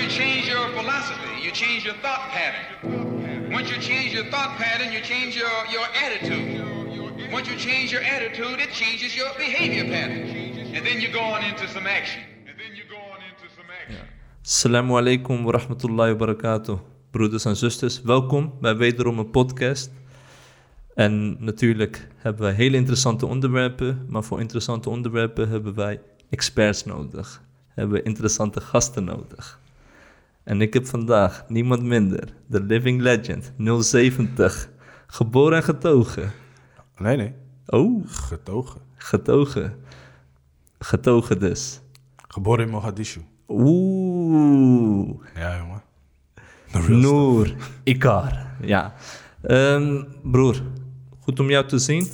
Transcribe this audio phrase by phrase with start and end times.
[0.00, 3.52] you change your philosophy, you change your thought pattern.
[3.52, 7.30] Once you change your thought pattern, you change your, your attitude.
[7.30, 10.22] Once you change your attitude, it changes your behavior pattern.
[10.74, 12.22] And then you go on into some action.
[12.48, 14.06] And then you go on into some action.
[14.44, 16.78] Assalamu alaikum wa rahmatullahi wa barakatuh.
[17.10, 19.90] Broeders en zusters, welkom bij wederom een podcast.
[20.94, 27.42] En natuurlijk hebben wij hele interessante onderwerpen, maar voor interessante onderwerpen hebben wij experts nodig.
[27.68, 29.59] Hebben we interessante gasten nodig.
[30.44, 33.52] En ik heb vandaag niemand minder, de living legend,
[33.84, 34.70] 070,
[35.06, 36.32] geboren en getogen.
[36.98, 37.34] Nee, nee.
[37.66, 38.80] Oh, Getogen.
[38.96, 39.74] getogen.
[40.78, 41.80] Getogen dus.
[42.28, 43.20] Geboren in Mogadishu.
[43.48, 45.18] Oeh.
[45.34, 45.82] Ja, jongen.
[47.00, 48.46] Noor, Ikar.
[48.60, 48.94] Ja.
[49.42, 50.62] Ehm, broer,
[51.20, 52.08] goed om jou te zien.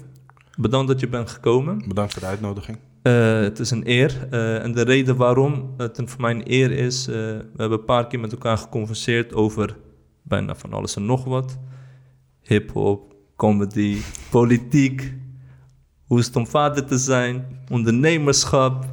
[0.58, 1.88] Bedankt dat je bent gekomen.
[1.88, 2.78] Bedankt voor de uitnodiging.
[3.06, 4.28] Eh, het is een eer.
[4.30, 7.06] Eh, en de reden waarom het voor mij een eer is...
[7.08, 9.76] eh, we hebben een paar keer met elkaar geconverseerd over
[10.22, 11.58] bijna van alles en nog wat.
[12.42, 13.98] Hip-hop, comedy,
[14.30, 15.14] politiek.
[16.06, 17.60] Hoe is het om vader te zijn?
[17.70, 18.84] Ondernemerschap.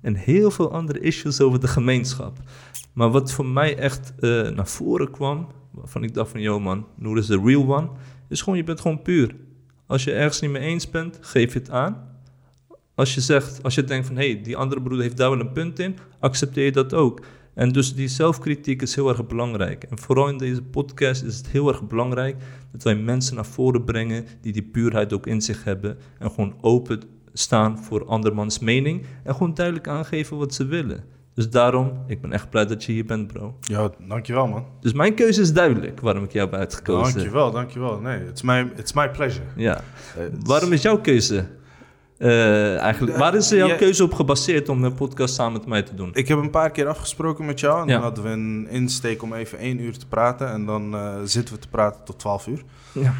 [0.00, 2.38] En heel veel andere issues over de gemeenschap.
[2.92, 4.12] Maar wat voor mij echt
[4.54, 5.48] naar voren kwam...
[5.70, 6.40] waarvan ik dacht van...
[6.40, 7.88] Yo man, Noor is de real one.
[8.28, 9.36] Is gewoon, je bent gewoon puur.
[9.86, 12.09] Als je ergens niet mee eens bent, geef je het aan.
[12.94, 14.16] Als je zegt, als je denkt van...
[14.16, 15.96] hé, hey, die andere broeder heeft daar wel een punt in...
[16.18, 17.20] accepteer je dat ook.
[17.54, 19.84] En dus die zelfkritiek is heel erg belangrijk.
[19.84, 22.36] En vooral in deze podcast is het heel erg belangrijk...
[22.72, 24.26] dat wij mensen naar voren brengen...
[24.40, 25.98] die die puurheid ook in zich hebben...
[26.18, 27.00] en gewoon open
[27.32, 29.04] staan voor andermans mening...
[29.24, 31.04] en gewoon duidelijk aangeven wat ze willen.
[31.34, 33.56] Dus daarom, ik ben echt blij dat je hier bent, bro.
[33.60, 34.66] Ja, dankjewel, man.
[34.80, 37.14] Dus mijn keuze is duidelijk waarom ik jou heb uitgekozen.
[37.14, 38.00] Dankjewel, dankjewel.
[38.00, 39.44] Nee, it's my, it's my pleasure.
[39.56, 39.76] Ja.
[40.16, 41.46] Eh, Waarom is jouw keuze?
[42.20, 43.74] Eh, eigenlijk, waar is jouw Ja.
[43.76, 46.10] keuze op gebaseerd om een podcast samen met mij te doen?
[46.12, 47.80] Ik heb een paar keer afgesproken met jou.
[47.80, 47.92] En Ja.
[47.92, 50.48] dan hadden we een insteek om even één uur te praten.
[50.52, 52.62] En dan eh, zitten we te praten tot twaalf uur.
[52.92, 53.12] Ja.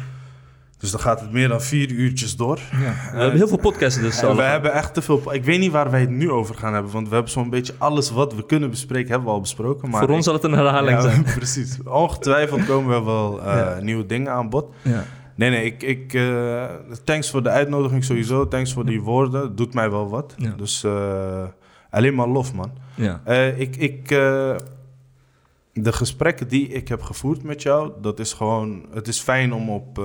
[0.77, 2.55] Dus dan gaat het meer dan vier uurtjes door.
[2.71, 5.33] We hebben heel veel podcasts dus we hebben echt te veel...
[5.33, 6.91] Ik weet niet waar wij het nu over gaan hebben.
[6.91, 9.89] Want we hebben zo'n beetje alles wat we kunnen bespreken, hebben we al besproken.
[9.89, 11.23] Maar Voor ons zal het een herhaling Ja, zijn.
[11.37, 11.77] precies.
[11.83, 13.77] Ongetwijfeld komen er wel eh, Ja.
[13.81, 14.65] nieuwe dingen aan bod.
[14.81, 15.03] Ja.
[15.41, 16.65] Nee, nee, ik, ik, eh,
[17.03, 18.47] thanks voor de uitnodiging sowieso.
[18.47, 19.41] Thanks voor die woorden.
[19.41, 20.33] Het doet mij wel wat.
[20.37, 20.53] Ja.
[20.57, 21.43] Dus eh,
[21.89, 22.71] alleen maar lof, man.
[22.95, 23.21] Ja.
[23.25, 24.07] Eh, ik, ik,
[25.73, 28.85] de gesprekken die ik heb gevoerd met jou, dat is gewoon...
[28.93, 30.01] Het is fijn om op,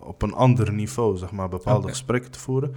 [0.00, 2.74] op een ander niveau, zeg maar, bepaalde gesprekken te voeren.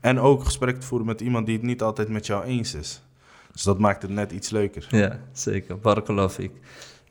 [0.00, 3.02] En ook gesprekken te voeren met iemand die het niet altijd met jou eens is.
[3.52, 4.86] Dus dat maakt het net iets leuker.
[4.90, 5.78] ja, zeker.
[5.78, 6.52] Barakallahu ik.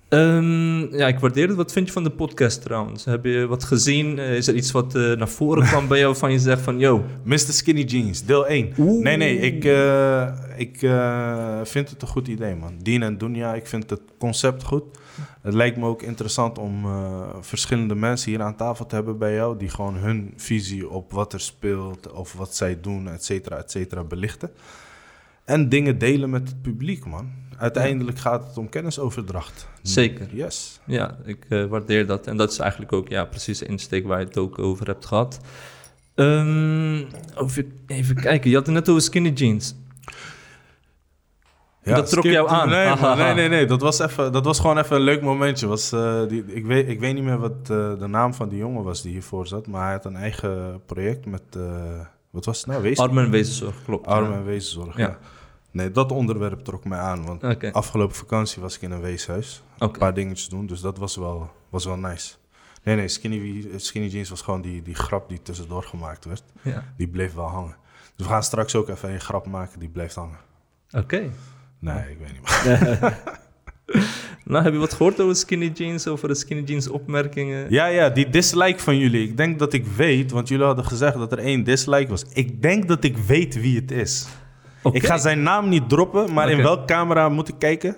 [0.09, 1.55] Ja, ik waardeer het.
[1.57, 3.05] Wat vind je van de podcast trouwens?
[3.05, 4.19] Heb je wat gezien?
[4.19, 6.79] Eh, is er iets wat eh, naar voren kwam bij jou van je zegt van...
[6.79, 7.37] Yo, Mr.
[7.37, 8.73] Skinny Jeans, deel 1.
[8.77, 9.03] Oeh.
[9.03, 10.79] Nee, nee, ik, eh, ik
[11.63, 12.77] vind het een goed idee, man.
[12.81, 14.83] Dien en Dunja, ik vind het concept goed.
[15.41, 16.85] Het lijkt me ook interessant om
[17.41, 19.57] verschillende mensen hier aan tafel te hebben bij jou...
[19.57, 23.71] die gewoon hun visie op wat er speelt of wat zij doen, et cetera, et
[23.71, 24.49] cetera, belichten.
[25.45, 27.31] En dingen delen met het publiek, man.
[27.57, 29.67] Uiteindelijk gaat het om kennisoverdracht.
[29.81, 30.27] Zeker.
[30.31, 30.79] Yes.
[30.85, 32.27] Ja, ik eh, waardeer dat.
[32.27, 35.05] En dat is eigenlijk ook ja, precies de insteek waar je het ook over hebt
[35.05, 35.39] gehad.
[36.15, 37.03] Ehm,
[37.35, 39.75] over, even kijken, je had het net over skinny jeans.
[41.83, 42.69] Dat trok jou aan.
[42.69, 43.65] Nee, nee, nee, nee.
[43.65, 45.67] Dat was, even, dat was gewoon even een leuk momentje.
[45.67, 48.57] Was, eh, die, ik, weet, ik weet niet meer wat eh, de naam van die
[48.57, 49.67] jongen was die hiervoor zat.
[49.67, 51.57] Maar hij had een eigen project met...
[52.29, 52.81] wat was het nou?
[52.81, 54.07] Wees Armen en wezenzorg, klopt.
[54.07, 54.37] Armen ja.
[54.37, 54.97] en weeszorg.
[54.97, 55.07] Ja.
[55.07, 55.17] Ja.
[55.77, 57.25] Nee, dat onderwerp trok mij aan.
[57.25, 59.61] Want afgelopen vakantie was ik in een weeshuis.
[59.77, 60.65] Een paar dingetjes doen.
[60.65, 62.35] Dus dat was wel, was wel nice.
[62.83, 63.07] Nee, nee.
[63.07, 66.43] Skinny, skinny Jeans was gewoon die, die grap die tussendoor gemaakt werd.
[66.61, 66.83] Ja.
[66.97, 67.75] Die bleef wel hangen.
[68.15, 70.37] Dus we gaan straks ook even een grap maken die blijft hangen.
[70.91, 71.29] Oké.
[71.79, 73.17] Nee, ik weet niet meer.
[74.47, 77.67] Nou, heb je wat gehoord over skinny jeans, over de skinny jeans opmerkingen?
[77.69, 79.27] Ja, ja, die dislike van jullie.
[79.27, 82.25] Ik denk dat ik weet, want jullie hadden gezegd dat er één dislike was.
[82.33, 84.27] Ik denk dat ik weet wie het is.
[84.91, 87.95] Ik ga zijn naam niet droppen, maar in welke camera moet ik kijken?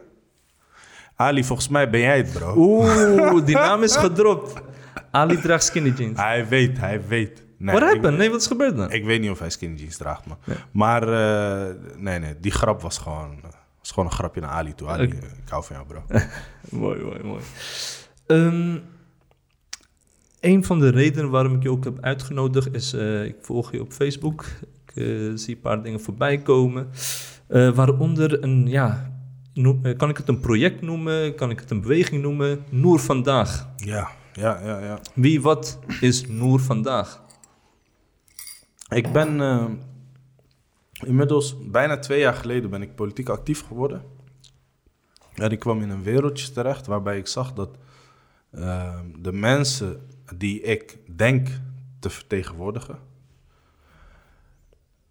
[1.16, 2.53] Ali, volgens mij ben jij het, bro.
[2.57, 4.53] Oeh, die naam is gedropt.
[5.12, 6.19] Ali draagt skinny jeans.
[6.19, 7.44] Hij weet, hij weet.
[7.57, 8.18] Nee, What ik- happened?
[8.18, 8.91] Nee, wat is gebeurd dan?
[8.91, 10.38] Ik, weet niet of hij skinny jeans draagt, man.
[10.44, 10.57] Nee.
[10.71, 13.39] Maar eh, nee, nee, die grap was gewoon,
[13.80, 14.88] was gewoon een grapje naar Ali toe.
[14.88, 16.03] Ali, eh, ik hou van jou, bro.
[16.80, 17.42] mooi, mooi, mooi.
[18.27, 18.77] Ehm,
[20.39, 23.81] een van de redenen waarom ik je ook heb uitgenodigd is, eh, ik volg je
[23.81, 24.45] op Facebook.
[24.89, 26.89] Ik eh, zie een paar dingen voorbij komen.
[27.47, 29.19] Eh, waaronder een, ja,
[29.53, 31.36] noem- eh, kan ik het een project noemen?
[31.36, 32.63] Kan ik het een beweging noemen?
[32.69, 33.69] Noor Vandaag.
[33.77, 35.00] Ja, ja, ja, ja.
[35.13, 37.24] Wie, wat is Noor Vandaag?
[38.89, 39.39] Ik ben
[41.06, 44.03] inmiddels bijna twee jaar geleden ben ik politiek actief geworden.
[45.35, 47.69] En ik kwam in een wereldje terecht waarbij ik zag dat
[49.19, 50.07] de mensen
[50.38, 51.50] die ik denk
[52.00, 53.00] te vertegenwoordigen,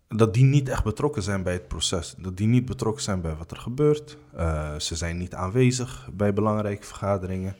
[0.08, 2.14] dat die niet echt betrokken zijn bij het proces.
[2.18, 4.16] Dat die niet betrokken zijn bij wat er gebeurt.
[4.34, 7.56] Eh, ze zijn niet aanwezig bij belangrijke vergaderingen.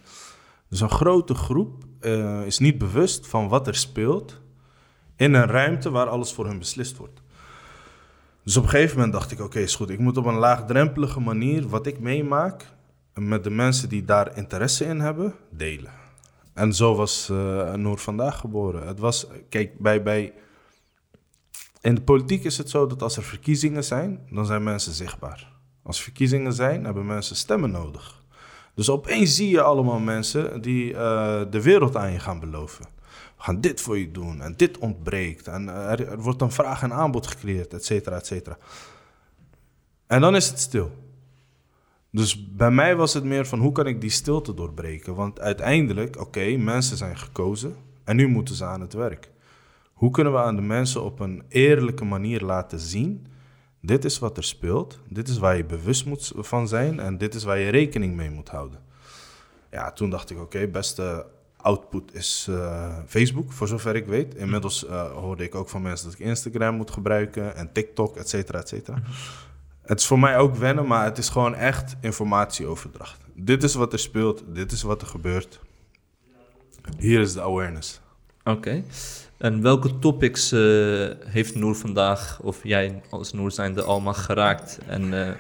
[0.68, 4.40] Dus een grote groep eh, is niet bewust van wat er speelt
[5.16, 7.20] in een ruimte waar alles voor hun beslist wordt.
[8.44, 9.90] Dus op een gegeven moment dacht ik, oké, is goed.
[9.90, 12.66] Ik moet op een laagdrempelige manier wat ik meemaak
[13.14, 15.92] met de mensen die daar interesse in hebben, delen.
[16.54, 18.86] En zo was uh, Noor vandaag geboren.
[18.86, 20.32] Het was, kijk, bij, bij,
[21.80, 25.52] in de politiek is het zo dat als er verkiezingen zijn, dan zijn mensen zichtbaar.
[25.82, 28.22] Als verkiezingen zijn, hebben mensen stemmen nodig.
[28.74, 30.98] Dus opeens zie je allemaal mensen die uh,
[31.50, 32.84] de wereld aan je gaan beloven.
[33.36, 35.48] We gaan dit voor je doen en dit ontbreekt.
[35.48, 38.58] En er, er wordt een vraag en aanbod gecreëerd, et cetera, et cetera.
[40.06, 40.90] En dan is het stil.
[42.10, 45.14] Dus bij mij was het meer van hoe kan ik die stilte doorbreken?
[45.14, 49.30] Want uiteindelijk, oké, mensen zijn gekozen en nu moeten ze aan het werk.
[49.98, 53.26] Hoe kunnen we aan de mensen op een eerlijke manier laten zien:
[53.80, 57.34] dit is wat er speelt, dit is waar je bewust moet van zijn en dit
[57.34, 58.80] is waar je rekening mee moet houden.
[59.70, 64.34] Ja, toen dacht ik: oké, beste output is uh, Facebook, voor zover ik weet.
[64.34, 68.28] Inmiddels uh, hoorde ik ook van mensen dat ik Instagram moet gebruiken en TikTok, et
[68.28, 69.02] cetera, et cetera.
[69.82, 73.20] Het is voor mij ook wennen, maar het is gewoon echt informatieoverdracht.
[73.34, 75.60] Dit is wat er speelt, dit is wat er gebeurt.
[76.98, 78.00] Hier is de awareness.
[78.44, 78.84] Oké.
[79.38, 80.60] En welke topics uh,
[81.24, 84.78] heeft Noor vandaag, of jij als Noor zijnde, allemaal geraakt?
[84.86, 85.30] En uh,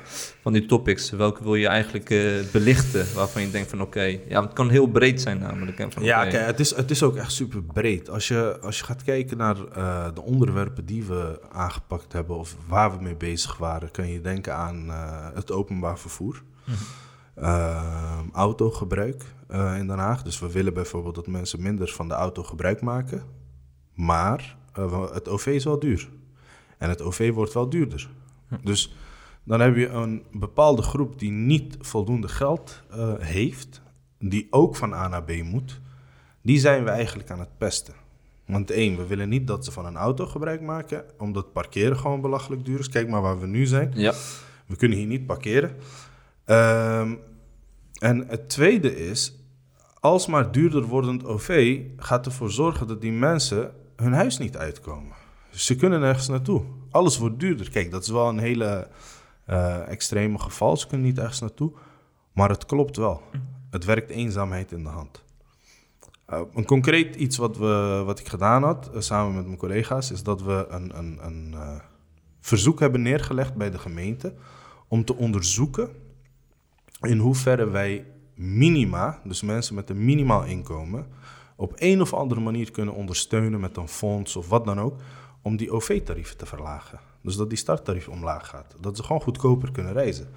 [0.42, 3.06] van die topics, welke wil je eigenlijk uh, belichten?
[3.14, 5.78] Waarvan je denkt van oké, okay, ja, het kan heel breed zijn namelijk.
[5.78, 6.30] Hè, van, ja, okay.
[6.30, 8.10] kijk, het is, het is ook echt super breed.
[8.10, 9.56] Als je, als je gaat kijken naar
[10.14, 14.54] de onderwerpen die we aangepakt hebben of waar we mee bezig waren, kan je denken
[14.54, 14.88] aan
[15.34, 16.42] het openbaar vervoer.
[16.64, 16.74] Mm
[17.34, 18.30] -hmm.
[18.32, 20.22] autogebruik in Den Haag.
[20.22, 23.37] Dus we willen bijvoorbeeld dat mensen minder van de auto gebruik maken.
[23.98, 26.08] Maar uh, het OV is wel duur.
[26.76, 28.10] En het OV wordt wel duurder.
[28.62, 28.94] Dus
[29.44, 33.82] dan heb je een bepaalde groep die niet voldoende geld uh, heeft,
[34.18, 35.80] die ook van A naar B moet.
[36.42, 37.94] Die zijn we eigenlijk aan het pesten.
[38.46, 42.20] Want één, we willen niet dat ze van een auto gebruik maken, omdat parkeren gewoon
[42.20, 42.88] belachelijk duur is.
[42.88, 43.92] Kijk maar waar we nu zijn.
[43.94, 44.12] Ja.
[44.66, 45.76] We kunnen hier niet parkeren.
[46.46, 47.18] Um,
[47.98, 49.38] en het tweede is,
[50.00, 53.72] alsmaar duurder wordend OV gaat ervoor zorgen dat die mensen
[54.02, 55.12] hun huis niet uitkomen.
[55.50, 56.62] Ze kunnen nergens naartoe.
[56.90, 57.70] Alles wordt duurder.
[57.70, 58.88] Kijk, dat is wel een hele
[59.50, 60.76] uh, extreme geval.
[60.76, 61.72] Ze kunnen niet ergens naartoe.
[62.32, 63.22] Maar het klopt wel.
[63.70, 65.24] Het werkt eenzaamheid in de hand.
[66.30, 70.10] Uh, een concreet iets wat, we, wat ik gedaan had, uh, samen met mijn collega's,
[70.10, 71.80] is dat we een, een, een
[72.40, 74.34] verzoek hebben neergelegd bij de gemeente
[74.88, 75.90] om te onderzoeken
[77.00, 81.06] in hoeverre wij minima, dus mensen met een minimaal inkomen,
[81.58, 85.00] op een of andere manier kunnen ondersteunen met een fonds of wat dan ook,
[85.42, 87.00] om die OV-tarieven te verlagen.
[87.22, 88.74] Dus dat die starttarief omlaag gaat.
[88.80, 90.28] Dat ze gewoon goedkoper kunnen reizen.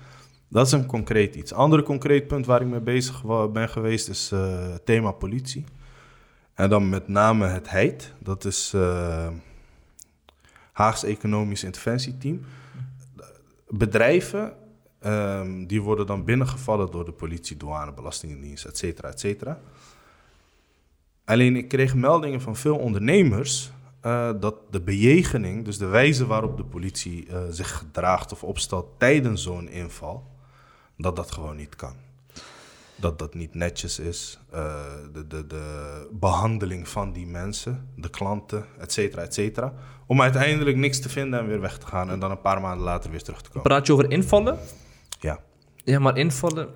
[0.48, 1.54] Dat is een concreet iets.
[1.54, 5.64] Ander concreet punt waar ik mee bezig ben geweest is uh, thema politie.
[6.54, 8.14] En dan met name het HEIT.
[8.20, 9.28] Dat is uh,
[10.72, 12.42] Haags Economisch Interventieteam.
[13.68, 14.54] Bedrijven
[15.06, 19.60] um, die worden dan binnengevallen door de politie, douane, belastingdienst, et cetera, et cetera.
[21.32, 23.72] Alleen ik kreeg meldingen van veel ondernemers
[24.06, 28.88] uh, dat de bejegening, dus de wijze waarop de politie uh, zich gedraagt of opstelt
[28.98, 30.28] tijdens zo'n inval,
[30.98, 31.94] dat dat gewoon niet kan.
[32.96, 34.40] Dat dat niet netjes is.
[34.54, 34.76] Uh,
[35.14, 39.74] de, de, de behandeling van die mensen, de klanten, et cetera, et cetera.
[40.06, 42.86] Om uiteindelijk niks te vinden en weer weg te gaan en dan een paar maanden
[42.86, 43.64] later weer terug te komen.
[43.64, 44.60] Praat je over invallen?
[45.20, 45.40] Ja.
[45.84, 46.70] Ja, maar invallen,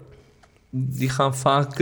[0.70, 1.80] die gaan vaak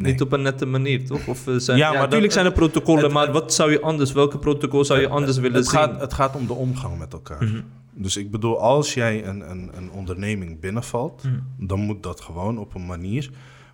[0.00, 0.12] Nee.
[0.12, 1.26] Niet op een nette manier, toch?
[1.26, 4.38] Of zijn, ja, maar natuurlijk zijn er protocollen, het, maar wat zou je anders, welke
[4.38, 5.78] protocol zou je anders willen het zien?
[5.78, 7.42] Gaat, het gaat om de omgang met elkaar.
[7.42, 7.64] Mm -hmm.
[7.92, 11.66] Dus ik bedoel, als jij een, een, een onderneming binnenvalt, mm -hmm.
[11.66, 13.30] dan moet dat gewoon op een manier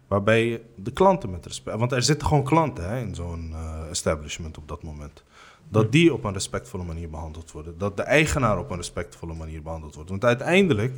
[0.08, 1.78] waarbij je de klanten met respect...
[1.78, 5.24] Want er zitten gewoon klanten hè, in zo'n uh, establishment op dat moment.
[5.68, 5.90] Dat mm.
[5.90, 7.78] die op een respectvolle manier behandeld worden.
[7.78, 10.10] Dat de eigenaar op een respectvolle manier behandeld wordt.
[10.10, 10.94] Want uiteindelijk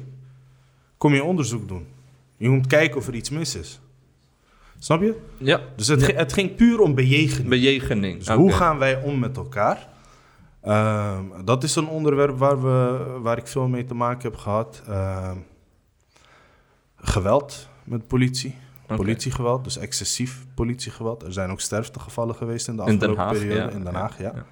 [0.97, 1.87] kom je onderzoek doen.
[2.37, 3.81] Je moet kijken of er iets mis is.
[4.79, 5.21] Snap je?
[5.37, 5.61] Ja.
[5.77, 6.15] Dus het, ja.
[6.15, 7.49] het ging puur om bejegening.
[7.49, 8.19] Bejegening.
[8.19, 8.37] Dus okay.
[8.37, 9.89] hoe gaan wij om met elkaar?
[10.65, 14.83] Uh, dat is een onderwerp waar, we, waar ik veel mee te maken heb gehad.
[14.89, 15.31] Uh,
[16.97, 18.55] geweld met politie.
[18.85, 18.97] Okay.
[18.97, 21.23] Politiegeweld, dus excessief politiegeweld.
[21.23, 23.71] Er zijn ook sterftegevallen geweest in de afgelopen in Haag, periode ja.
[23.71, 24.19] in Den Haag.
[24.19, 24.45] Ja.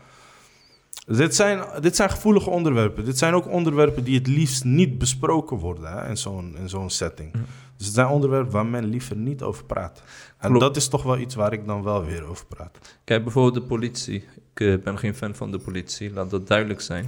[1.07, 3.05] Dit zijn, dit zijn gevoelige onderwerpen.
[3.05, 6.91] Dit zijn ook onderwerpen die het liefst niet besproken worden hè, in zo'n in zo'n
[6.91, 7.33] setting.
[7.77, 10.03] Dus het zijn onderwerpen waar men liever niet over praat.
[10.39, 10.61] En Klopt.
[10.61, 12.99] dat is toch wel iets waar ik dan wel weer over praat.
[13.05, 14.25] Kijk, bijvoorbeeld de politie.
[14.55, 17.07] Ik eh, ben geen fan van de politie, laat dat duidelijk zijn.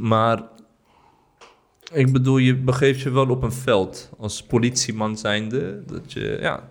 [0.00, 0.42] Maar
[1.92, 5.82] ik bedoel, je begeeft je wel op een veld als politieman zijnde.
[5.86, 6.68] Dat je, ja,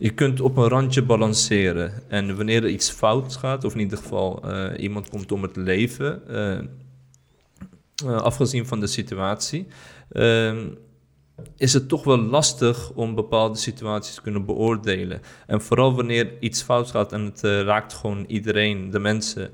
[0.00, 1.92] je kunt op een randje balanceren.
[2.08, 5.56] En wanneer er iets fout gaat, of in ieder geval eh, iemand komt om het
[5.56, 9.66] leven, eh, eh, afgezien van de situatie,
[10.12, 10.68] ehm,
[11.56, 15.20] is het toch wel lastig om bepaalde situaties te kunnen beoordelen.
[15.46, 19.50] En vooral wanneer iets fout gaat en het raakt gewoon iedereen, de mensen,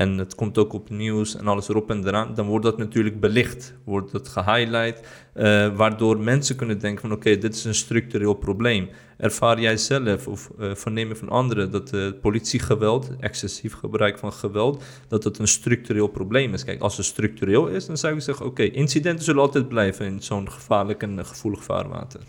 [0.00, 3.20] en het komt ook op nieuws en alles erop en eraan, dan wordt dat natuurlijk
[3.20, 8.34] belicht, wordt dat gehighlight, eh, waardoor mensen kunnen denken van oké, dit is een structureel
[8.34, 8.88] probleem.
[9.20, 14.82] Ervaar jij zelf of verneem je van anderen dat eh, politiegeweld, excessief gebruik van geweld,
[15.08, 16.64] dat het een structureel probleem is?
[16.64, 20.22] Kijk, als het structureel is, dan zou ik zeggen oké, incidenten zullen altijd blijven in
[20.22, 22.20] zo'n gevaarlijk en gevoelig vaarwater.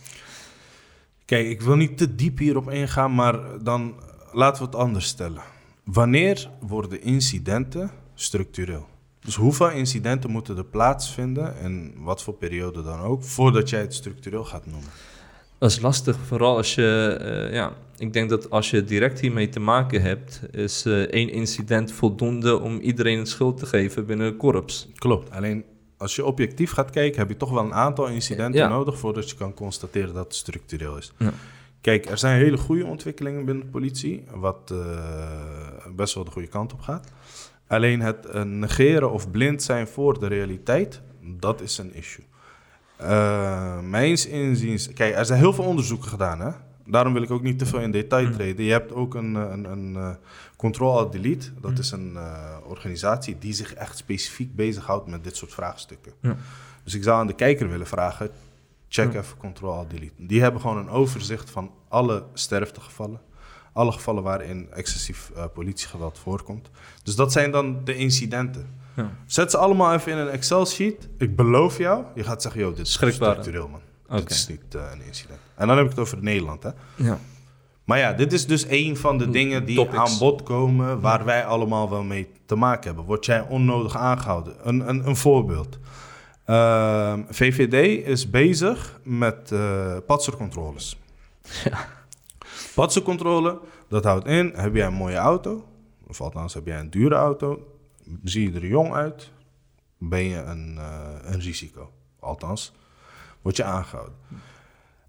[1.26, 3.96] Kijk, ik wil niet te diep hierop ingaan, maar dan
[4.32, 5.42] laten we het anders stellen.
[5.84, 8.88] Wanneer worden incidenten structureel?
[9.20, 13.94] Dus hoeveel incidenten moeten er plaatsvinden, en wat voor periode dan ook, voordat jij het
[13.94, 14.90] structureel gaat noemen?
[15.62, 19.50] Dat is lastig, vooral als je, eh, ja, ik denk dat als je direct hiermee
[19.50, 24.27] te maken hebt, is eh, één incident voldoende om iedereen een schuld te geven binnen
[24.27, 24.89] een korps.
[24.96, 25.32] Klopt.
[25.32, 25.63] Alleen
[25.98, 28.68] als je objectief gaat kijken, heb je toch wel een aantal incidenten Ja.
[28.68, 31.12] nodig voordat je kan constateren dat het structureel is.
[31.18, 31.34] Ja.
[31.82, 36.48] Kijk, er zijn hele goede ontwikkelingen binnen de politie, wat eh, best wel de goede
[36.48, 37.12] kant op gaat.
[37.68, 42.25] Alleen het negeren of blind zijn voor de realiteit, dat is een issue.
[43.01, 46.51] Eh mijns inziens, kijk, er zijn heel veel onderzoeken gedaan, hè.
[46.86, 48.31] Daarom wil ik ook niet te veel in detail Mm.
[48.31, 48.65] treden.
[48.65, 50.10] Je hebt ook een, eh, een, een eh,
[50.58, 51.50] Control Alt Delete.
[51.62, 51.77] Dat Mm.
[51.77, 52.17] is een
[52.65, 56.12] organisatie die zich echt specifiek bezighoudt met dit soort vraagstukken.
[56.22, 56.36] Ja.
[56.84, 58.29] Dus ik zou aan de kijker willen vragen:
[58.88, 59.20] check Ja.
[59.20, 60.13] even Control Alt Delete.
[60.17, 63.20] Die hebben gewoon een overzicht van alle sterftegevallen.
[63.74, 66.70] Alle gevallen waarin excessief politiegeweld voorkomt.
[67.03, 68.79] Dus dat zijn dan de incidenten.
[68.96, 69.12] Ja.
[69.26, 71.10] Zet ze allemaal even in een Excel-sheet.
[71.18, 73.80] Ik beloof jou, je gaat zeggen: joh, dit is structureel, man.
[74.20, 75.40] Dit is niet eh, een incident.
[75.56, 76.70] En dan heb ik het over Nederland, hè.
[76.96, 77.20] Ja.
[77.84, 79.98] Maar ja, dit is dus een van de dingen die Topics.
[79.98, 83.06] aan bod komen waar wij allemaal wel mee te maken hebben.
[83.06, 84.56] Word jij onnodig aangehouden?
[84.64, 85.80] Een, een, een voorbeeld.
[86.46, 91.00] Ehm, VVD is bezig met eh patsercontroles.
[92.76, 95.66] Patsercontrole, dat houdt in, heb jij een mooie auto,
[96.08, 97.71] of althans heb jij een dure auto,
[98.24, 99.32] zie je er jong uit,
[99.98, 101.91] ben je een, eh, een risico.
[102.20, 102.74] Althans,
[103.41, 104.15] word je aangehouden.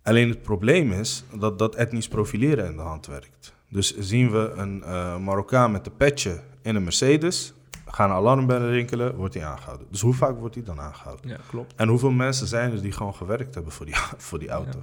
[0.03, 3.55] Alleen het probleem is dat dat etnisch profileren in de hand werkt.
[3.69, 7.53] Dus zien we een eh, Marokkaan met een petje in een Mercedes,
[7.87, 9.87] gaan alarmbellen rinkelen, wordt hij aangehouden.
[9.91, 11.29] Dus hoe vaak wordt hij dan aangehouden?
[11.31, 11.75] ja, klopt.
[11.77, 13.95] En hoeveel mensen zijn er die gewoon gewerkt hebben voor die,
[14.29, 14.83] voor die auto?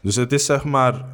[0.00, 1.04] Dus het is zeg maar,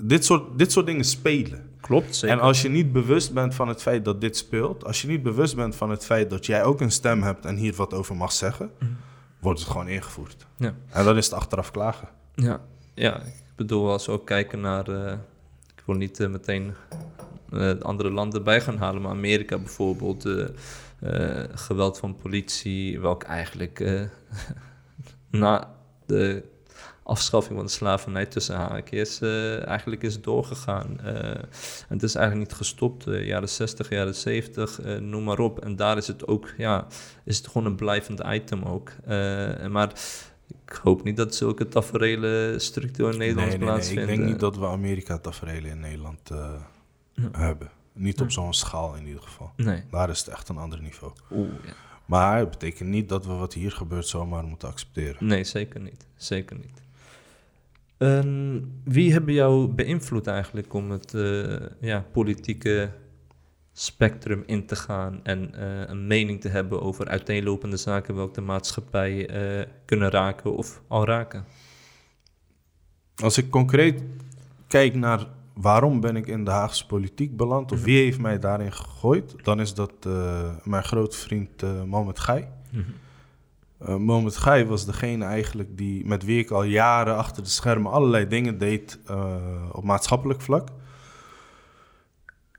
[0.00, 1.70] dit soort, dit soort dingen spelen.
[1.86, 2.36] Klopt, zeker.
[2.36, 5.22] En als je niet bewust bent van het feit dat dit speelt, als je niet
[5.22, 8.16] bewust bent van het feit dat jij ook een stem hebt en hier wat over
[8.16, 8.70] mag zeggen,
[9.38, 10.46] wordt het gewoon ingevoerd.
[10.56, 10.74] Ja.
[10.88, 12.08] En dan is het achteraf klagen.
[12.34, 12.60] Ja,
[12.94, 14.88] ja, ik bedoel, als we ook kijken naar.
[14.88, 15.12] eh,
[15.76, 16.74] ik wil niet eh, meteen
[17.52, 20.28] eh, andere landen bij gaan halen, maar Amerika bijvoorbeeld.
[21.54, 24.06] geweld van politie, welk eigenlijk
[25.30, 25.74] na
[26.06, 26.42] de
[27.06, 31.00] afschaffing van de slavernij tussen haakjes eh, eigenlijk is doorgegaan.
[31.00, 31.30] Eh,
[31.88, 33.06] en het is eigenlijk niet gestopt.
[33.06, 35.58] eh, jaren 60, jaren 70, eh, noem maar op.
[35.58, 36.86] En daar is het ook, ja,
[37.24, 38.92] is het gewoon een blijvend item ook.
[39.70, 39.92] Maar
[40.48, 43.74] ik hoop niet dat zulke tafereelen structureel in Nederland nee, nee, nee.
[43.74, 44.08] plaatsvinden.
[44.08, 46.30] Ik denk niet dat we Amerika-tafereelen in Nederland
[47.32, 47.70] hebben.
[47.92, 49.52] Niet op zo'n schaal in ieder geval.
[49.56, 49.82] Nee.
[49.90, 51.12] Daar is het echt een ander niveau.
[51.30, 51.72] Oeh, ja.
[52.04, 55.26] Maar het betekent niet dat we wat hier gebeurt zomaar moeten accepteren.
[55.26, 56.06] Nee, zeker niet.
[56.16, 56.82] Zeker niet.
[57.98, 62.90] Ehm, wie hebben jou beïnvloed eigenlijk om het eh, ja, politieke
[63.72, 68.40] spectrum in te gaan en eh, een mening te hebben over uiteenlopende zaken welke de
[68.40, 71.44] maatschappij eh, kunnen raken of al raken?
[73.16, 74.02] Als ik concreet
[74.66, 77.72] kijk naar waarom ben ik in de Haagse politiek beland...
[77.72, 79.34] of wie heeft mij daarin gegooid...
[79.42, 80.08] dan is dat
[80.64, 82.48] mijn grote vriend Mohamed Gai.
[83.82, 88.26] Uh, Mohamed was degene eigenlijk die, met wie ik al jaren achter de schermen allerlei
[88.26, 89.36] dingen deed uh,
[89.72, 90.68] op maatschappelijk vlak.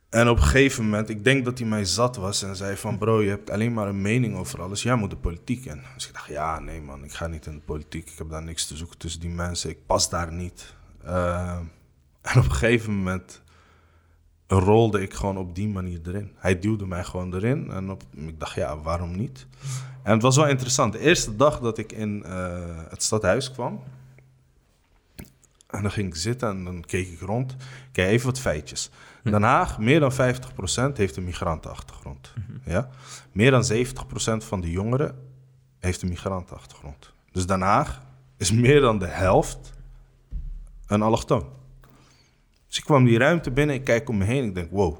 [0.09, 2.97] En op een gegeven moment, ik denk dat hij mij zat was en zei van...
[2.97, 5.81] bro, je hebt alleen maar een mening over alles, jij moet de politiek in.
[5.95, 8.09] Dus ik dacht, ja, nee man, ik ga niet in de politiek.
[8.09, 10.75] Ik heb daar niks te zoeken tussen die mensen, ik pas daar niet.
[11.05, 11.57] Uh,
[12.21, 13.41] en op een gegeven moment
[14.47, 16.31] rolde ik gewoon op die manier erin.
[16.35, 19.47] Hij duwde mij gewoon erin en op, ik dacht, ja, waarom niet?
[20.03, 20.93] En het was wel interessant.
[20.93, 23.83] De eerste dag dat ik in eh, het stadhuis kwam,
[25.67, 27.55] en dan ging ik zitten en dan keek ik rond.
[27.91, 28.89] Kijk, even wat feitjes.
[29.23, 30.15] Den Haag, meer dan 50%
[30.93, 32.33] heeft een migrantenachtergrond.
[32.65, 32.89] ja?
[33.31, 33.75] Meer dan 70%
[34.37, 35.19] van de jongeren
[35.79, 37.13] heeft een migrantenachtergrond.
[37.31, 38.01] Dus Den Haag
[38.37, 39.73] is meer dan de helft
[40.87, 41.45] een allochtoon.
[42.77, 44.97] Dus ik kwam die ruimte binnen, ik kijk om me heen, ik denk, wow.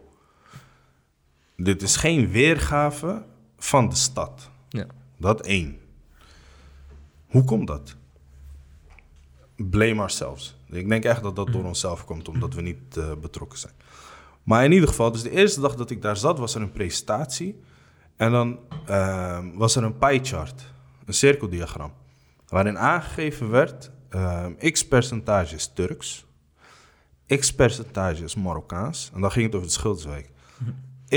[1.56, 3.26] Dit is geen weergave
[3.58, 4.50] van de stad.
[4.70, 4.86] Ja.
[5.18, 5.80] Dat één.
[7.28, 7.96] Hoe komt dat?
[9.56, 10.58] Blame ourselves.
[10.70, 13.74] Ik denk echt dat dat door onszelf komt, omdat we niet eh, betrokken zijn.
[14.44, 16.72] Maar in ieder geval, dus de eerste dag dat ik daar zat, was er een
[16.72, 17.60] presentatie.
[18.16, 20.74] En dan eh, was er een pie chart,
[21.06, 21.94] een cirkeldiagram.
[22.48, 26.27] Waarin aangegeven werd, eh, x percentage is Turks,
[27.28, 29.12] x percentage is Marokkaans.
[29.14, 30.30] En dan ging het over de Schilderswijk.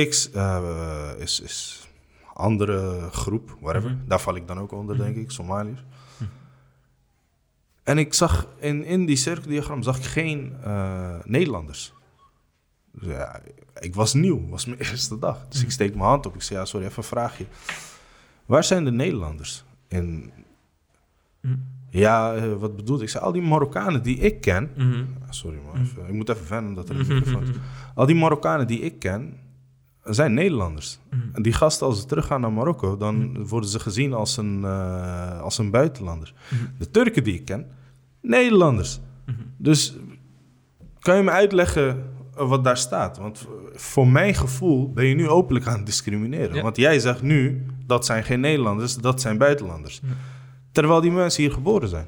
[0.09, 1.89] X eh, is, is
[2.33, 3.99] andere groep, whatever.
[4.07, 5.85] Daar val ik dan ook onder, denk ik, Somaliërs.
[7.83, 11.93] En ik zag in, in die cirkeldiagram zag ik geen eh, Nederlanders.
[12.93, 13.41] Dus ja,
[13.75, 15.49] ik was nieuw, was mijn eerste dag.
[15.49, 16.35] Dus ik steek mijn hand op.
[16.35, 17.47] Ik zei, ja, sorry, even een vraagje.
[18.47, 19.65] Waar zijn de Nederlanders?
[19.89, 20.33] En
[21.91, 23.09] ja, eh, wat bedoel ik?
[23.09, 24.71] zei, al die Marokkanen die ik ken...
[24.77, 24.89] Mhm.
[25.23, 27.49] Ah, Sorry man, even- ik moet even wennen dat er een microfoon is.
[27.95, 29.37] Al die Marokkanen die ik ken,
[30.05, 30.99] zijn Nederlanders.
[31.33, 35.41] En die gasten, als ze teruggaan naar Marokko, dan worden ze gezien als een, eh,
[35.41, 36.33] als een buitenlander.
[36.79, 37.67] De Turken die ik ken,
[38.21, 39.01] Nederlanders.
[39.57, 39.97] Dus
[40.99, 42.05] kan je me uitleggen
[42.37, 43.19] eh, wat daar staat?
[43.19, 46.55] Want voor mijn gevoel ben je nu openlijk aan het discrimineren.
[46.57, 46.63] Ja.
[46.63, 50.01] Want jij zegt nu, dat zijn geen Nederlanders, dat zijn buitenlanders.
[50.73, 52.07] Terwijl die mensen hier geboren zijn.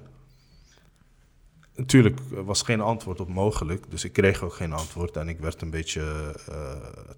[1.76, 5.62] Natuurlijk was geen antwoord op mogelijk, dus ik kreeg ook geen antwoord en ik werd
[5.62, 6.02] een beetje
[6.48, 6.56] eh,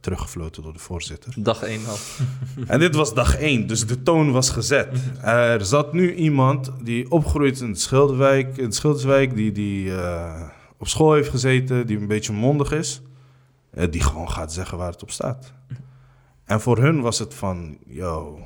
[0.00, 1.32] teruggefloten door de voorzitter.
[1.36, 1.96] Dag 1 al.
[2.66, 4.88] En dit was dag één, dus de toon was gezet.
[5.22, 10.42] Er zat nu iemand die opgroeit in de Schilderwijk, in de Schilderswijk, die, die eh,
[10.78, 13.02] op school heeft gezeten, die een beetje mondig is,
[13.70, 15.52] eh, die gewoon gaat zeggen waar het op staat.
[16.44, 18.38] En voor hun was het van, yo,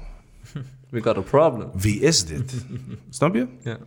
[0.90, 1.70] We got a problem.
[1.74, 2.64] wie is dit?
[3.10, 3.46] Snap je?
[3.60, 3.78] Ja.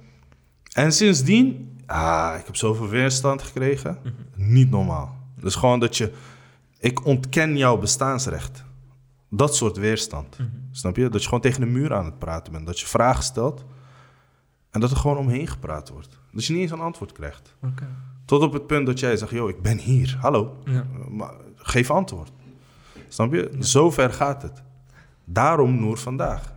[0.73, 3.97] En sindsdien, ah, ik heb zoveel weerstand gekregen.
[4.35, 5.15] Niet normaal.
[5.39, 6.11] Dus gewoon dat je,
[6.79, 8.63] ik ontken jouw bestaansrecht.
[9.29, 10.37] Dat soort weerstand.
[10.71, 11.09] Snap je?
[11.09, 12.65] Dat je gewoon tegen de muur aan het praten bent.
[12.65, 13.65] Dat je vragen stelt
[14.71, 16.19] en dat er gewoon omheen gepraat wordt.
[16.31, 17.55] Dat je niet eens een antwoord krijgt.
[17.63, 17.87] Oké.
[18.25, 20.17] Tot op het punt dat jij zegt, yo, ik ben hier.
[20.19, 20.57] Hallo.
[20.65, 20.85] Ja.
[21.09, 22.31] Maar geef antwoord.
[23.07, 23.57] Snap je?
[23.59, 24.63] Zo ver gaat het.
[25.25, 26.53] Daarom Noor vandaag.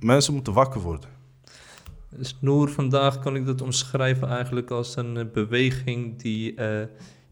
[0.00, 1.10] Mensen moeten wakker worden.
[2.16, 6.86] Dus Noor, vandaag kan ik dat omschrijven eigenlijk als een eh, beweging die eh,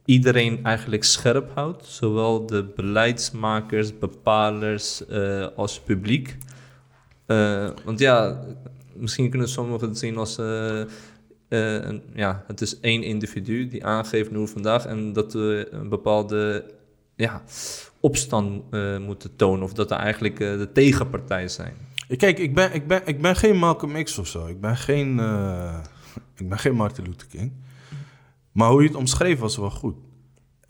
[0.04, 1.86] iedereen eigenlijk scherp houdt.
[1.86, 6.36] Zowel de beleidsmakers, bepalers eh, als publiek.
[7.84, 8.44] Want ja,
[8.94, 10.38] misschien kunnen sommigen het zien als...
[11.48, 16.64] een, ja, het is één individu die aangeeft Noor vandaag en dat we een bepaalde
[17.16, 17.42] ja,
[18.00, 18.62] opstand
[19.00, 19.64] moeten tonen.
[19.64, 21.87] Of dat er eigenlijk de tegenpartij zijn.
[22.16, 24.46] Kijk, ik ben, ik, ben, ik ben geen Malcolm X of zo.
[24.46, 25.78] Ik ben geen, eh,
[26.36, 27.52] ik ben geen Martin Luther King.
[28.52, 29.96] Maar hoe je het omschreef was wel goed.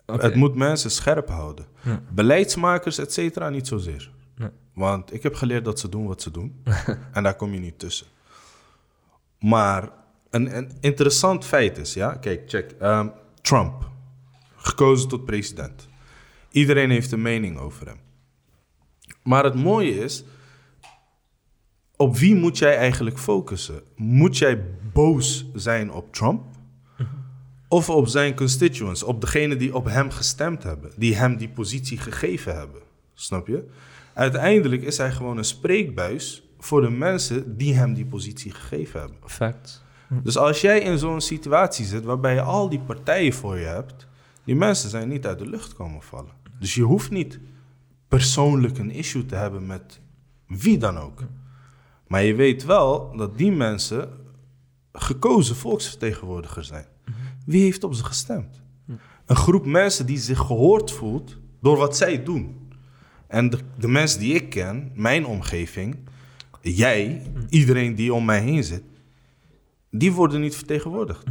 [0.07, 1.67] Het moet mensen scherp houden.
[1.83, 2.03] Ja.
[2.11, 4.11] Beleidsmakers, et cetera, niet zozeer.
[4.75, 6.63] Want ik heb geleerd dat ze doen wat ze doen.
[7.13, 8.07] en daar kom je niet tussen.
[9.39, 9.91] Maar
[10.31, 12.71] een, een interessant feit is, ja, kijk, check.
[12.71, 13.09] Ehm,
[13.41, 13.91] Trump,
[14.57, 15.89] gekozen tot president.
[16.51, 17.99] Iedereen heeft een mening over hem.
[19.23, 20.25] Maar het mooie is,
[21.99, 23.83] op wie moet jij eigenlijk focussen?
[23.97, 26.43] Moet jij boos zijn op Trump?
[27.69, 31.99] Of op zijn constituents, op degene die op hem gestemd hebben, die hem die positie
[31.99, 32.81] gegeven hebben?
[33.15, 33.69] Snap je?
[34.15, 39.17] Uiteindelijk is hij gewoon een spreekbuis voor de mensen die hem die positie gegeven hebben.
[39.27, 39.85] Fact.
[40.23, 44.07] Dus als jij in zo'n situatie zit waarbij je al die partijen voor je hebt,
[44.45, 46.33] die mensen zijn niet uit de lucht komen vallen.
[46.59, 47.39] Dus je hoeft niet
[48.09, 50.01] persoonlijk een issue te hebben met
[50.47, 51.23] wie dan ook.
[52.09, 54.11] Maar je weet wel dat die mensen
[54.93, 56.87] gekozen volksvertegenwoordigers zijn.
[57.47, 58.63] Wie heeft op ze gestemd?
[59.27, 62.71] Een groep mensen die zich gehoord voelt door wat zij doen.
[63.27, 65.97] En de, de mensen die ik ken, mijn omgeving,
[66.61, 68.83] jij, iedereen die om mij heen zit,
[69.91, 71.25] die worden niet vertegenwoordigd.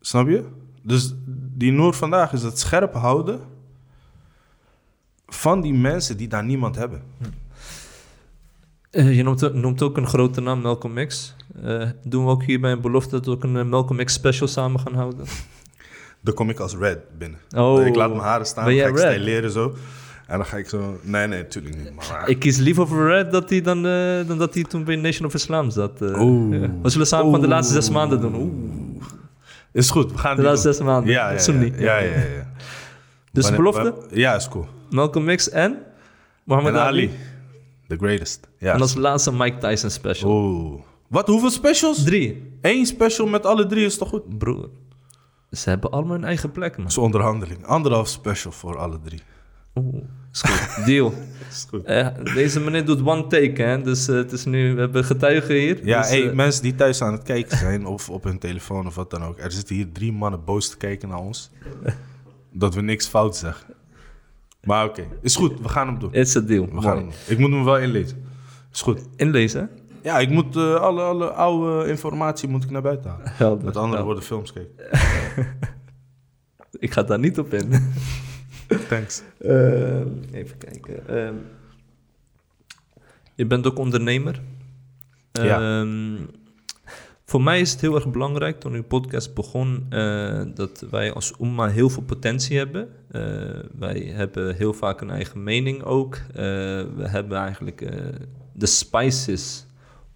[0.00, 0.44] Snap je?
[0.82, 1.14] Dus
[1.54, 3.40] die Noor vandaag is het scherp houden
[5.26, 7.02] van die mensen die daar niemand hebben.
[8.90, 11.34] Eh, je noemt, noemt ook een grote naam, Malcolm X.
[11.64, 14.48] Eh, doen we ook hierbij een belofte dat we ook een eh, Malcolm X special
[14.48, 15.26] samen gaan houden?
[16.20, 17.38] Dan kom ik als red binnen.
[17.56, 17.86] Oh.
[17.86, 19.12] Ik laat mijn haren staan, dan ga ik red?
[19.12, 19.74] styleren zo.
[20.26, 20.98] En dan ga ik zo...
[21.02, 21.94] Nee, nee, natuurlijk niet.
[21.94, 23.82] Maar, Ik kies liever voor Red dat hij dan,
[24.26, 26.02] dan dat hij toen bij Nation of Islam zat.
[26.02, 26.20] eh.
[26.22, 26.60] Oeh.
[26.60, 26.68] Ja.
[26.82, 28.34] We zullen samen van de laatste zes maanden doen.
[28.34, 29.02] Oeh.
[29.72, 30.76] Is goed, we gaan De laatste doen.
[30.76, 31.12] zes maanden.
[31.12, 31.38] Ja, ja, ja.
[31.38, 31.72] Sunni.
[31.76, 32.46] ja, ja, ja, ja.
[33.32, 33.94] Dus Wanneer- belofte?
[34.16, 34.66] Ja, is cool.
[34.90, 35.76] Malcolm X en
[36.48, 36.76] Ali.
[36.76, 37.10] Ali.
[37.90, 38.48] The greatest.
[38.58, 38.74] Ja.
[38.74, 40.30] En als laatste Mike Tyson special.
[40.30, 40.80] Oeh.
[41.08, 42.04] Wat, hoeveel specials?
[42.04, 42.52] Drie.
[42.60, 44.38] Eén special met alle drie is toch goed?
[44.38, 44.68] Broer.
[45.50, 46.82] Ze hebben allemaal hun eigen plek, man.
[46.82, 47.66] Dat is onderhandeling.
[47.66, 49.20] Anderhalf special voor alle drie.
[49.74, 50.02] Oeh.
[50.32, 50.86] Is goed.
[50.86, 51.14] Deal.
[51.50, 51.84] Is goed.
[51.84, 53.82] Eh, deze meneer doet one take, hè.
[53.82, 54.74] Dus eh, het is nu...
[54.74, 55.86] We hebben getuigen hier.
[55.86, 58.86] Ja, dus, hey, eh, mensen die thuis aan het kijken zijn, of op hun telefoon
[58.86, 59.38] of wat dan ook.
[59.38, 61.50] Er zitten hier drie mannen boos te kijken naar ons.
[62.52, 63.74] dat we niks fout zeggen.
[64.64, 65.60] Maar oké, is goed.
[65.60, 66.14] We gaan hem doen.
[66.14, 66.64] It's a deal.
[66.64, 66.96] We gaan Mooi.
[66.96, 67.14] hem doen.
[67.26, 68.24] Ik moet hem wel inlezen.
[68.72, 69.00] Is goed.
[69.16, 69.70] Inlezen?
[70.02, 73.32] Ja, ik moet eh, alle, alle oude informatie moet ik naar buiten halen.
[73.36, 73.64] Helder.
[73.64, 74.74] Met andere woorden films kijken.
[76.78, 77.70] Ik ga daar niet op in.
[78.88, 79.22] Thanks.
[79.38, 80.00] Eh,
[80.32, 81.08] even kijken.
[81.08, 81.34] Ehm,
[83.34, 84.40] je bent ook ondernemer.
[85.32, 85.80] Ja.
[85.80, 86.16] Ehm,
[87.30, 91.32] voor mij is het heel erg belangrijk toen uw podcast begon eh, dat wij als
[91.40, 92.88] Umma heel veel potentie hebben.
[93.10, 93.22] Eh,
[93.78, 96.14] wij hebben heel vaak een eigen mening ook.
[96.14, 96.34] Eh,
[96.96, 97.92] we hebben eigenlijk
[98.52, 99.66] de spices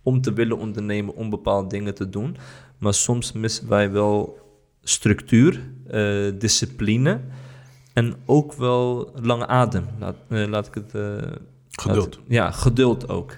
[0.02, 2.36] om te willen ondernemen, om bepaalde dingen te doen.
[2.78, 4.38] Maar soms missen wij wel
[4.82, 5.60] structuur,
[6.38, 7.20] discipline
[7.92, 9.84] en ook wel lange adem.
[9.98, 10.92] Laat, laat ik het.
[11.70, 12.16] Geduld.
[12.16, 13.36] laat- ja, geduld ook.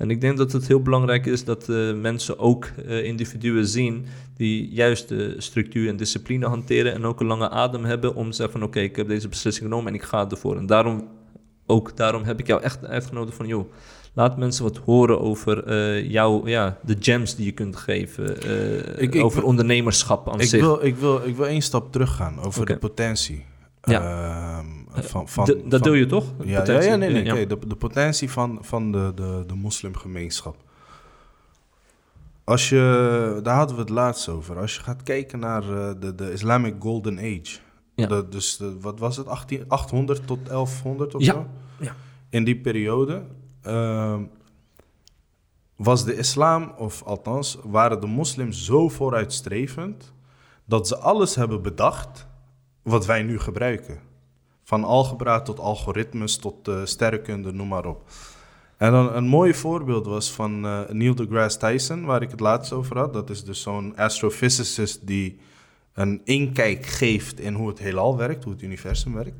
[0.00, 4.06] En ik denk dat het heel belangrijk is dat eh, mensen ook eh, individuen zien
[4.36, 8.36] die juist de structuur en discipline hanteren en ook een lange adem hebben om te
[8.36, 10.56] zeggen van oké, ik heb deze beslissing genomen en ik ga ervoor.
[10.56, 11.08] En daarom,
[11.66, 13.72] ook daarom heb ik jou echt uitgenodigd van joh,
[14.14, 18.36] laat mensen wat horen over eh jouw, ja, de gems die je kunt geven,
[19.02, 20.60] Ik- ik over ondernemerschap aan Ik zich.
[20.60, 23.44] wil, ik, wil, ik wil één stap teruggaan over de potentie.
[23.82, 24.00] Ja.
[24.58, 24.66] Ehm,
[25.02, 26.24] van, van, De- dat doe je toch?
[26.38, 26.90] Ja, ja, Potentie?
[26.90, 27.24] ja, nee, nee.
[27.24, 27.34] Ja.
[27.34, 30.56] de, de potentie van, van de, de, de moslimgemeenschap.
[32.44, 34.58] Als je, daar hadden we het laatst over.
[34.58, 37.58] Als je gaat kijken naar eh, de, de Islamic Golden Age.
[37.94, 38.06] Ja.
[38.06, 39.26] De- dus de, wat was het?
[39.26, 41.46] 18, 800 tot 1100 of Ja, zo?
[41.80, 41.94] ja.
[42.28, 43.22] In die periode
[43.62, 44.22] ehm,
[45.76, 50.12] was de islam, of althans waren de moslims zo vooruitstrevend...
[50.64, 52.26] dat ze alles hebben bedacht
[52.82, 53.98] wat wij nu gebruiken.
[54.70, 58.02] Van algebra tot algoritmes tot eh, sterrenkunde, noem maar op.
[58.76, 62.72] En dan een mooi voorbeeld was van eh, Neil deGrasse Tyson, waar ik het laatst
[62.72, 63.12] over had.
[63.12, 65.40] Dat is dus zo'n astrophysicist die
[65.92, 69.36] een inkijk geeft in hoe het heelal werkt, hoe het universum werkt.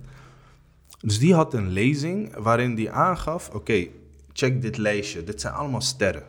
[1.01, 3.87] Dus die had een lezing waarin die aangaf: oké,
[4.33, 6.27] check dit lijstje, dit zijn allemaal sterren.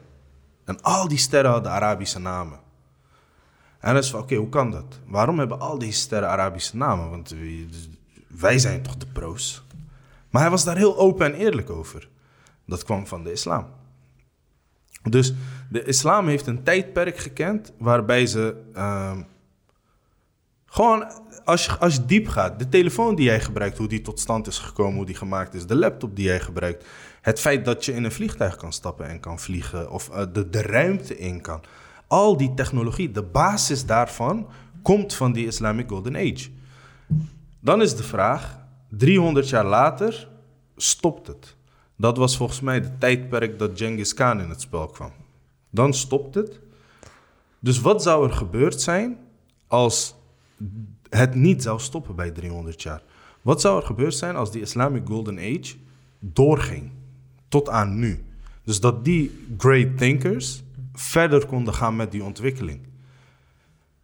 [0.65, 2.59] En al die sterren hadden Arabische namen.
[3.79, 4.99] En dan is van, oké, hoe kan dat?
[5.05, 7.09] Waarom hebben al deze sterren Arabische namen?
[7.09, 7.35] Want
[8.39, 9.63] wij zijn toch de pro's?
[10.29, 12.09] Maar hij was daar heel open en eerlijk over.
[12.65, 13.67] Dat kwam van de islam.
[15.09, 15.33] Dus
[15.69, 19.21] de islam heeft een tijdperk gekend waarbij ze ehm,
[20.65, 21.11] gewoon,
[21.43, 24.47] als je, als je diep gaat, de telefoon die jij gebruikt, hoe die tot stand
[24.47, 26.85] is gekomen, hoe die gemaakt is, de laptop die jij gebruikt,
[27.21, 30.49] het feit dat je in een vliegtuig kan stappen en kan vliegen, of eh, de,
[30.49, 31.61] de ruimte in kan.
[32.07, 34.47] Al die technologie, de basis daarvan
[34.81, 36.49] komt van die Islamic Golden Age.
[37.61, 40.29] Dan is de vraag, 300 jaar later
[40.75, 41.55] stopt het.
[41.95, 45.11] Dat was volgens mij de tijdperk dat Genghis Khan in het spel kwam.
[45.69, 46.59] Dan stopt het.
[47.59, 49.17] Dus wat zou er gebeurd zijn
[49.67, 50.15] als
[51.09, 53.01] het niet zou stoppen bij 300 jaar?
[53.41, 55.75] Wat zou er gebeurd zijn als die Islamic Golden Age
[56.19, 56.91] doorging
[57.47, 58.23] tot aan nu?
[58.63, 62.79] Dus dat die great thinkers verder konden gaan met die ontwikkeling.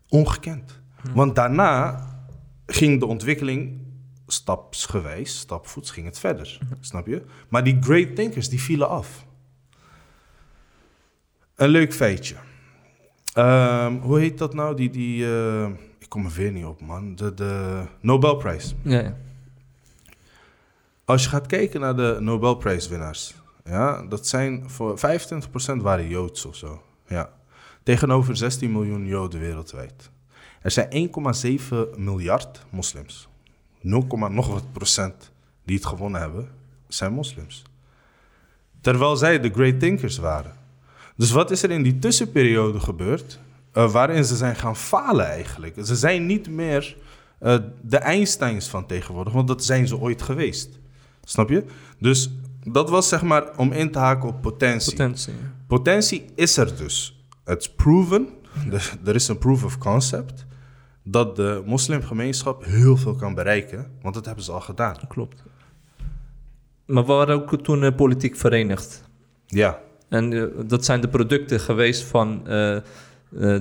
[0.10, 0.80] Ongekend.
[1.13, 2.07] Want daarna
[2.68, 3.86] ging de ontwikkeling
[4.28, 6.60] stapsgewijs, stapvoets, ging het verder.
[6.80, 7.22] Snap je?
[7.50, 9.26] Maar die great thinkers, die vielen af.
[11.56, 12.36] Een leuk feitje.
[13.34, 14.76] Ehm, hoe heet dat nou?
[14.76, 17.16] Die, die, eh, ik kom er weer niet op, man.
[17.16, 18.76] De, de Nobelprijs.
[18.82, 19.18] Ja, ja.
[21.06, 26.56] Als je gaat kijken naar de Nobelprijswinnaars, ja, dat zijn voor 25% waren Joods of
[26.56, 26.82] zo.
[27.08, 27.30] Ja.
[27.84, 30.12] Tegenover 16 miljoen Joden wereldwijd.
[30.68, 31.10] Er zijn
[31.94, 33.28] 1,7 miljard moslims.
[33.82, 35.32] 0, nog wat procent
[35.66, 36.50] die het gewonnen hebben,
[36.88, 37.64] zijn moslims.
[38.82, 40.54] Terwijl zij de great thinkers waren.
[41.16, 43.40] Dus wat is er in die tussenperiode gebeurd?
[43.78, 45.76] eh, waarin ze zijn gaan falen eigenlijk.
[45.84, 46.98] Ze zijn niet meer
[47.40, 50.70] eh, de Einsteins van tegenwoordig, want dat zijn ze ooit geweest.
[51.24, 51.64] Snap je?
[52.00, 52.32] Dus
[52.64, 54.92] dat was zeg maar om in te haken op potentie.
[54.92, 55.34] Potentie.
[55.34, 55.52] ja.
[55.68, 57.26] Potentie is er dus.
[57.44, 58.28] Het is proven.
[59.06, 60.46] Er is een proof of concept.
[61.12, 63.86] Dat de moslimgemeenschap heel veel kan bereiken.
[64.02, 64.96] Want dat hebben ze al gedaan.
[65.08, 65.43] Klopt.
[66.86, 69.04] Maar we waren ook toen eh, politiek verenigd.
[69.46, 72.78] Ja, En eh, dat zijn de producten geweest van eh,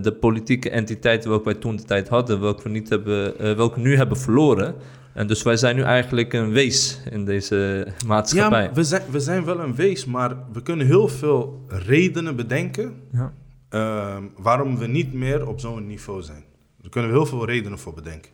[0.02, 3.88] de politieke entiteiten welke wij toen de tijd hadden, welke we, niet hebben, welke we
[3.88, 4.74] nu hebben verloren.
[5.14, 7.56] En dus wij zijn nu eigenlijk een wees in deze
[7.86, 8.64] ja maatschappij.
[8.66, 12.94] maar we, zijn, we zijn wel een wees, maar we kunnen heel veel redenen bedenken
[13.12, 13.32] Ja.
[13.68, 16.44] ehm, waarom we niet meer op zo'n niveau zijn.
[16.86, 18.30] Daar kunnen we heel veel redenen voor bedenken.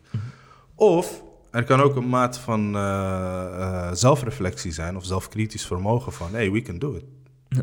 [0.75, 2.81] Of er kan ook een mate van eh,
[3.87, 7.03] eh, zelfreflectie zijn of zelfkritisch vermogen van, hey, we can do it.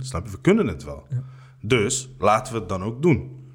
[0.06, 0.30] Snap je?
[0.30, 1.06] We kunnen het wel.
[1.60, 3.48] Dus laten we het dan ook doen.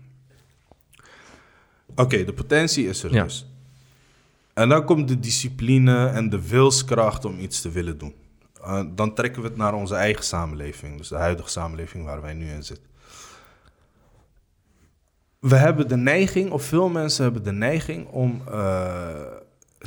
[1.95, 3.23] Oké, de potentie is er Ja.
[3.23, 3.47] dus.
[4.53, 8.13] En dan komt de discipline en de wilskracht om iets te willen doen.
[8.61, 12.33] Eh, dan trekken we het naar onze eigen samenleving, dus de huidige samenleving waar wij
[12.33, 12.89] nu in zitten.
[15.49, 19.07] We hebben de neiging, of veel mensen hebben de neiging om eh,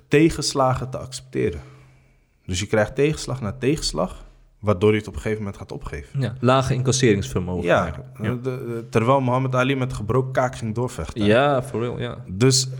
[0.08, 1.60] tegenslagen te accepteren.
[2.46, 4.24] Dus je krijgt tegenslag na tegenslag,
[4.60, 6.20] waardoor je het op een gegeven moment gaat opgeven.
[6.20, 8.16] Ja, lage incasseringsvermogen Ja, eigenlijk.
[8.24, 11.24] de- de- terwijl Muhammad Ali met gebroken kaak ging doorvechten.
[11.24, 12.24] Ja, for real, ja.
[12.28, 12.78] Dus eh,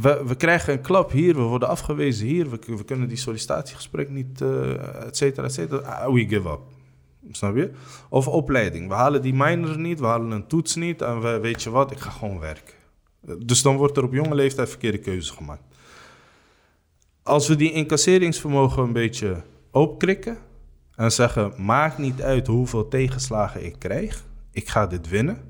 [0.00, 4.10] we, we krijgen een klap hier, we worden afgewezen hier, we, we kunnen die sollicitatiegesprek
[4.10, 5.80] niet, eh et cetera, et cetera.
[5.80, 6.60] Ah, we give up.
[7.30, 7.70] Snap je?
[8.08, 8.88] Of opleiding.
[8.88, 11.90] We halen die minor niet, we halen een toets niet en we, weet je wat,
[11.90, 12.74] ik ga gewoon werken.
[13.38, 15.62] Dus dan wordt er op jonge leeftijd verkeerde keuze gemaakt.
[17.22, 20.38] Als we die incasseringsvermogen een beetje opkrikken
[20.94, 25.49] en zeggen: maakt niet uit hoeveel tegenslagen ik krijg, ik ga dit winnen,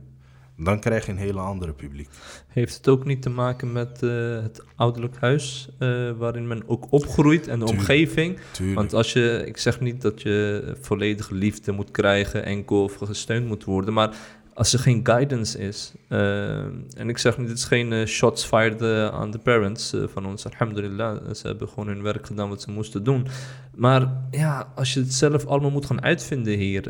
[0.65, 2.09] dan krijg je een hele andere publiek.
[2.49, 6.87] Heeft het ook niet te maken met eh, het ouderlijk huis, eh, waarin men ook
[6.91, 7.79] opgroeit en de Tuurlijk.
[7.89, 8.39] omgeving?
[8.53, 8.79] Tuurlijk.
[8.79, 13.47] Want als je, ik zeg niet dat je volledige liefde moet krijgen, enkel of gesteund
[13.47, 14.17] moet worden, maar
[14.61, 16.59] als er geen guidance is, eh,
[16.97, 20.27] en ik zeg niet, het is geen eh, shots fired eh, aan de parents van
[20.27, 23.27] ons, alhamdulillah, ze hebben gewoon hun werk gedaan wat ze moesten doen.
[23.75, 26.83] Maar ja, als je het zelf allemaal moet gaan uitvinden hier,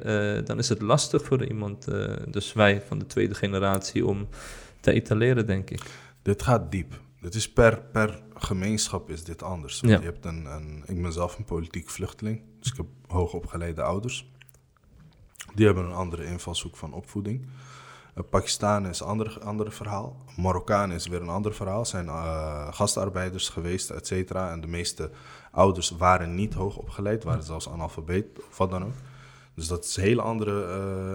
[0.45, 1.89] dan is het lastig voor iemand,
[2.29, 4.29] dus wij van de tweede generatie, om
[4.81, 5.83] te etaleren, denk ik.
[6.23, 7.01] Dit gaat diep.
[7.21, 9.81] Dit is per, per gemeenschap is dit anders.
[9.81, 9.99] Want Ja.
[9.99, 14.30] je hebt een, een, ik ben zelf een politiek vluchteling, dus ik heb hoogopgeleide ouders.
[15.55, 17.47] Die hebben een andere invalshoek van opvoeding.
[18.17, 20.17] Uh, Pakistan is een ander, ander verhaal.
[20.37, 21.85] Marokkaan is weer een ander verhaal.
[21.85, 24.51] Zijn eh, gastarbeiders geweest, et cetera.
[24.51, 25.11] En de meeste
[25.51, 28.93] ouders waren niet hoog opgeleid, waren zelfs analfabeet of wat dan ook.
[29.55, 30.65] Dus dat is een hele andere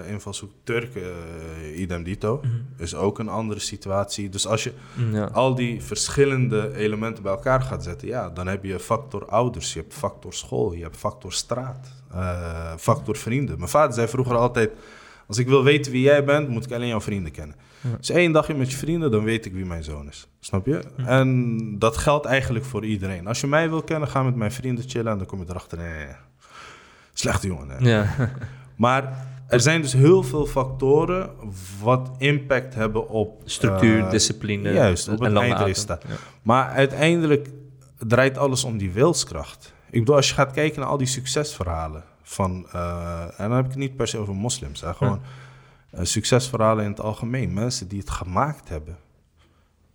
[0.03, 0.51] eh, invalshoek.
[0.63, 2.41] Turken, eh, idem dito,
[2.77, 4.29] is ook een andere situatie.
[4.29, 4.73] Dus als je
[5.11, 5.25] Ja.
[5.25, 9.79] al die verschillende elementen bij elkaar gaat zetten, ja, dan heb je factor ouders, je
[9.79, 13.57] hebt factor school, je hebt factor straat, eh, factor vrienden.
[13.57, 14.71] Mijn vader zei vroeger altijd:
[15.27, 17.55] Als ik wil weten wie jij bent, moet ik alleen jouw vrienden kennen.
[17.81, 17.97] Ja.
[17.97, 20.27] Dus één dagje met je vrienden, dan weet ik wie mijn zoon is.
[20.39, 20.83] Snap je?
[21.05, 23.27] En dat geldt eigenlijk voor iedereen.
[23.27, 25.77] Als je mij wil kennen, ga met mijn vrienden chillen en dan kom je erachter.
[25.77, 26.15] Nee, nee, nee.
[27.13, 27.67] Slechte jongen.
[27.67, 27.91] Nee.
[27.91, 28.07] Ja.
[28.75, 31.29] Maar er zijn dus heel veel factoren
[31.81, 36.03] wat impact hebben op Structuur, eh, discipline Juist, op het eindresultaat.
[36.07, 36.15] Ja.
[36.41, 37.49] Maar uiteindelijk
[37.97, 39.73] draait alles om die wilskracht.
[39.95, 42.67] Ik bedoel, als je gaat kijken naar al die succesverhalen van...
[42.71, 44.81] eh, en dan heb ik het niet per se over moslims.
[44.81, 45.21] Hè, gewoon
[45.89, 47.53] eh, succesverhalen in het algemeen.
[47.53, 48.97] Mensen die het gemaakt hebben.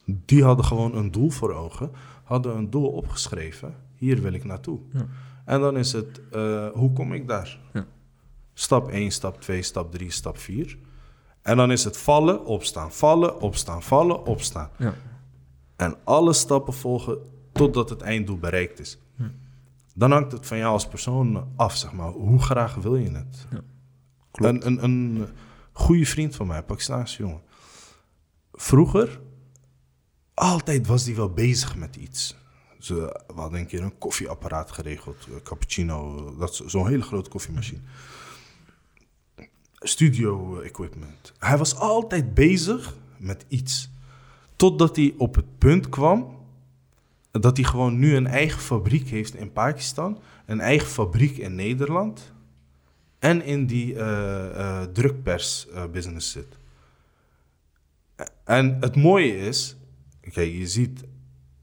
[0.05, 1.91] Die hadden gewoon een doel voor ogen.
[2.25, 3.75] Hadden een doel opgeschreven.
[3.97, 4.79] Hier wil ik naartoe.
[4.93, 5.07] Ja.
[5.45, 7.59] En dan is het, eh, hoe kom ik daar?
[7.73, 7.87] Ja.
[8.55, 10.79] Stap 1, stap 2, stap 3, stap 4.
[11.43, 14.71] En dan is het vallen, opstaan, vallen, opstaan, vallen, opstaan.
[14.77, 14.95] Ja.
[15.77, 17.19] En alle stappen volgen
[17.53, 18.99] totdat het einddoel bereikt is.
[20.01, 22.11] Dan hangt het van jou als persoon af, zeg maar.
[22.11, 23.47] Hoe graag wil je het?
[23.51, 23.61] Ja.
[24.33, 25.29] Een, een, een
[25.73, 27.43] goede vriend van mij, Pakistaanse jongen.
[28.53, 29.21] Vroeger,
[30.35, 32.37] altijd was hij wel bezig met iets.
[32.79, 32.95] Ze,
[33.27, 37.81] we hadden een keer een koffieapparaat geregeld, eh, cappuccino, dat zo'n hele grote koffiemachine.
[39.75, 41.33] Studio equipment.
[41.39, 43.91] Hij was altijd bezig met iets.
[44.57, 46.40] Totdat hij op het punt kwam
[47.31, 52.33] dat hij gewoon nu een eigen fabriek heeft in Pakistan, een eigen fabriek in Nederland
[53.19, 56.59] en in die eh, eh, drukpers-business zit.
[58.45, 59.77] En het mooie is,
[60.21, 61.05] kijk, je ziet,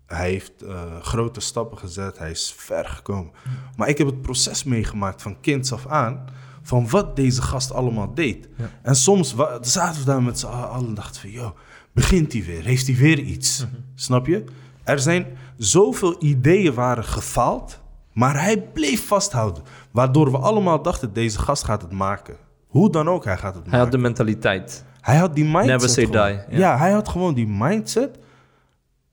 [0.06, 3.32] hij heeft eh, grote stappen gezet, hij is ver gekomen.
[3.76, 6.26] Maar ik heb het proces meegemaakt van kinds af aan,
[6.62, 8.48] van wat deze gast allemaal deed.
[8.58, 8.72] Ja.
[8.82, 11.58] En soms zaten we daar met z'n allen en dachten van, joh,
[11.92, 12.64] begint hij weer?
[12.64, 13.66] Heeft hij weer iets?
[13.96, 14.44] Snap je?
[14.84, 17.80] Er zijn zoveel ideeën waren gefaald,
[18.14, 19.64] maar hij bleef vasthouden.
[19.92, 22.36] Waardoor we allemaal dachten, deze gast gaat het maken.
[22.68, 23.80] Hoe dan ook, hij gaat het Hij maken.
[23.80, 24.86] had de mentaliteit.
[25.02, 25.66] Hij had die mindset.
[25.68, 26.28] Never say gewoon.
[26.28, 26.58] die, Ja.
[26.72, 26.78] ja.
[26.78, 28.18] hij had gewoon die mindset.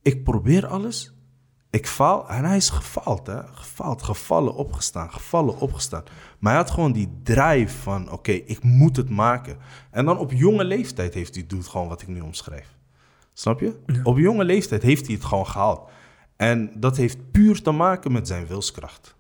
[0.03, 1.15] ik probeer alles,
[1.71, 2.29] ik faal.
[2.29, 3.39] En hij is gefaald, hè.
[3.53, 6.03] Gefaald, gevallen, opgestaan, gevallen, opgestaan.
[6.39, 9.57] Maar hij had gewoon die drive van, oké, ik moet het maken.
[9.91, 12.69] En dan op jonge leeftijd heeft hij doet gewoon wat ik nu omschrijf.
[13.33, 13.77] Snap je?
[14.03, 15.91] Op jonge leeftijd heeft hij het gewoon gehaald.
[16.37, 19.15] En dat heeft puur te maken met zijn wilskracht.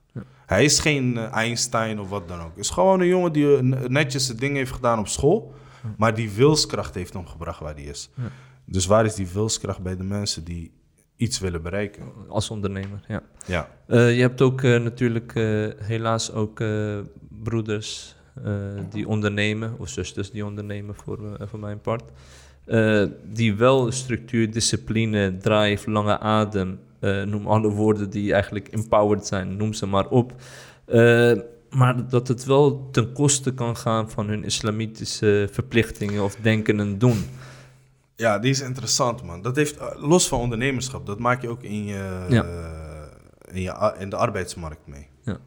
[0.46, 2.50] Hij is geen eh, Einstein of wat dan ook.
[2.50, 5.54] Het is gewoon een jongen die eh, netjes het ding heeft gedaan op school.
[5.96, 8.10] Maar die wilskracht heeft hem gebracht waar hij is.
[8.64, 10.72] Dus waar is die wilskracht bij de mensen die
[11.16, 12.02] iets willen bereiken?
[12.28, 13.22] Als ondernemer, ja.
[13.46, 13.68] Ja.
[13.86, 15.32] Eh, je hebt ook natuurlijk
[15.78, 16.62] helaas ook
[17.42, 18.16] broeders
[18.90, 22.04] die ondernemen, of zusters die ondernemen voor, voor mijn part.
[23.24, 26.78] Die wel structuur, discipline, drive, lange adem,
[27.24, 30.32] noem alle woorden die eigenlijk empowered zijn, noem ze maar op.
[30.84, 31.32] Eh,
[31.70, 36.98] maar dat het wel ten koste kan gaan van hun islamitische verplichtingen of denken en
[36.98, 37.24] doen.
[38.16, 39.42] Ja, die is interessant, man.
[39.42, 42.44] Dat heeft, eh, los van ondernemerschap, dat maak je ook in, je, Ja.
[42.44, 45.06] eh, in, je, in de arbeidsmarkt mee.
[45.22, 45.38] Ja.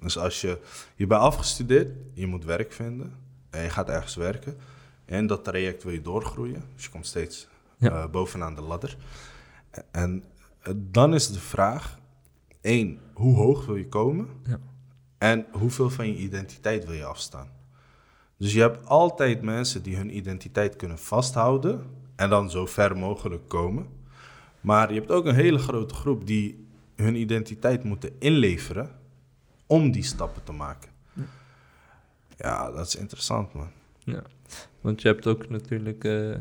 [0.00, 0.58] Dus als je,
[0.96, 3.12] je bent afgestudeerd, je moet werk vinden
[3.50, 4.56] en je gaat ergens werken.
[5.04, 7.48] En dat traject wil je doorgroeien, dus je komt steeds
[7.78, 7.90] Ja.
[7.90, 8.96] eh, bovenaan de ladder.
[9.90, 10.35] En eh,
[10.74, 11.98] dan is de vraag,
[12.60, 14.28] één, hoe hoog wil je komen?
[14.46, 14.60] Ja.
[15.18, 17.48] En hoeveel van je identiteit wil je afstaan?
[18.36, 23.48] Dus je hebt altijd mensen die hun identiteit kunnen vasthouden en dan zo ver mogelijk
[23.48, 23.86] komen.
[24.60, 28.90] Maar je hebt ook een hele grote groep die hun identiteit moeten inleveren
[29.66, 30.90] om die stappen te maken.
[32.36, 33.70] Ja, dat is interessant, man.
[33.98, 34.22] Ja,
[34.80, 36.34] want je hebt ook natuurlijk eh,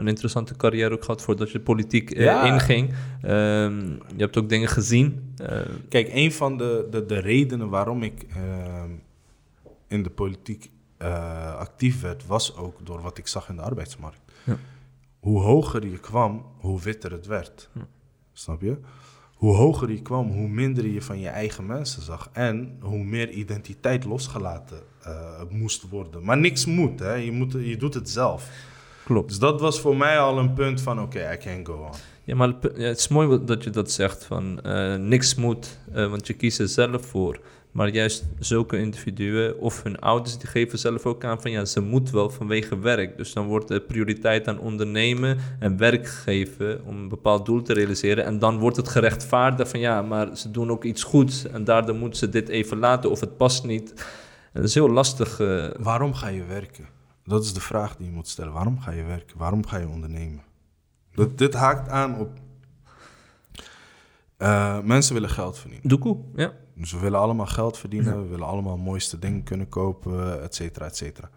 [0.00, 2.44] een interessante carrière ook gehad voordat je politiek eh, Ja.
[2.54, 2.94] inging.
[3.22, 5.34] Ehm, je hebt ook dingen gezien.
[5.36, 8.90] Eh, Kijk, een van de, de, de redenen waarom ik ehm,
[9.88, 14.20] in de politiek eh, actief werd, was ook door wat ik zag in de arbeidsmarkt.
[14.44, 14.56] Ja.
[15.20, 17.68] Hoe hoger je kwam, hoe witter het werd.
[17.74, 17.86] Ja.
[18.32, 18.76] Snap je?
[19.34, 22.28] Hoe hoger je kwam, hoe minder je van je eigen mensen zag.
[22.32, 24.78] En hoe meer identiteit losgelaten
[25.50, 26.24] moest worden.
[26.24, 27.12] Maar niks moet, hè?
[27.14, 28.50] Je, moet, je doet het zelf.
[29.10, 29.28] Klopt.
[29.28, 31.90] Dus dat was voor mij al een punt van: oké, I can go on.
[32.24, 36.26] Ja, maar het is mooi dat je dat zegt van eh, niks moet, eh, want
[36.26, 37.40] je kiest er zelf voor.
[37.72, 41.80] Maar juist zulke individuen of hun ouders, die geven zelf ook aan van ja, ze
[41.80, 43.16] moet wel vanwege werk.
[43.16, 47.72] Dus dan wordt de prioriteit aan ondernemen en werk geven om een bepaald doel te
[47.72, 48.24] realiseren.
[48.24, 51.94] En dan wordt het gerechtvaardigd van ja, maar ze doen ook iets goeds en daardoor
[51.94, 53.90] moeten ze dit even laten of het past niet.
[54.52, 55.40] En dat is heel lastig.
[55.40, 56.84] eh, Waarom ga je werken?
[57.24, 58.52] Dat is de vraag die je moet stellen.
[58.52, 59.38] Waarom ga je werken?
[59.38, 60.42] Waarom ga je ondernemen?
[61.14, 62.30] Dat, dit haakt aan op.
[64.36, 65.88] eh, mensen willen geld verdienen.
[65.88, 66.52] doekoe, ja.
[66.74, 68.22] Dus we willen allemaal geld verdienen.
[68.22, 71.30] We willen allemaal mooiste dingen kunnen kopen, et cetera, et cetera.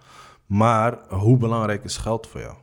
[0.46, 2.56] Maar hoe belangrijk is geld voor jou?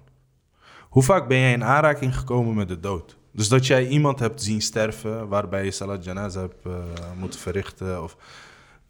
[0.88, 3.16] Hoe vaak ben jij in aanraking gekomen met de dood?
[3.33, 6.72] Dus dat jij iemand hebt zien sterven waarbij je salat janaza hebt eh,
[7.18, 8.02] moeten verrichten.
[8.02, 8.16] Of,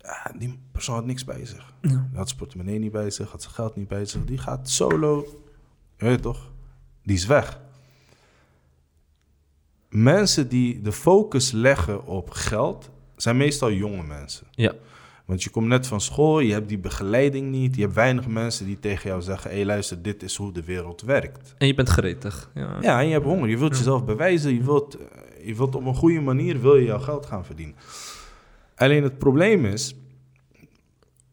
[0.03, 1.73] ja, die persoon had niks bij zich.
[1.81, 2.09] Ja.
[2.15, 4.25] Had zijn portemonnee niet bij zich, had zijn geld niet bij zich.
[4.25, 5.27] Die gaat solo,
[5.97, 6.51] je weet toch?
[7.03, 7.61] Die is weg.
[9.89, 14.47] Mensen die de focus leggen op geld, zijn meestal jonge mensen.
[14.51, 14.75] Ja.
[15.31, 17.75] Want je komt net van school, je hebt die begeleiding niet.
[17.75, 20.65] Je hebt weinig mensen die tegen jou zeggen: hé, hey, luister, dit is hoe de
[20.65, 21.55] wereld werkt.
[21.59, 22.51] En je bent gretig.
[22.55, 22.77] Ja.
[22.81, 23.49] Ja, en je hebt honger.
[23.49, 24.55] Je wilt jezelf bewijzen.
[24.55, 27.75] Je wilt, eh, je wilt op een goede manier wil je jouw geld gaan verdienen.
[28.81, 29.95] Alleen het probleem is,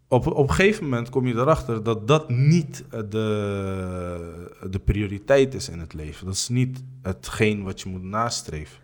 [0.08, 5.70] op, op een gegeven moment kom je erachter dat dat niet de, de prioriteit is
[5.70, 6.26] in het leven.
[6.26, 8.80] Dat is niet hetgeen wat je moet nastreven.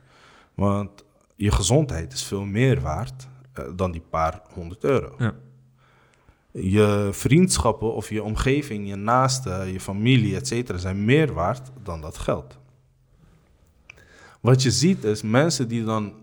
[0.53, 1.03] Want
[1.35, 5.15] je gezondheid is veel meer waard eh, dan die paar honderd euro.
[5.17, 5.35] Ja.
[6.51, 12.01] Je vriendschappen of je omgeving, je naasten, je familie, et cetera, zijn meer waard dan
[12.01, 12.57] dat geld.
[14.41, 16.13] Wat je ziet is mensen die dan,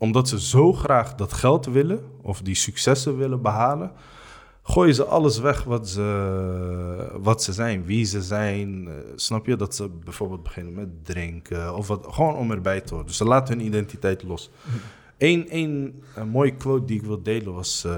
[0.00, 3.92] omdat ze zo graag dat geld willen of die successen willen behalen,
[4.62, 8.88] gooien ze alles weg wat ze, wat ze zijn, wie ze zijn.
[8.88, 9.56] Eh, snap je?
[9.56, 13.06] Dat ze bijvoorbeeld beginnen met drinken of wat, gewoon om erbij te horen.
[13.06, 14.50] Dus ze laten hun identiteit los.
[15.18, 17.84] Eén één, een mooie quote die ik wil delen was.
[17.84, 17.94] eh,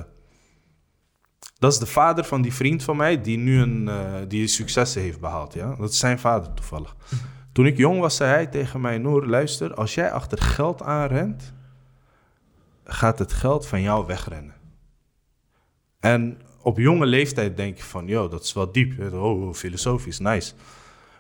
[1.59, 5.03] dat is de vader van die vriend van mij die nu een, eh, die successen
[5.03, 5.55] heeft behaald.
[5.55, 5.75] Ja?
[5.75, 6.97] Dat is zijn vader toevallig.
[7.53, 11.53] Toen ik jong was, zei hij tegen mij: Noor, luister, als jij achter geld aanrent,
[12.93, 14.55] gaat het geld van jou wegrennen.
[16.01, 19.13] En op jonge leeftijd denk je van, yo, dat is wel diep.
[19.13, 20.55] Oh, filosofisch, nice.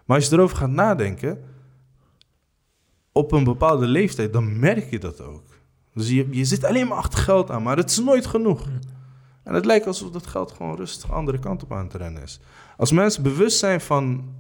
[0.04, 1.44] Maar als je erover gaat nadenken,
[3.12, 5.44] op een bepaalde leeftijd, dan merk je dat ook.
[5.94, 8.66] Dus je, je zit alleen maar achter geld aan, maar het is nooit genoeg.
[9.42, 12.22] En het lijkt alsof dat geld gewoon rustig de andere kant op aan te rennen
[12.22, 12.40] is.
[12.76, 14.34] Als mensen bewust zijn van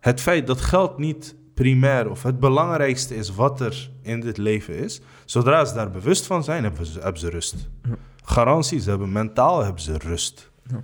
[0.00, 4.74] het feit dat geld niet primair of het belangrijkste is wat er in dit leven
[4.78, 5.00] is.
[5.24, 7.68] Zodra ze daar bewust van zijn, hebben ze, hebben ze rust.
[8.24, 10.50] Garantie, ze hebben mentaal hebben ze rust.
[10.70, 10.82] Ja.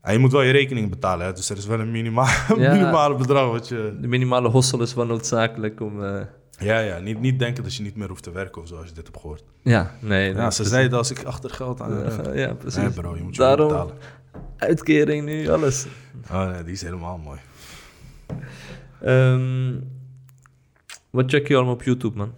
[0.00, 1.32] En je moet wel je rekening betalen, hè?
[1.32, 2.26] dus er is wel een minima
[2.56, 2.72] Ja.
[2.72, 3.96] minimale bedrag wat je...
[4.00, 6.04] De minimale hossel is wel noodzakelijk om...
[6.04, 6.20] eh,
[6.58, 8.88] Ja, ja, niet, niet denken dat je niet meer hoeft te werken of zo, als
[8.88, 9.44] je dit hebt gehoord.
[9.62, 10.34] ja, nee.
[10.34, 12.26] Ja, ze zeiden als ik achter geld aan heb.
[12.26, 12.80] Eh, ja, precies.
[12.80, 13.94] Nee bro, je moet je Daarom betalen.
[14.56, 15.86] uitkering nu, alles.
[16.30, 17.38] Oh nee, die is helemaal mooi.
[19.02, 19.74] Ehm,
[21.10, 22.34] wat check je allemaal op YouTube, man?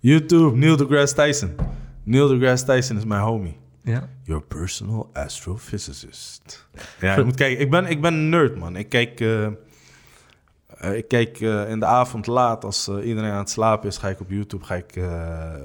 [0.00, 1.54] YouTube, Neil deGrasse Tyson.
[2.02, 3.56] Neil deGrasse Tyson is mijn homie.
[3.82, 4.08] Ja?
[4.22, 6.68] Your personal astrophysicist.
[7.00, 7.60] Ja, je moet kijken.
[7.60, 8.76] Ik ben, ik ben een nerd, man.
[8.76, 13.50] Ik kijk, eh, eh, ik kijk eh, in de avond laat, als iedereen aan het
[13.50, 15.00] slapen is, ga ik op YouTube ga ik,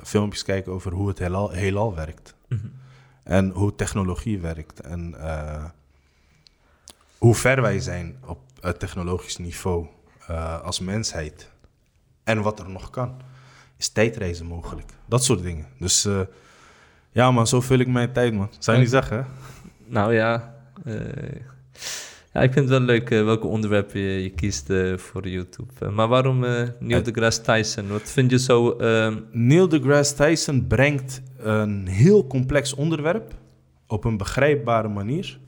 [0.03, 2.35] filmpjes kijken over hoe het heelal, heelal werkt.
[2.47, 2.67] Mhm.
[3.23, 4.79] En hoe technologie werkt.
[4.79, 5.15] En
[7.17, 9.87] hoe ver wij zijn op het technologisch niveau
[10.27, 11.51] eh, als mensheid.
[12.23, 13.15] En wat er nog kan.
[13.77, 14.91] Is tijdreizen mogelijk?
[15.05, 15.65] Dat soort dingen.
[15.79, 16.19] Dus eh,
[17.11, 18.49] ja man, zo vul ik mijn tijd man.
[18.59, 19.23] Zou je niet zeggen hè?
[19.85, 20.55] Nou ja,
[20.85, 20.95] eh,
[22.33, 24.65] ja, ik vind het wel leuk welke onderwerpen je, je kiest
[24.95, 25.89] voor YouTube.
[25.89, 26.39] Maar waarom
[26.79, 27.87] Neil deGrasse Tyson?
[27.87, 28.71] Wat vind je zo...
[28.71, 33.33] ehm, Neil deGrasse Tyson brengt een heel complex onderwerp
[33.87, 35.39] op een begrijpbare manier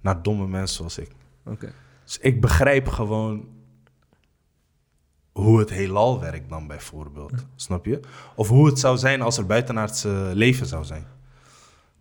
[0.00, 1.10] naar domme mensen zoals ik.
[1.44, 1.72] Oké.
[2.04, 3.48] Dus ik begrijp gewoon
[5.32, 7.32] hoe het heelal werkt dan bijvoorbeeld.
[7.56, 8.00] Snap je?
[8.34, 11.06] Of hoe het zou zijn als er buitenaardse leven zou zijn.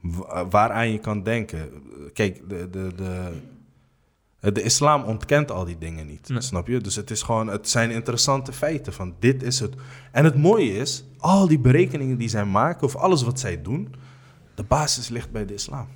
[0.01, 1.69] Wa- waaraan je kan denken.
[2.13, 6.29] Kijk, de, de, de, de islam ontkent al die dingen niet.
[6.29, 6.41] Nee.
[6.41, 6.81] Snap je?
[6.81, 9.75] Dus het, is gewoon, het zijn interessante feiten van dit is het.
[10.11, 13.93] En het mooie is, al die berekeningen die zij maken, of alles wat zij doen,
[14.55, 15.87] de basis ligt bij de islam.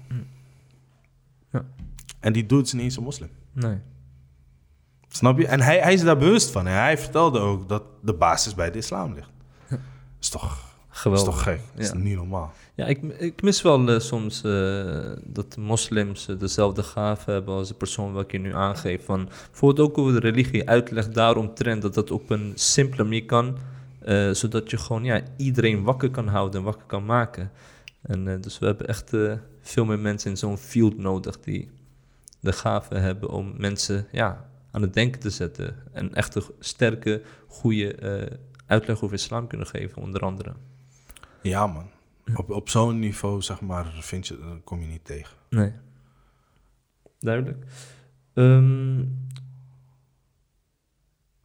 [1.51, 1.65] Ja.
[2.19, 3.29] En die doet ze niet eens een moslim.
[3.53, 3.77] Nee.
[5.15, 5.47] Snap je?
[5.47, 6.67] En hij, hij is daar bewust van.
[6.67, 9.29] En hij vertelde ook dat de basis bij de islam ligt.
[10.19, 10.51] Is toch,
[10.91, 11.33] is Geweldig.
[11.33, 11.59] toch gek?
[11.73, 11.95] Dat is Ja.
[11.97, 12.53] niet normaal.
[12.75, 17.67] Ja, ik, ik mis wel eh, soms eh, dat moslims eh, dezelfde gaven hebben als
[17.67, 19.05] de persoon welke je nu aangeeft.
[19.05, 23.57] Van, bijvoorbeeld ook over de religie, uitleg daaromtrent dat dat op een simpele manier kan.
[24.31, 27.51] zodat je gewoon ja, iedereen wakker kan houden en wakker kan maken.
[28.01, 29.11] En dus we hebben echt
[29.61, 31.69] veel meer mensen in zo'n field nodig die
[32.39, 34.45] de gave hebben om mensen ja,
[34.75, 35.75] aan het denken te zetten.
[35.93, 40.53] En echt een sterke, goede eh, uitleg over islam kunnen geven, onder andere.
[41.41, 41.89] Ja, man.
[42.35, 45.35] Op, op zo'n niveau, zeg maar, vind je, eh, kom je niet tegen.
[45.49, 45.73] Nee.
[47.19, 47.65] Duidelijk.
[48.33, 49.03] Ehm,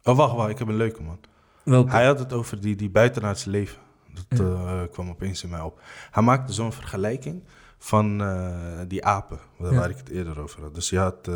[0.03, 0.49] Oh, wacht, wacht.
[0.49, 1.19] Ik heb een leuke, man.
[1.63, 1.89] welke?
[1.91, 3.77] Hij had het over die, die buitenaardse leven.
[4.13, 4.45] Dat Ja.
[4.45, 5.81] eh, kwam opeens in mij op.
[6.11, 7.43] Hij maakte zo'n vergelijking
[7.77, 8.17] van
[8.87, 9.85] die apen, waar, Ja.
[9.85, 10.75] ik het eerder over had.
[10.75, 11.29] Dus je had,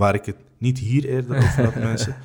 [0.00, 2.16] waar ik het niet hier eerder over had, mensen.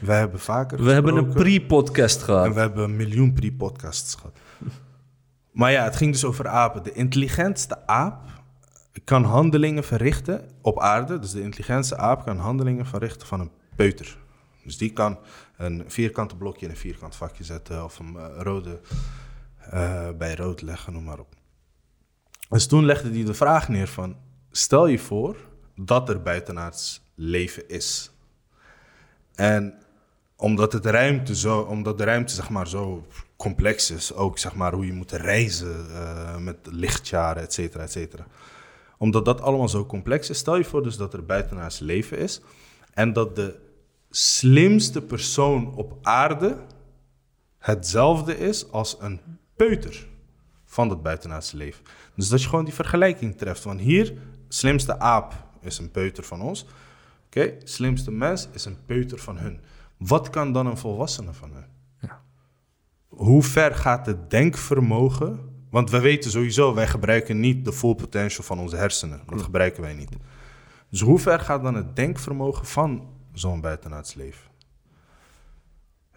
[0.00, 2.54] Wij hebben vaker We hebben een pre-podcast En gehad.
[2.54, 4.38] we hebben een miljoen pre-podcasts gehad.
[5.52, 6.82] Maar ja, het ging dus over apen.
[6.82, 8.20] De intelligentste aap
[9.04, 11.18] kan handelingen verrichten op aarde.
[11.18, 14.18] Dus de intelligentste aap kan handelingen verrichten van een peuter.
[14.64, 15.18] Dus die kan
[15.56, 17.84] een vierkante blokje in een vierkant vakje zetten...
[17.84, 18.80] of een eh, rode
[19.70, 21.34] eh, bij rood leggen, noem maar op.
[22.48, 24.16] Dus toen legde hij de vraag neer van...
[24.50, 25.36] stel je voor
[25.74, 28.10] dat er buitenaards leven is...
[29.34, 29.74] En
[30.36, 33.06] omdat, het ruimte zo, omdat de ruimte zeg maar, zo
[33.36, 37.92] complex is, ook zeg maar, hoe je moet reizen eh, met lichtjaren, et cetera, et
[37.92, 38.26] cetera.
[38.98, 42.40] Omdat dat allemaal zo complex is, stel je voor dus dat er buitenaards leven is
[42.94, 43.58] en dat de
[44.10, 46.56] slimste persoon op aarde
[47.58, 49.20] hetzelfde is als een
[49.56, 50.06] peuter
[50.64, 51.84] van dat buitenaardse leven.
[52.16, 53.60] Dus dat je gewoon die vergelijking treft.
[53.60, 54.14] Van hier,
[54.48, 56.66] slimste aap is een peuter van ons.
[57.36, 59.60] Oké, slimste mens is een peuter van hun.
[59.96, 61.64] Wat kan dan een volwassene van hun?
[62.00, 62.22] Ja.
[63.08, 65.40] Hoe ver gaat het denkvermogen?
[65.70, 69.20] Want we weten sowieso, wij gebruiken niet de full potential van onze hersenen.
[69.26, 70.10] Dat gebruiken wij niet.
[70.90, 74.50] Dus hoe ver gaat dan het denkvermogen van zo'n buitenaards leven?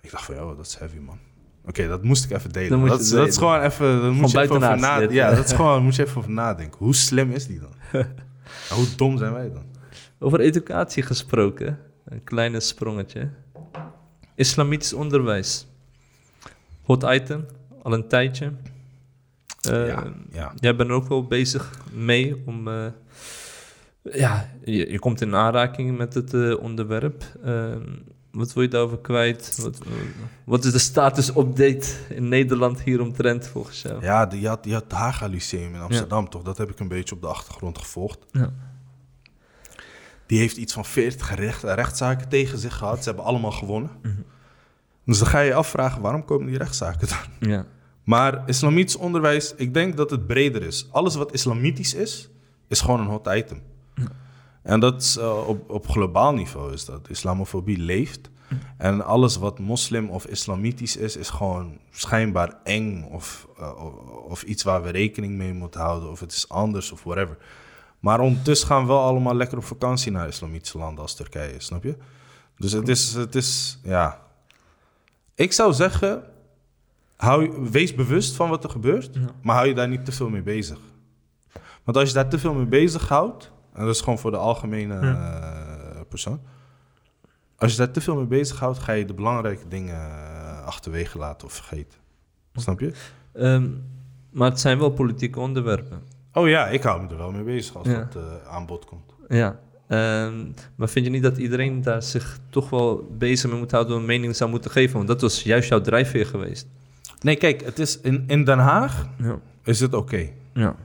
[0.01, 1.17] Ik dacht van, joh, dat is heavy, man.
[1.65, 2.79] Oké, dat moest ik even delen.
[2.79, 3.49] Dat Dat, is- dat is delen.
[3.49, 5.15] gewoon even, daar moet je even over nadenken.
[5.15, 6.77] Ja, dat is gewoon, moet je even over nadenken.
[6.77, 7.71] Hoe slim is die dan?
[8.69, 9.63] En hoe dom zijn wij dan?
[10.19, 13.29] Over educatie gesproken, een kleine sprongetje.
[14.35, 15.67] Islamitisch onderwijs.
[16.81, 17.45] Hot item,
[17.83, 18.51] al een tijdje.
[19.61, 20.53] Eh, ja, ja.
[20.55, 22.67] Jij bent er ook wel bezig mee om...
[22.67, 22.85] eh,
[24.01, 27.23] ja, je, je komt in aanraking met het eh, onderwerp.
[27.43, 27.89] Ehm,
[28.31, 29.57] wat wil je daarover kwijt?
[29.61, 29.79] Wat,
[30.45, 34.01] wat is de status-update in Nederland hieromtrent volgens jou?
[34.01, 36.43] Ja, de, je, had, je had het Haga Lyceum in Amsterdam, toch?
[36.43, 38.19] Dat heb ik een beetje op de achtergrond gevolgd.
[38.31, 38.53] Ja.
[40.25, 42.97] Die heeft iets van 40 recht, rechtszaken tegen zich gehad.
[42.97, 43.91] Ze hebben allemaal gewonnen.
[44.01, 44.13] Mhm.
[45.05, 47.49] Dus dan ga je je afvragen, waarom komen die rechtszaken dan?
[47.49, 47.65] Ja.
[48.03, 50.87] Maar islamitisch onderwijs, ik denk dat het breder is.
[50.91, 52.29] Alles wat islamitisch is,
[52.67, 53.61] is gewoon een hot item.
[54.65, 57.09] En dat is eh, op, op globaal niveau is dat.
[57.09, 58.29] Islamofobie leeft.
[58.77, 63.85] En alles wat moslim of islamitisch is, is gewoon schijnbaar eng of, eh,
[64.27, 66.09] of iets waar we rekening mee moeten houden.
[66.09, 67.37] Of het is anders of whatever.
[68.05, 71.83] Maar ondertussen gaan we wel allemaal lekker op vakantie naar islamitische landen als Turkije, snap
[71.83, 71.97] je?
[72.57, 74.21] Dus het is, het is ja.
[75.35, 76.23] Ik zou zeggen,
[77.15, 79.21] hou, wees bewust van wat er gebeurt, Ja.
[79.41, 80.77] maar hou je daar niet te veel mee bezig.
[81.83, 84.37] Want als je daar te veel mee bezig houdt, en dat is gewoon voor de
[84.37, 86.39] algemene eh, persoon.
[87.57, 91.17] Als je daar te veel mee bezig houdt, ga je de belangrijke dingen eh, achterwege
[91.17, 91.99] laten of vergeten.
[92.53, 92.93] Snap je?
[93.33, 93.69] Ehm,
[94.31, 96.13] maar het zijn wel politieke onderwerpen.
[96.37, 97.93] Oh ja, ik hou me er wel mee bezig als Ja.
[98.11, 99.13] dat eh, aan bod komt.
[99.27, 99.59] Ja.
[99.87, 103.97] Ehm, maar vind je niet dat iedereen daar zich toch wel bezig mee moet houden...
[103.97, 104.95] een mening zou moeten geven?
[104.95, 106.67] Want dat was juist jouw drijfveer geweest.
[107.21, 109.39] Nee, kijk, het is in, in Den Haag Ja.
[109.63, 110.29] is het oké.
[110.53, 110.75] Ja.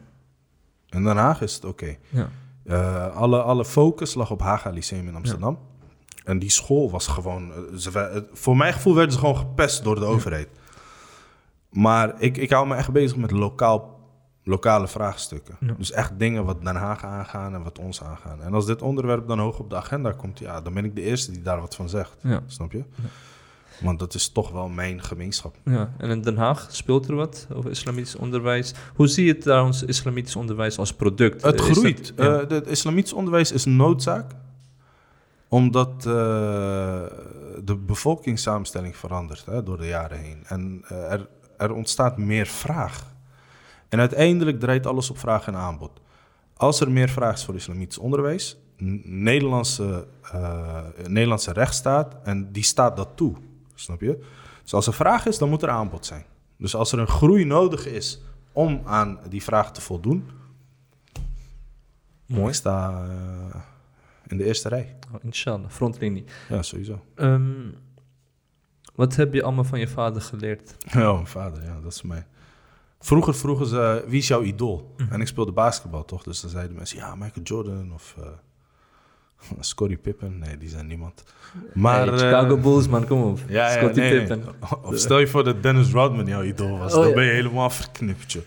[0.89, 1.97] In Den Haag is het oké.
[2.09, 2.29] Ja.
[2.65, 5.59] Eh, alle, alle focus lag op Haga Lyceum in Amsterdam.
[6.25, 7.53] En die school was gewoon...
[7.53, 10.49] eh, ze, voor mijn gevoel werden ze gewoon gepest door de overheid.
[11.71, 14.00] Maar ik, ik hou me echt bezig met lokaal,
[14.45, 15.57] lokale vraagstukken.
[15.61, 15.75] Ja.
[15.79, 18.43] Dus echt dingen wat Den Haag aangaan en wat ons aangaan.
[18.43, 20.39] En als dit onderwerp dan hoog op de agenda komt...
[20.39, 22.17] ja, dan ben ik de eerste die daar wat van zegt.
[22.23, 22.41] Ja.
[22.47, 22.85] Snap je?
[23.81, 25.57] Want dat is toch wel mijn gemeenschap.
[25.65, 28.75] Ja, en in Den Haag speelt er wat over islamitisch onderwijs.
[28.95, 31.43] Hoe zie je trouwens islamitisch onderwijs als product?
[31.43, 32.13] Het Eh, groeit.
[32.17, 32.51] dat-.
[32.51, 34.31] Eh, het islamitisch onderwijs is noodzaak.
[35.49, 36.03] Omdat eh,
[37.65, 40.43] de bevolkingssamenstelling verandert hè, door de jaren heen.
[40.47, 43.10] En er, er ontstaat meer vraag.
[43.91, 46.01] En uiteindelijk draait alles op vraag en aanbod.
[46.57, 48.59] Als er meer vraag is voor islamitisch onderwijs,
[49.03, 53.35] Nederlandse, eh, Nederlandse rechtsstaat, en die staat dat toe.
[53.75, 54.25] Snap je?
[54.63, 56.25] Dus als er vraag is, dan moet er aanbod zijn.
[56.57, 58.21] Dus als er een groei nodig is
[58.53, 60.31] om aan die vraag te voldoen,
[62.27, 62.49] Mooi.
[62.49, 63.61] ik sta eh,
[64.27, 64.97] in de eerste rij.
[65.13, 66.25] Oh, inshallah, frontlinie.
[66.49, 67.05] Ja, sowieso.
[67.15, 67.71] Ehm,
[68.95, 70.75] wat heb je allemaal van je vader geleerd?
[70.93, 72.27] Ja, mijn vader, ja, dat is mij.
[73.01, 74.95] Vroeger vroegen ze, wie is jouw idool?
[75.11, 76.23] En ik speelde basketbal, toch?
[76.23, 78.27] Dus dan zeiden mensen, ja, Michael Jordan of eh
[79.61, 80.39] Scottie Pippen.
[80.39, 81.23] Nee, die zijn niemand.
[81.75, 82.07] Maar...
[82.07, 83.39] Hey, eh, Chicago Bulls, man, kom op.
[83.49, 84.39] Ja, ja, Scottie nee, Pippen.
[84.39, 84.83] nee.
[84.83, 86.95] Of stel je voor dat Dennis Rodman jouw idool was.
[86.95, 87.15] Oh, dan ja.
[87.15, 88.43] ben je helemaal verknipt, joh.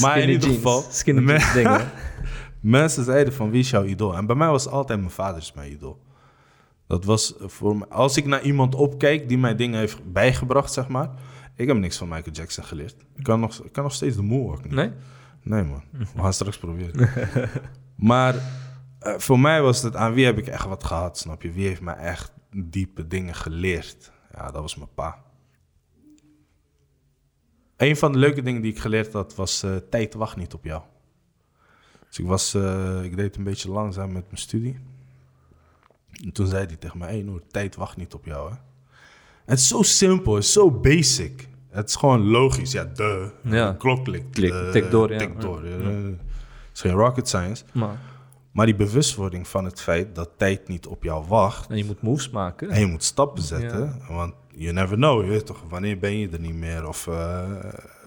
[0.00, 0.84] Maar in ieder jeans, geval...
[0.90, 1.90] Skinny me- jeans dingen.
[2.60, 4.16] Mensen zeiden van wie is jouw idool?
[4.16, 5.98] En bij mij was altijd mijn vader is mijn idool.
[6.86, 10.88] Dat was voor mij, als ik naar iemand opkijk die mij dingen heeft bijgebracht, zeg
[10.88, 11.10] maar.
[11.56, 12.96] Ik heb niks van Michael Jackson geleerd.
[13.16, 14.72] Ik kan nog, ik kan nog steeds de moonwalk niet.
[14.72, 14.90] Nee?
[15.42, 17.10] Nee man, we gaan straks proberen.
[18.10, 18.34] maar
[18.98, 21.52] eh, voor mij was het aan wie heb ik echt wat gehad, snap je?
[21.52, 24.12] Wie heeft mij echt diepe dingen geleerd?
[24.32, 25.22] Ja, dat was mijn pa.
[27.76, 30.64] Een van de leuke dingen die ik geleerd had was eh, tijd wacht niet op
[30.64, 30.82] jou.
[32.08, 34.78] Dus ik, was, eh, ik deed een beetje langzaam met mijn studie.
[36.24, 38.56] En toen zei hij tegen mij, hey Noor, tijd wacht niet op jou hè.
[39.44, 41.48] Het is zo simpel, het is zo basic.
[41.70, 43.30] Het is gewoon logisch, ja, de.
[43.42, 43.72] Ja.
[43.72, 44.30] Klok klikt.
[44.30, 45.18] Klik, tik door, ja.
[45.18, 45.66] tik door.
[45.68, 45.76] Ja.
[45.78, 45.86] eh.
[46.04, 46.16] Het
[46.74, 47.64] is geen rocket science.
[47.72, 47.98] Maar,
[48.52, 51.70] Maar die bewustwording van het feit dat tijd niet op jou wacht.
[51.70, 52.70] en je moet moves maken.
[52.70, 54.00] En je moet stappen zetten.
[54.08, 55.22] Want you never know.
[55.24, 56.88] Je weet toch, wanneer ben je er niet meer?
[56.88, 57.48] Of eh,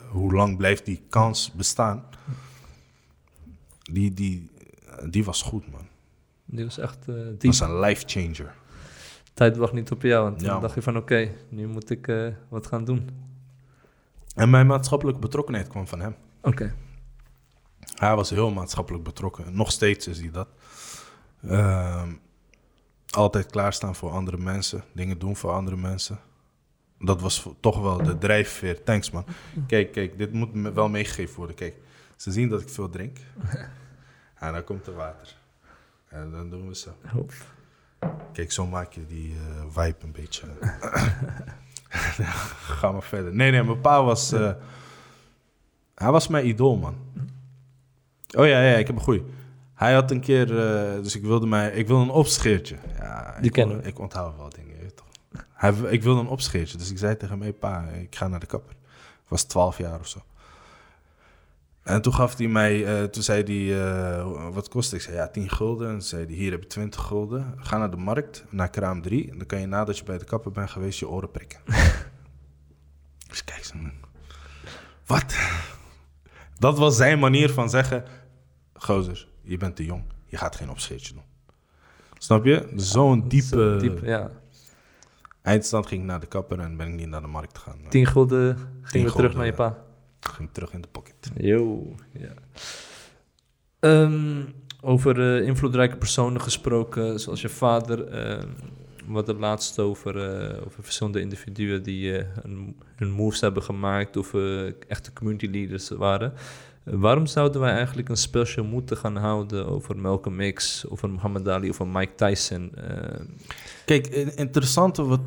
[0.10, 2.04] hoe lang blijft die kans bestaan?
[3.92, 4.50] Die, die,
[5.10, 5.88] die was goed, man.
[6.46, 7.42] Die was echt Die diep.
[7.44, 8.54] was een life changer.
[9.38, 10.36] Tijd wacht niet op jou.
[10.36, 13.10] Toen Ja, dacht je van, oké, nu moet ik eh, wat gaan doen.
[14.36, 16.16] En mijn maatschappelijke betrokkenheid kwam van hem.
[16.42, 16.76] Oké.
[17.96, 19.56] Hij was heel maatschappelijk betrokken.
[19.56, 20.48] Nog steeds is hij dat.
[21.48, 22.14] Ehm,
[23.10, 24.84] altijd klaarstaan voor andere mensen.
[24.94, 26.20] Dingen doen voor andere mensen.
[27.00, 28.84] Dat was toch wel de drijfveer.
[28.84, 29.26] Thanks man.
[29.68, 31.56] Kijk, kijk, dit moet me wel meegegeven worden.
[31.56, 31.76] Kijk,
[32.16, 33.18] ze zien dat ik veel drink.
[34.36, 35.36] En dan komt er water.
[36.08, 36.92] En dan doen we zo.
[38.34, 40.48] Kijk, zo maak je die eh, vibe een beetje.
[42.78, 43.36] Ga maar verder.
[43.36, 44.32] Nee, nee, mijn pa was...
[44.32, 44.52] eh,
[45.96, 46.96] hij was mijn idool, man.
[48.38, 49.24] Oh ja, ja, ik heb een goeie.
[49.74, 50.60] Hij had een keer...
[50.60, 52.76] eh, dus ik wilde, mij, ik wilde een opscheertje.
[52.98, 53.88] Ja, Die ik, kennen we.
[53.88, 55.08] Ik onthoud wel dingen, je weet toch.
[55.54, 56.78] Hij, ik wilde een opscheertje.
[56.78, 58.76] Dus ik zei tegen mijn pa, ik ga naar de kapper.
[59.24, 60.20] Ik was 12 jaar of zo.
[61.88, 65.00] En toen gaf hij mij, eh, toen zei hij, eh, wat kost het?
[65.00, 65.88] Ik zei, ja, 10 gulden.
[65.88, 67.54] En toen zei hij, hier heb je 20 gulden.
[67.58, 69.32] Ga naar de markt, naar kraam 3.
[69.32, 71.60] En dan kan je nadat je bij de kapper bent geweest, je oren prikken.
[73.30, 73.76] dus kijk zo.
[75.06, 75.36] Wat?
[76.60, 78.04] Dat was zijn manier van zeggen,
[78.74, 80.04] gozer, je bent te jong.
[80.26, 81.24] Je gaat geen opscheertje doen.
[82.18, 82.72] Snap je?
[82.76, 83.48] Zo'n diepe...
[83.48, 84.32] Zo diep, ja.
[85.42, 87.80] Eindstand ging ik naar de kapper en ben ik niet naar de markt gegaan.
[87.90, 89.86] 10 gulden ging we terug naar je pa.
[90.30, 91.32] Ging terug in de pocket.
[91.38, 92.34] Yo, ja.
[93.80, 94.42] Ehm,
[94.82, 98.08] over eh, invloedrijke personen gesproken, zoals je vader.
[98.08, 98.48] ehm,
[99.08, 103.64] we hadden het laatst over, eh, over verschillende individuen die eh, hun, hun moves hebben
[103.64, 106.34] gemaakt of eh, echte community leaders waren.
[106.84, 111.70] Waarom zouden wij eigenlijk een special moeten gaan houden over Malcolm X, over Muhammad Ali,
[111.70, 112.76] over Mike Tyson?
[112.76, 113.20] Eh,
[113.86, 115.22] Kijk, het interessante wat,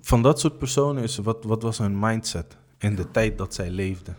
[0.00, 3.70] van dat soort personen is, wat, wat was hun mindset in de tijd dat zij
[3.70, 4.16] leefden?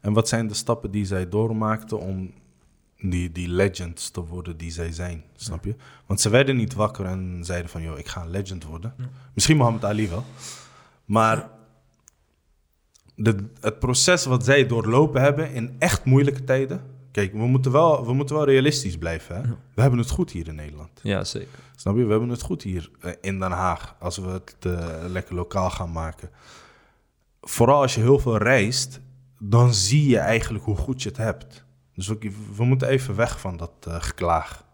[0.00, 2.32] En wat zijn de stappen die zij doormaakten om
[2.96, 5.74] die, die legends te worden die zij zijn, snap je?
[6.06, 8.94] Want ze werden niet wakker en zeiden van, joh, ik ga een legend worden.
[9.34, 10.24] Misschien Muhammad Ali wel.
[11.04, 11.50] Maar
[13.14, 16.98] de, het proces wat zij doorlopen hebben in echt moeilijke tijden...
[17.10, 19.36] Kijk, we moeten wel, we moeten wel realistisch blijven.
[19.36, 19.42] Hè?
[19.74, 21.00] We hebben het goed hier in Nederland.
[21.02, 21.58] ja, zeker.
[21.76, 22.04] Snap je?
[22.04, 23.96] We hebben het goed hier eh, in Den Haag.
[23.98, 26.30] Als we het eh, lekker lokaal gaan maken.
[27.40, 29.00] Vooral als je heel veel reist,
[29.42, 31.64] dan zie je eigenlijk hoe goed je het hebt.
[31.94, 34.64] Dus we, we moeten even weg van dat eh, geklaag.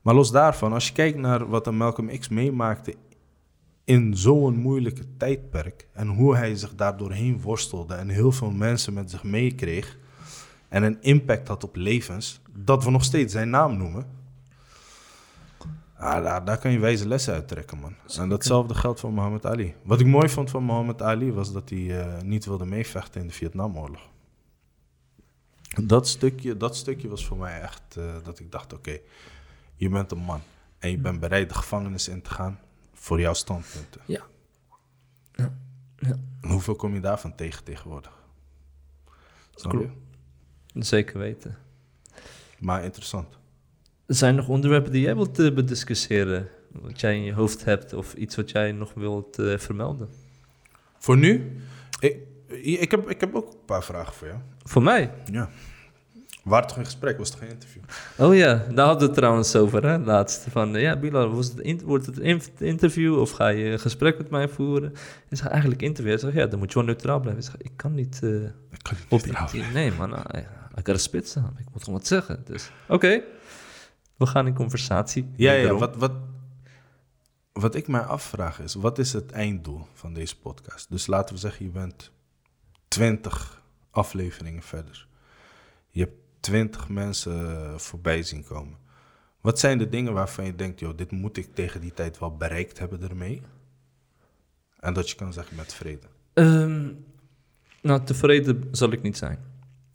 [0.00, 2.94] Maar los daarvan, als je kijkt naar wat een Malcolm X meemaakte
[3.84, 8.92] in zo'n moeilijke tijdperk en hoe hij zich daar doorheen worstelde en heel veel mensen
[8.92, 9.98] met zich meekreeg
[10.68, 14.06] en een impact had op levens, dat we nog steeds zijn naam noemen.
[16.00, 17.94] Ah, daar, daar kan je wijze lessen uit trekken, man.
[18.18, 19.74] En datzelfde geldt voor Muhammad Ali.
[19.82, 23.26] Wat ik mooi vond van Muhammad Ali was dat hij eh, niet wilde meevechten in
[23.26, 24.08] de Vietnamoorlog.
[25.82, 28.98] Dat stukje, dat stukje was voor mij echt eh, dat ik dacht: oké,
[29.74, 30.40] je bent een man
[30.78, 32.58] en je bent bereid de gevangenis in te gaan
[32.94, 34.00] voor jouw standpunten.
[34.06, 34.22] Ja.
[35.32, 35.58] Ja.
[35.96, 36.16] Ja.
[36.40, 38.12] Hoeveel kom je daarvan tegen tegenwoordig?
[39.54, 39.92] Klopt.
[40.74, 41.58] Zeker weten.
[42.58, 43.39] Maar interessant.
[44.10, 46.48] Zijn er nog onderwerpen die jij wilt eh, bediscussiëren?
[46.72, 50.08] Wat jij in je hoofd hebt of iets wat jij nog wilt eh, vermelden?
[50.98, 51.56] Voor nu,
[52.00, 52.16] ik,
[52.62, 54.38] ik, heb, ik heb ook een paar vragen voor jou.
[54.64, 55.10] Voor mij?
[55.32, 55.50] Ja.
[56.44, 57.82] Waren toch in gesprek, was toch geen interview?
[58.18, 60.46] Oh ja, daar hadden we het trouwens over, hè, laatst.
[60.50, 64.18] Van, eh, ja, Bilal, was het wordt het een interview of ga je een gesprek
[64.18, 64.92] met mij voeren?
[65.28, 66.12] Ik zeg, eigenlijk interview.
[66.12, 67.42] Hij zegt, ja, dan moet je wel neutraal blijven.
[67.42, 68.30] Ik zeg, ik kan niet eh
[68.70, 69.72] Ik kan niet op vertrouwen.
[69.72, 70.44] Nee, man, I, I
[70.74, 71.56] gotta spit staan.
[71.58, 72.42] Ik moet gewoon wat zeggen.
[72.44, 73.22] Dus, oké.
[74.20, 75.30] We gaan in conversatie.
[75.36, 76.12] Ja, ja, wat, wat,
[77.52, 80.90] wat ik mij afvraag is, wat is het einddoel van deze podcast?
[80.90, 82.10] Dus laten we zeggen, je bent
[82.88, 85.06] 20 afleveringen verder.
[85.88, 88.76] Je hebt 20 mensen voorbij zien komen.
[89.40, 92.36] Wat zijn de dingen waarvan je denkt, joh, dit moet ik tegen die tijd wel
[92.36, 93.42] bereikt hebben ermee?
[94.80, 96.06] En dat je kan zeggen met vrede.
[96.32, 96.88] Ehm,
[97.82, 99.38] nou, tevreden zal ik niet zijn.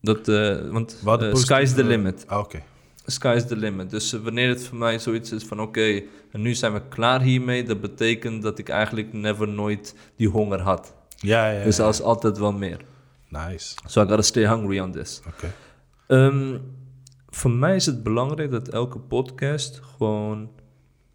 [0.02, 2.28] Dat, eh, want eh, sky's the limit.
[2.28, 2.64] Ah, Oké.
[3.06, 3.90] Sky's the limit.
[3.90, 6.02] Dus wanneer het voor mij zoiets is van oké,
[6.32, 10.62] en nu zijn we klaar hiermee, dat betekent dat ik eigenlijk never nooit die honger
[10.62, 10.94] had.
[11.18, 11.64] Ja, ja, ja.
[11.64, 12.80] Dus als altijd wel meer.
[13.30, 13.76] Nice.
[13.86, 15.22] So I gotta stay hungry on this.
[15.28, 15.54] Oké.
[16.08, 16.58] Ehm,
[17.30, 20.50] voor mij is het belangrijk dat elke podcast gewoon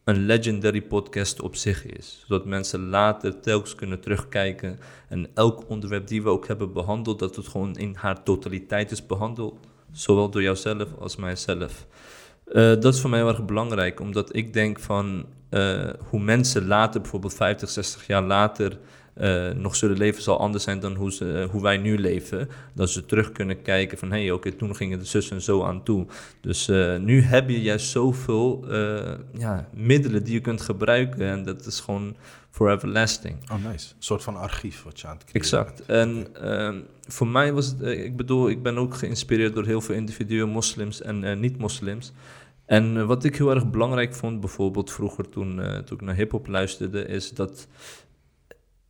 [0.05, 2.25] een legendary podcast op zich is.
[2.27, 4.79] Zodat mensen later telkens kunnen terugkijken.
[5.09, 9.07] En elk onderwerp die we ook hebben behandeld, dat het gewoon in haar totaliteit is
[9.07, 9.59] behandeld.
[9.93, 11.87] Zowel door jouzelf als mijzelf.
[12.53, 16.67] Eh, dat is voor mij heel erg belangrijk, omdat ik denk van eh, hoe mensen
[16.67, 18.79] later, bijvoorbeeld 50, 60 jaar later,
[19.15, 22.49] eh, nog zullen leven, zal anders zijn dan hoe, ze, hoe wij nu leven.
[22.75, 25.63] Dat ze terug kunnen kijken van, hé, hey, oké, toen gingen de zus en zo
[25.63, 26.07] aan toe.
[26.41, 26.67] Dus
[27.01, 28.65] nu heb je juist zoveel
[29.39, 32.17] ja, middelen die je kunt gebruiken en dat is gewoon
[32.51, 33.51] forever lasting.
[33.51, 33.95] Oh, nice.
[33.97, 35.87] Een soort van archief wat je aan het creëren Exact.
[35.87, 39.81] En ehm, voor mij was het, eh, ik bedoel, ik ben ook geïnspireerd door heel
[39.81, 42.13] veel individuen, moslims en eh, niet-moslims.
[42.65, 46.47] En eh, wat ik heel erg belangrijk vond, bijvoorbeeld vroeger toen, toen ik naar hip-hop
[46.47, 47.69] luisterde, is dat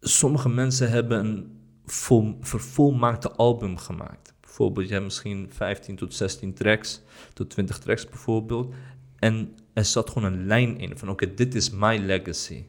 [0.00, 4.34] sommige mensen hebben een vol, vervolmaakte album gemaakt.
[4.40, 7.02] Bijvoorbeeld, je hebt misschien 15 tot 16 tracks,
[7.32, 8.74] tot 20 tracks bijvoorbeeld.
[9.18, 12.64] En er zat gewoon een lijn in van, oké, dit is my legacy.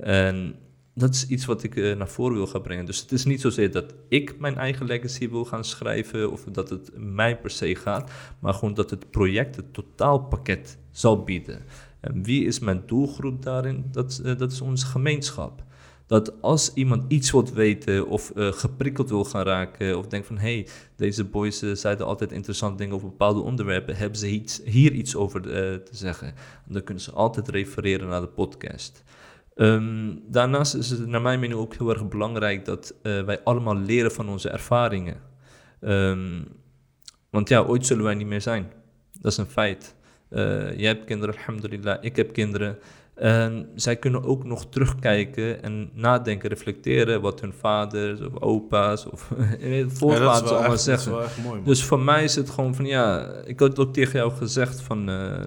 [0.00, 0.54] En
[0.94, 2.84] dat is iets wat ik eh, naar voren wil gaan brengen.
[2.86, 6.70] Dus het is niet zozeer dat ik mijn eigen legacy wil gaan schrijven of dat
[6.70, 11.62] het mij per se gaat, maar gewoon dat het project het totaalpakket zal bieden.
[12.00, 13.84] En wie is mijn doelgroep daarin?
[13.90, 15.62] Dat, eh, dat is onze gemeenschap.
[16.06, 20.38] Dat als iemand iets wilt weten of eh, geprikkeld wil gaan raken of denkt van
[20.38, 24.92] hé, hey, deze boys zeiden altijd interessante dingen over bepaalde onderwerpen, hebben ze iets, hier
[24.92, 26.28] iets over te zeggen?
[26.66, 29.02] En dan kunnen ze altijd refereren naar de podcast.
[29.60, 33.76] Ehm, daarnaast is het naar mijn mening ook heel erg belangrijk dat eh, wij allemaal
[33.76, 35.16] leren van onze ervaringen.
[35.80, 36.42] Ehm,
[37.30, 38.72] want ja, ooit zullen wij niet meer zijn.
[39.20, 39.94] Dat is een feit.
[40.28, 41.98] Eh, jij hebt kinderen, alhamdulillah.
[42.00, 42.78] Ik heb kinderen.
[43.14, 49.30] En zij kunnen ook nog terugkijken en nadenken, reflecteren wat hun vaders of opa's of
[49.60, 51.42] Ja, is voorvaders wel allemaal echt- dat is zeggen.
[51.42, 51.62] mooi.
[51.64, 55.08] Dus voor mij is het gewoon van ja, ik had ook tegen jou gezegd van
[55.08, 55.40] eh,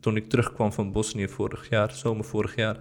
[0.00, 2.76] toen ik terugkwam van Bosnië vorig jaar, zomer vorig jaar.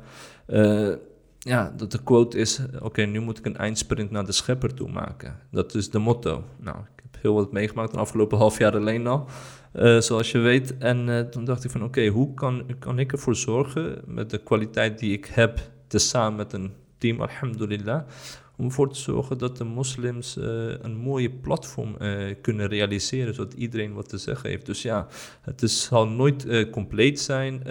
[0.47, 0.91] Eh,
[1.39, 4.89] ja, dat de quote is: Oké, nu moet ik een eindsprint naar de schepper toe
[4.89, 5.39] maken.
[5.51, 6.43] Dat is de motto.
[6.59, 9.27] Nou, ik heb heel wat meegemaakt de afgelopen half jaar alleen al,
[9.71, 10.77] eh, zoals je weet.
[10.77, 14.37] En eh, toen dacht ik van: Oké, hoe kan, kan ik ervoor zorgen met de
[14.37, 18.01] kwaliteit die ik heb, tezamen met een team, alhamdulillah,
[18.57, 20.35] om ervoor te zorgen dat de moslims
[20.81, 21.97] een mooie platform
[22.41, 24.65] kunnen realiseren, zodat iedereen wat te zeggen heeft.
[24.65, 25.07] Dus ja,
[25.41, 27.63] het is, zal nooit compleet zijn.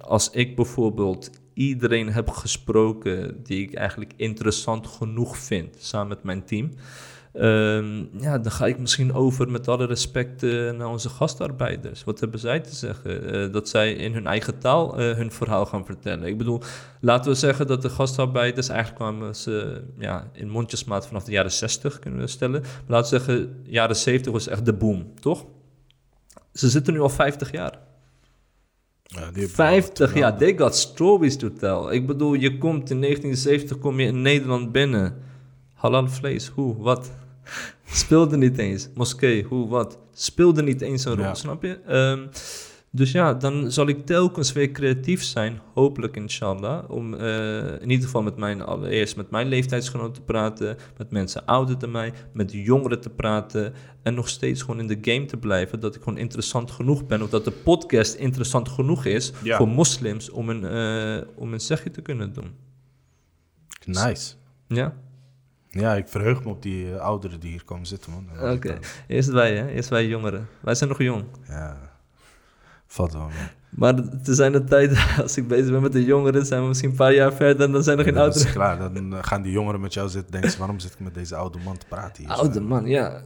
[0.00, 6.44] Als ik bijvoorbeeld iedereen heb gesproken die ik eigenlijk interessant genoeg vind, samen met mijn
[6.44, 6.70] team.
[7.32, 12.04] ehm, ja, dan ga ik misschien over met alle respect eh, naar onze gastarbeiders.
[12.04, 13.32] Wat hebben zij te zeggen?
[13.32, 16.26] Eh, dat zij in hun eigen taal eh, hun verhaal gaan vertellen.
[16.26, 16.62] Ik bedoel,
[17.00, 21.52] laten we zeggen dat de gastarbeiders eigenlijk kwamen ze ja, in mondjesmaat vanaf de jaren
[21.52, 22.60] 60 kunnen we stellen.
[22.60, 25.44] Maar laten we zeggen, jaren 70 was echt de boom, toch?
[26.52, 27.78] Ze zitten nu al 50 jaar.
[29.14, 31.94] Ja, die hebben 50 wel- jaar, they got stories to tell.
[31.94, 35.14] Ik bedoel, je komt in 1970 kom je in Nederland binnen.
[35.74, 37.10] Halal vlees, hoe, wat?
[37.86, 38.88] Speelde niet eens.
[38.94, 39.98] Moskee, hoe, wat?
[40.14, 41.34] Speelde niet eens een rol, Ja.
[41.34, 41.78] snap je?
[41.86, 42.26] Ehm,
[42.94, 48.04] dus ja, dan zal ik telkens weer creatief zijn, hopelijk inshallah, om eh, in ieder
[48.04, 52.52] geval met mijn, allereerst met mijn leeftijdsgenoten te praten, met mensen ouder dan mij, met
[52.52, 53.72] jongeren te praten
[54.02, 57.22] en nog steeds gewoon in de game te blijven, dat ik gewoon interessant genoeg ben,
[57.22, 59.56] of dat de podcast interessant genoeg is Ja.
[59.56, 62.54] voor moslims om een, eh, om een zegje te kunnen doen.
[63.84, 64.34] Nice.
[64.68, 64.94] Ja?
[65.70, 68.50] Ja, ik verheug me op die eh, ouderen die hier komen zitten, man.
[68.52, 68.78] Oké.
[69.06, 69.68] Eerst wij, hè?
[69.68, 70.48] Eerst wij jongeren.
[70.60, 71.24] Wij zijn nog jong.
[71.48, 71.91] Ja,
[72.92, 73.28] valt wel.
[73.70, 76.90] Maar te zijn de tijd, als ik bezig ben met de jongeren, zijn we misschien
[76.90, 78.76] een paar jaar verder en dan zijn er geen dat is ouderen.
[78.78, 78.92] klaar.
[78.92, 81.36] Dan eh, gaan die jongeren met jou zitten denken ze, waarom zit ik met deze
[81.36, 82.32] oude man te praten hier?
[82.32, 83.22] Oude man, ja.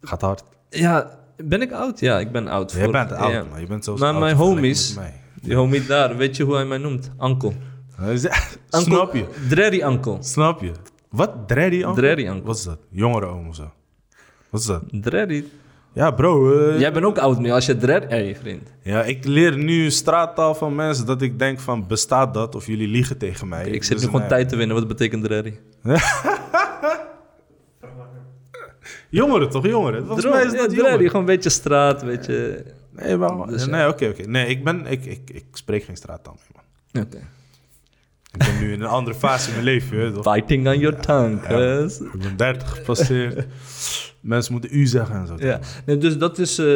[0.00, 0.42] Gaat hard.
[0.70, 2.00] Ja, ben ik oud?
[2.00, 2.72] Ja, ik ben oud.
[2.72, 3.44] Jij voor- bent oud, ja.
[3.50, 3.60] man.
[3.60, 4.96] Je bent zo Maar oud mijn homies-.
[5.42, 7.10] Die homie daar, weet je hoe hij mij noemt?
[7.16, 7.54] Ankel.
[8.68, 9.26] Snap je?
[9.48, 10.18] Drerry Ankel.
[10.20, 10.72] Snap je?
[11.08, 11.48] Wat?
[11.48, 11.94] Dreddy uncle?
[11.94, 12.42] Dreddy uncle.
[12.42, 12.78] Wat is dat?
[12.90, 13.70] Jongere oom of zo?
[14.50, 14.82] Wat is dat?
[14.90, 15.44] Drerry.
[15.92, 16.58] Ja, bro.
[16.70, 18.06] eh, Jij bent ook oud nu als je Drerry...
[18.08, 18.72] Hé, vriend.
[18.82, 22.54] Ja, ik leer nu straattaal van mensen dat ik denk van, bestaat dat?
[22.54, 23.68] Of jullie liegen tegen mij?
[23.68, 24.28] Ik zit Dus, nu gewoon nee.
[24.28, 24.76] tijd te winnen.
[24.76, 25.58] Wat betekent Drerry?
[29.10, 30.06] Jongeren toch, jongeren?
[30.06, 31.06] Volgens mij is Ja, dat Drerry, jongeren.
[31.06, 32.64] gewoon een beetje straat, een beetje...
[32.90, 34.22] Nee, maar, Dus, nee, oké, oké.
[34.22, 36.62] Nee, ik, ben, ik, ik, ik spreek geen straattaal meer,
[36.92, 37.02] man.
[37.04, 37.18] Oké.
[38.32, 40.34] Ik ben nu in een andere fase in mijn leven, weet toch?
[40.34, 42.00] Fighting on your tongue, cuz.
[42.00, 43.46] Ik ben 30 gepasseerd.
[44.20, 45.34] Mensen moeten u zeggen en zo.
[45.38, 46.66] Ja, nee, dus dat is eh,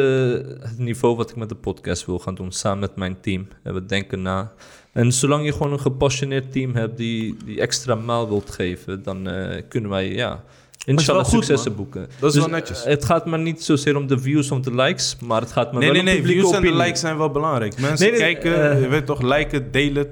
[0.59, 3.47] het niveau wat ik met de podcast wil gaan doen, samen met mijn team.
[3.63, 4.51] En we denken na.
[4.91, 9.27] En zolang je gewoon een gepassioneerd team hebt die, die extra maal wilt geven, dan
[9.29, 10.43] eh, kunnen wij, ja,
[10.85, 11.81] inshallah goed, successen man.
[11.81, 12.01] boeken.
[12.19, 12.83] Dat is Dus, wel netjes.
[12.83, 15.71] eh, Het gaat maar niet zozeer om de views of de likes, maar het gaat
[15.71, 16.15] maar Nee, wel nee, om nee.
[16.15, 17.79] publieke Views en de likes zijn wel belangrijk.
[17.79, 20.07] Mensen Nee, nee, kijken, eh, je weet toch, liken, delen.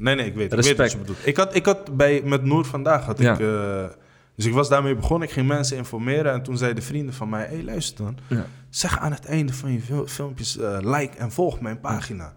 [0.00, 0.92] Nee, nee, ik weet, ik weet wat Respect.
[0.92, 1.26] je bedoelt.
[1.26, 3.32] Ik had, ik had bij, met Noor vandaag, had Ja.
[3.32, 3.40] ik...
[3.40, 3.84] eh,
[4.36, 5.28] dus ik was daarmee begonnen.
[5.28, 6.32] Ik ging mensen informeren.
[6.32, 7.46] En toen zeiden vrienden van mij...
[7.46, 8.16] Hé, hey, luister dan.
[8.26, 8.46] Ja.
[8.70, 10.58] Zeg aan het einde van je fil- filmpjes...
[10.58, 12.32] eh, like en volg mijn pagina.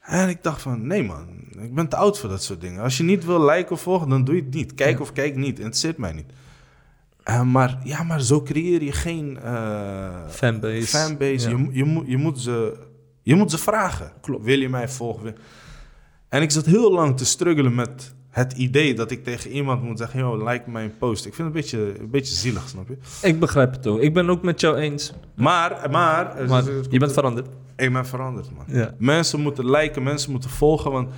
[0.00, 0.86] En ik dacht van...
[0.86, 1.28] Nee man,
[1.58, 2.82] ik ben te oud voor dat soort dingen.
[2.82, 4.74] Als je niet wil liken of volgen, dan doe je het niet.
[4.74, 5.58] Kijk of kijk niet.
[5.58, 6.32] Interesseert mij niet.
[7.22, 9.38] Eh, maar ja, maar zo creëer je geen...
[10.28, 10.86] Fanbase.
[10.86, 11.50] fanbase.
[11.50, 11.56] Ja.
[11.56, 12.76] Je, je, moet, je, moet ze,
[13.22, 14.12] je moet ze vragen.
[14.20, 14.44] Klopt.
[14.44, 15.36] Wil je mij volgen?
[16.28, 19.98] En ik zat heel lang te struggelen met het idee dat ik tegen iemand moet
[19.98, 20.20] zeggen...
[20.20, 21.26] Yo, like mijn post.
[21.26, 22.96] Ik vind het een beetje, een beetje zielig, snap je?
[23.22, 24.00] Ik begrijp het ook.
[24.00, 25.12] Ik ben ook met jou eens.
[25.34, 26.44] Maar, maar...
[26.48, 27.46] Maar je bent veranderd.
[27.76, 28.64] Ik ben veranderd, man.
[28.66, 28.94] Ja.
[28.98, 30.90] Mensen moeten liken, mensen moeten volgen.
[30.90, 31.10] Want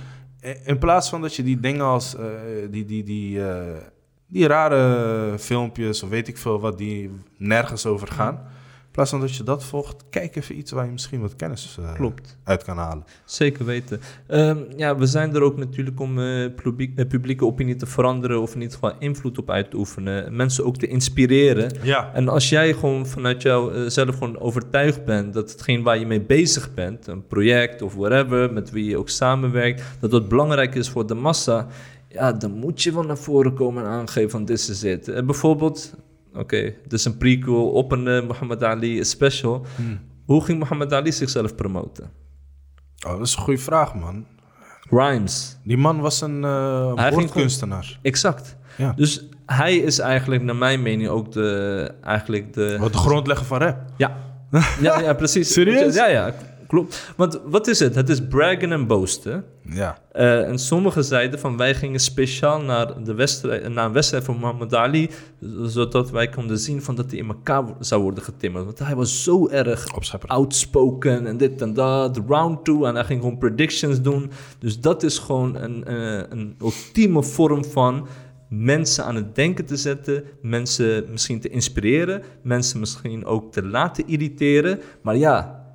[0.63, 2.15] in plaats van dat je die dingen als...
[2.15, 2.25] eh,
[2.69, 3.77] die, die, die, eh,
[4.27, 6.77] die rare filmpjes of weet ik veel wat...
[6.77, 8.39] die nergens over gaan...
[8.91, 10.03] In plaats van dat je dat volgt...
[10.09, 12.37] kijk even iets waar je misschien wat kennis eh, Klopt.
[12.43, 13.05] uit kan halen.
[13.25, 14.01] Zeker weten.
[14.27, 16.15] Ehm, ja, we zijn er ook natuurlijk om
[16.55, 20.35] publiek, eh, publieke opinie te veranderen of in ieder geval invloed op uit te oefenen.
[20.35, 21.71] Mensen ook te inspireren.
[21.83, 22.13] Ja.
[22.13, 26.21] En als jij gewoon vanuit jou zelf gewoon overtuigd bent dat hetgeen waar je mee
[26.21, 30.89] bezig bent, een project of whatever, met wie je ook samenwerkt, dat dat belangrijk is
[30.89, 31.67] voor de massa,
[32.07, 35.25] ja, dan moet je wel naar voren komen en aangeven van dit is het.
[35.25, 35.93] Bijvoorbeeld,
[36.33, 39.65] oké, is een prequel op een eh, Muhammad Ali special.
[39.75, 39.99] Hmm.
[40.25, 42.11] Hoe ging Muhammad Ali zichzelf promoten?
[43.05, 44.25] Oh, dat is een goede vraag, man.
[44.89, 45.57] Rhymes.
[45.63, 47.99] Die man was een ging woordkunstenaar.
[48.01, 48.57] Exact.
[48.77, 48.93] Ja.
[48.95, 52.77] Dus hij is eigenlijk, naar mijn mening, ook de, eigenlijk de...
[52.79, 53.79] Wat de grondlegger van rap.
[53.97, 54.17] Ja.
[54.81, 55.51] Ja, ja, precies.
[55.53, 55.95] Serieus?
[55.95, 56.33] Ja, ja,
[56.67, 57.13] klopt.
[57.15, 57.95] Want wat is het?
[57.95, 59.43] Het is braggen en boasten.
[59.69, 59.97] Ja.
[60.11, 64.39] Eh, en sommigen zeiden van wij gingen speciaal naar, de wedstrijd, naar een wedstrijd van
[64.39, 65.09] Muhammad Ali,
[65.63, 68.65] zodat wij konden zien van dat hij in elkaar zou worden getimmerd.
[68.65, 69.85] Want hij was zo erg
[70.25, 74.31] outspoken en dit en dat, round two en hij ging gewoon predictions doen.
[74.59, 78.07] Dus dat is gewoon een, eh, een ultieme vorm van
[78.53, 84.07] mensen aan het denken te zetten, mensen misschien te inspireren, mensen misschien ook te laten
[84.07, 84.79] irriteren.
[85.01, 85.65] Maar ja,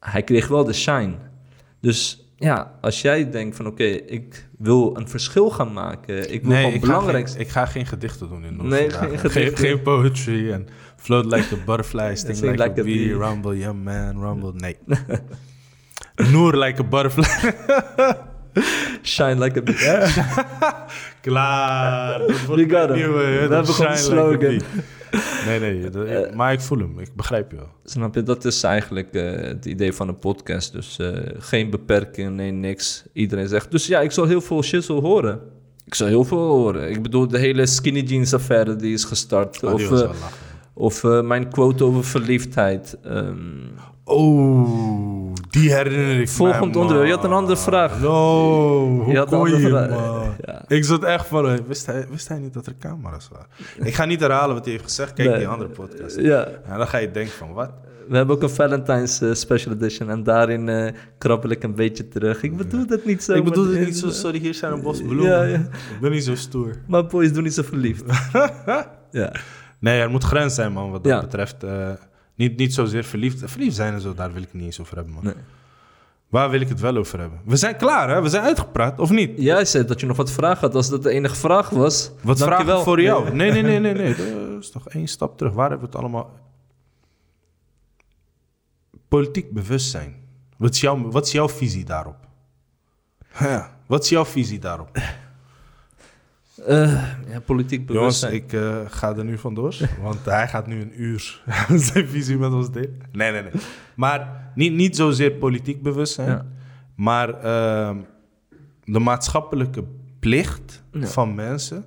[0.00, 1.14] hij kreeg wel de shine.
[1.80, 6.50] Dus ja, als jij denkt van oké, ik wil een verschil gaan maken, ik wil
[6.50, 9.56] Nee, gewoon ik ga, belangrijk geen, ik ga geen gedichten doen in Nee, geen geen,
[9.56, 10.66] geen poetry en
[10.96, 13.16] float like a butterfly, sting like, like a a bee, bee.
[13.16, 14.52] rumble, young man, rumble.
[14.62, 14.76] Nee.
[16.30, 17.52] Noor like a butterfly.
[19.02, 19.74] shine like a bee.
[21.20, 22.18] Klaar.
[22.18, 23.10] Dat wordt You got mijn him.
[23.10, 24.60] nieuwe, dat een slogan.
[25.46, 25.90] Nee, nee.
[25.90, 26.98] dat- maar ik voel hem.
[26.98, 27.68] Ik begrijp je wel.
[27.84, 28.22] Snap je?
[28.22, 30.72] Dat is eigenlijk eh, het idee van een podcast.
[30.72, 33.04] Dus eh, geen beperking, nee, niks.
[33.12, 33.70] Iedereen zegt.
[33.70, 35.40] Dus ja, ik zal heel veel shizzle horen.
[35.86, 36.90] Ik zal heel veel horen.
[36.90, 39.62] Ik bedoel, de hele skinny jeans affaire die is gestart.
[39.62, 39.88] Oh, die
[40.74, 42.96] of eh, eh, mijn quote over verliefdheid.
[43.02, 43.36] Ehm,
[44.04, 47.06] Oh, die herinner ik Volgend onderwerp.
[47.06, 48.00] Je had een andere vraag.
[48.00, 49.88] No, hoe Je kon je, man?
[50.46, 50.64] Ja.
[50.66, 53.46] Ik zat echt van, eh, wist hij, wist hij niet dat er camera's waren?
[53.86, 55.12] Ik ga niet herhalen wat hij heeft gezegd.
[55.12, 55.38] Kijk Nee.
[55.38, 56.20] die andere podcast.
[56.20, 57.70] ja, En dan ga je denken van, wat?
[58.08, 60.10] we hebben ook een Valentine's eh, special edition.
[60.10, 62.42] En daarin eh, krabbel ik een beetje terug.
[62.42, 63.32] Ik bedoel dat niet zo.
[63.32, 65.24] ik bedoel het niet zo, sorry, hier zijn een bos bloemen.
[65.26, 65.56] Ja, ja.
[65.58, 66.74] Ik ben niet zo stoer.
[66.86, 68.04] Maar boys doen niet zo verliefd.
[69.10, 69.32] ja.
[69.78, 71.56] Nee, er moet grens zijn, man, wat dat betreft.
[72.34, 73.42] Niet, niet zozeer verliefd.
[73.44, 75.24] Verliefd zijn en zo, daar wil ik het niet eens over hebben, man.
[75.24, 75.34] Nee.
[76.28, 77.40] Waar wil ik het wel over hebben?
[77.44, 78.22] We zijn klaar, hè?
[78.22, 79.30] We zijn uitgepraat, of niet?
[79.36, 80.74] Jij zei dat je nog wat vragen had.
[80.74, 82.10] Als dat de enige vraag was.
[82.22, 82.64] Wat dankjewel.
[82.64, 83.34] vragen voor jou?
[83.34, 84.14] Nee, nee, nee, nee, nee.
[84.54, 85.52] Dat is toch één stap terug.
[85.52, 86.30] Waar hebben we het allemaal...
[89.08, 90.14] Politiek bewustzijn.
[90.56, 92.16] Wat is jouw, wat is jouw visie daarop?
[93.38, 94.90] Ja, wat is jouw visie daarop?
[96.66, 98.32] Eh, ja, politiek Jongens, bewustzijn.
[98.32, 99.74] ik eh, ga er nu vandoor.
[100.02, 101.42] Want hij gaat nu een uur
[101.92, 102.98] zijn visie met ons delen.
[103.12, 103.52] Nee, nee, nee.
[103.96, 106.28] Maar niet, niet zozeer politiek bewustzijn.
[106.28, 106.46] Ja.
[106.96, 107.96] Maar ehm,
[108.84, 109.84] de maatschappelijke
[110.18, 111.06] plicht Ja.
[111.06, 111.84] van mensen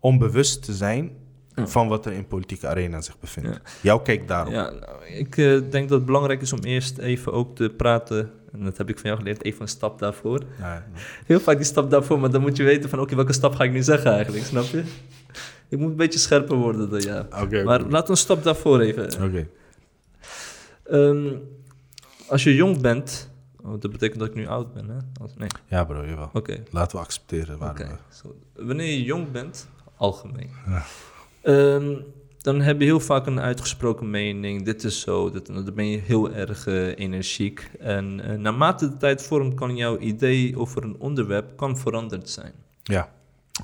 [0.00, 1.10] om bewust te zijn
[1.54, 3.60] van wat er in politieke arena zich bevindt.
[3.82, 4.52] Jouw kijk daarop.
[4.52, 8.30] Ja, nou, ik eh, denk dat het belangrijk is om eerst even ook te praten.
[8.58, 10.42] En dat heb ik van jou geleerd, even een stap daarvoor.
[10.58, 10.86] Ja,
[11.26, 13.00] Heel vaak die stap daarvoor, maar dan moet je weten van...
[13.00, 14.82] oké, welke stap ga ik nu zeggen eigenlijk, snap je?
[15.68, 17.26] Ik moet een beetje scherper worden dan.
[17.42, 19.04] Oké, Maar we een stap daarvoor even.
[19.24, 19.46] Oké.
[20.84, 21.34] Ehm,
[22.28, 23.30] als je jong bent...
[23.62, 24.96] Oh, dat betekent dat ik nu oud ben, hè?
[25.22, 26.30] Als- nee, Ja, bro, jawel.
[26.32, 26.62] oké.
[26.70, 27.86] Laten we accepteren waar we...
[28.64, 30.84] Wanneer je jong bent, algemeen, Ja.
[31.42, 31.94] ehm,
[32.46, 34.64] dan heb je heel vaak een uitgesproken mening.
[34.64, 35.46] Dit is zo, dat.
[35.46, 37.70] dan ben je heel erg eh, energiek.
[37.80, 42.52] En eh, naarmate de tijd vormt, kan jouw idee over een onderwerp kan veranderd zijn.
[42.82, 43.12] Ja.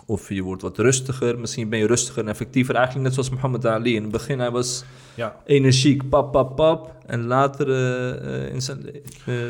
[0.06, 2.74] Of je wordt wat rustiger, misschien ben je rustiger en effectiever.
[2.74, 3.94] Eigenlijk net zoals Muhammad Ali.
[3.94, 5.36] In het begin hij was ja.
[5.44, 6.96] energiek, pap, pap, pap.
[7.06, 8.80] En later, eh, in zijn,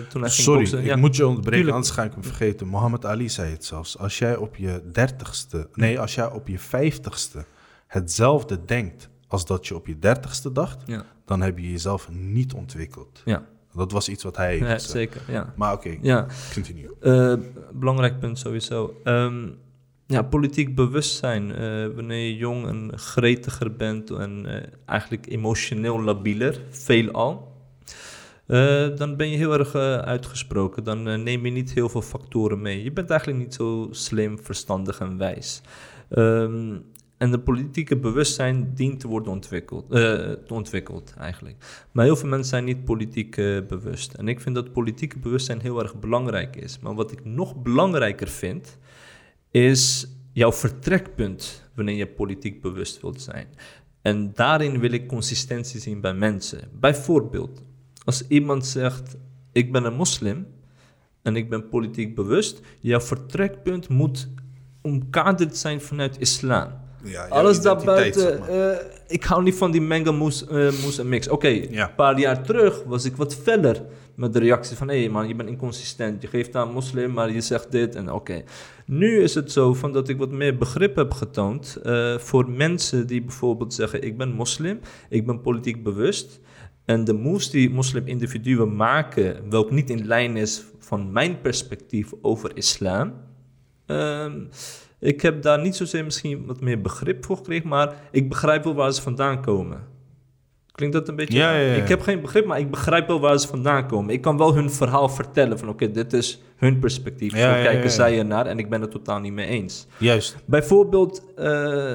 [0.09, 0.78] toen hij ging Sorry, boksen...
[0.78, 0.97] ik ja.
[0.97, 1.76] moet je onderbreken, Tuurlijk.
[1.76, 2.66] anders ga ik hem vergeten.
[2.66, 3.99] Mohammed Ali zei het zelfs.
[3.99, 7.45] Als jij op je dertigste, nee, als jij op je vijftigste
[7.87, 12.53] hetzelfde denkt als dat je op je dertigste dacht, Ja, dan heb je jezelf niet
[12.53, 13.22] ontwikkeld.
[13.24, 13.51] ja.
[13.74, 15.20] Dat was iets wat hij heeft ja zeker.
[15.28, 15.53] Ja.
[15.57, 16.26] Maar oké, ja.
[16.53, 16.91] continue.
[17.01, 17.35] Eh,
[17.72, 19.01] belangrijk punt sowieso.
[19.05, 19.49] Ehm,
[20.07, 21.53] ja, politiek bewustzijn.
[21.55, 27.53] Eh, wanneer je jong en gretiger bent en eh, eigenlijk emotioneel labieler, veelal.
[28.47, 29.74] eh dan ben je heel erg
[30.05, 30.85] uitgesproken.
[30.85, 32.83] Dan neem je niet heel veel factoren mee.
[32.83, 35.61] Je bent eigenlijk niet zo slim, verstandig en wijs.
[36.09, 36.76] Ehm,
[37.23, 41.87] en de politieke bewustzijn dient te worden ontwikkeld, eh, ontwikkeld eigenlijk.
[41.93, 44.14] Maar heel veel mensen zijn niet politiek eh, bewust.
[44.14, 46.79] En ik vind dat politieke bewustzijn heel erg belangrijk is.
[46.79, 48.79] Maar wat ik nog belangrijker vind,
[49.51, 53.47] is jouw vertrekpunt wanneer je politiek bewust wilt zijn.
[54.01, 56.68] En daarin wil ik consistentie zien bij mensen.
[56.81, 57.62] Bijvoorbeeld,
[58.05, 59.16] als iemand zegt:
[59.53, 60.47] Ik ben een moslim
[61.23, 64.29] en ik ben politiek bewust, jouw vertrekpunt moet
[64.81, 66.82] omkaderd zijn vanuit islam.
[67.05, 68.76] Ja, Alles daarbuiten, eh,
[69.09, 71.28] ik hou niet van die menga moes, eh, moes en mix.
[71.28, 71.88] Oké, Ja.
[71.88, 73.82] een paar jaar terug was ik wat feller
[74.14, 74.88] met de reactie van...
[74.88, 78.12] hé hey man, je bent inconsistent, je geeft aan moslim, maar je zegt dit en
[78.12, 78.42] oké.
[78.86, 81.76] Nu is het zo van dat ik wat meer begrip heb getoond...
[81.82, 84.03] eh, voor mensen die bijvoorbeeld zeggen...
[84.03, 86.40] ik ben moslim, ik ben politiek bewust...
[86.84, 89.50] en de moves die moslim-individuen maken...
[89.50, 93.12] welk niet in lijn is van mijn perspectief over islam...
[93.86, 94.40] Ehm,
[95.03, 98.74] ik heb daar niet zozeer misschien wat meer begrip voor gekregen, maar ik begrijp wel
[98.74, 99.80] waar ze vandaan komen.
[100.72, 101.38] Klinkt dat een beetje...
[101.38, 101.82] Ja, ja, ja.
[101.82, 104.14] Ik heb geen begrip, maar ik begrijp wel waar ze vandaan komen.
[104.14, 107.36] Ik kan wel hun verhaal vertellen van oké, dit is hun perspectief.
[107.36, 109.86] Ja, Zo kijken zij ernaar en ik ben het totaal niet mee eens.
[109.98, 110.36] Juist.
[110.46, 111.94] Bijvoorbeeld eh,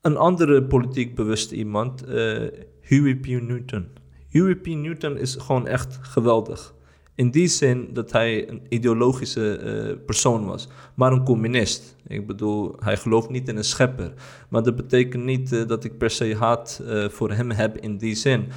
[0.00, 2.42] een andere politiek bewuste iemand, eh,
[2.80, 3.26] Huey P.
[3.26, 3.88] Newton.
[4.30, 4.66] Huey P.
[4.66, 6.74] Newton is gewoon echt geweldig.
[7.16, 11.96] In die zin dat hij een ideologische eh, persoon was, maar een communist.
[12.06, 14.12] Ik bedoel, hij gelooft niet in een schepper.
[14.48, 17.96] Maar dat betekent niet eh, dat ik per se haat eh, voor hem heb in
[17.96, 18.48] die zin.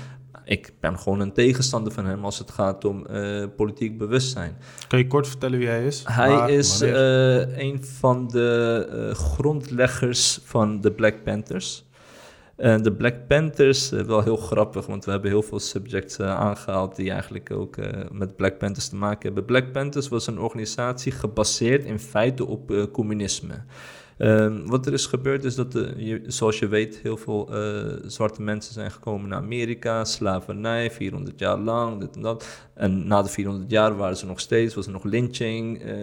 [0.46, 3.06] Ik ben gewoon een tegenstander van hem als het gaat om
[3.56, 4.58] politiek bewustzijn.
[4.88, 6.04] Kan je kort vertellen wie hij is?
[6.06, 11.87] Hij is een van de grondleggers van de Black Panthers.
[12.58, 16.36] En de Black Panthers, eh, wel heel grappig, want we hebben heel veel subjects eh,
[16.36, 19.46] aangehaald die eigenlijk ook eh, met Black Panthers te maken hebben.
[19.46, 23.64] Black Panthers was een organisatie gebaseerd in feite op eh, communisme.
[24.18, 28.42] Ehm, wat er is gebeurd is dat, de, zoals je weet, heel veel eh, zwarte
[28.42, 30.06] mensen zijn gekomen naar Amerika.
[30.06, 32.68] Slavernij, 400 jaar lang, dit en dat.
[32.74, 35.96] En na de 400 jaar waren ze nog steeds, was er nog lynching, eh,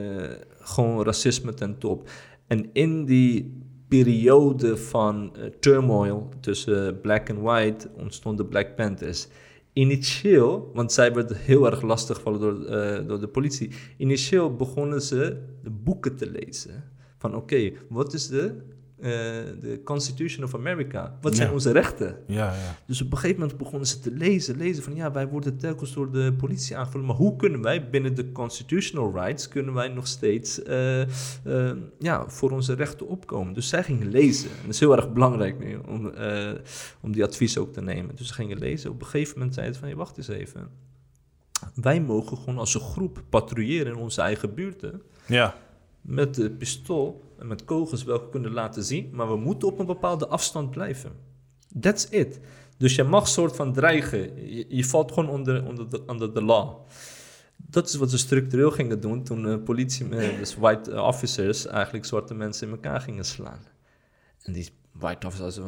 [0.61, 2.09] gewoon racisme ten top.
[2.47, 3.63] En in die
[4.03, 9.29] periode van eh, turmoil tussen black en white ontstonden Black Panthers.
[9.73, 13.71] Initieel, want zij werden heel erg lastiggevallen door, eh, door de politie.
[13.97, 16.85] Initieel begonnen ze de boeken te lezen.
[17.19, 21.19] Van oké, wat is de, eh, de Constitution of America?
[21.21, 21.55] Wat zijn Ja.
[21.55, 22.17] onze rechten?
[22.27, 22.77] Ja, ja.
[22.87, 25.93] Dus op een gegeven moment begonnen ze te lezen, lezen van ja, wij worden telkens
[25.95, 30.07] door de politie aangevallen, maar hoe kunnen wij binnen de constitutional rights, kunnen wij nog
[30.07, 33.53] steeds eh, eh, ja, voor onze rechten opkomen?
[33.55, 34.51] Dus zij gingen lezen.
[34.51, 36.53] En dat is heel erg belangrijk nu, om, eh,
[37.01, 38.17] om die advies ook te nemen.
[38.17, 38.91] Dus ze gingen lezen.
[38.91, 40.69] Op een gegeven moment zeiden ze van, hey, wacht eens even.
[41.75, 45.55] Wij mogen gewoon als een groep patrouilleren in onze eigen buurten Ja.
[46.01, 50.27] met de pistool met kogels wel kunnen laten zien, maar we moeten op een bepaalde
[50.27, 51.13] afstand blijven.
[51.81, 52.41] That's it.
[52.79, 54.49] Dus je mag soort van dreigen.
[54.77, 56.77] Je, valt gewoon onder, onder, de, onder de law.
[57.57, 62.05] Dat is wat ze structureel gingen doen toen de politie, eh, dus white officers, eigenlijk
[62.05, 63.61] zwarte mensen in elkaar gingen slaan.
[64.43, 65.59] En die white officers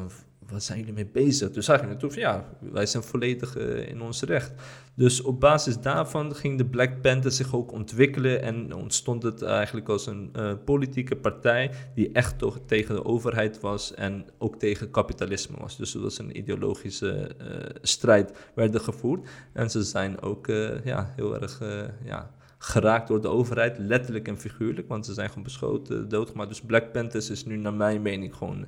[0.50, 1.50] wat zijn jullie mee bezig?
[1.50, 4.52] Dus zij gingen toe van, ja, wij zijn volledig eh, in ons recht.
[4.94, 9.88] Dus op basis daarvan ging de Black Panther zich ook ontwikkelen en ontstond het eigenlijk
[9.88, 14.90] als een eh, politieke partij die echt toch tegen de overheid was en ook tegen
[14.90, 15.76] kapitalisme was.
[15.76, 20.46] Dus het was een ideologische eh, strijd werden gevoerd en ze zijn ook
[20.84, 21.60] ja, heel erg
[22.04, 26.48] ja, geraakt door de overheid, letterlijk en figuurlijk, want ze zijn gewoon beschoten, doodgemaakt.
[26.48, 28.66] Dus Black Panthers is nu naar mijn mening gewoon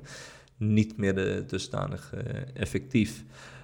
[0.59, 3.23] niet meer eh, dusdanig eh, effectief.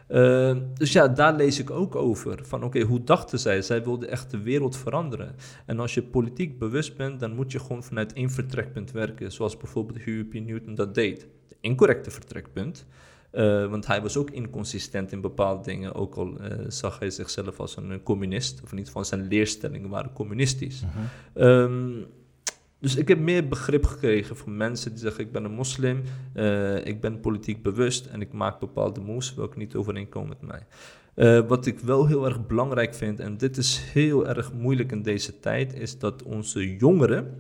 [0.10, 2.40] Uh, dus ja, daar lees ik ook over.
[2.44, 3.62] Van oké, hoe dachten zij?
[3.62, 5.36] Zij wilden echt de wereld veranderen.
[5.66, 9.32] En als je politiek bewust bent, dan moet je gewoon vanuit één vertrekpunt werken.
[9.32, 10.34] Zoals bijvoorbeeld Huey P.
[10.34, 11.28] Newton dat deed.
[11.48, 12.86] De incorrecte vertrekpunt.
[13.34, 15.94] Uh, want hij was ook inconsistent in bepaalde dingen.
[15.94, 18.54] Ook al uh, zag hij zichzelf als een communist.
[18.64, 20.84] Of in ieder geval zijn leerstellingen waren communistisch.
[21.34, 21.62] Uh-huh.
[21.64, 22.06] Um,
[22.86, 26.02] dus ik heb meer begrip gekregen van mensen die zeggen: Ik ben een moslim,
[26.34, 30.66] uh, ik ben politiek bewust en ik maak bepaalde moves welke niet overeenkomen met mij.
[31.16, 35.02] Uh, wat ik wel heel erg belangrijk vind, en dit is heel erg moeilijk in
[35.02, 37.34] deze tijd, is dat onze jongeren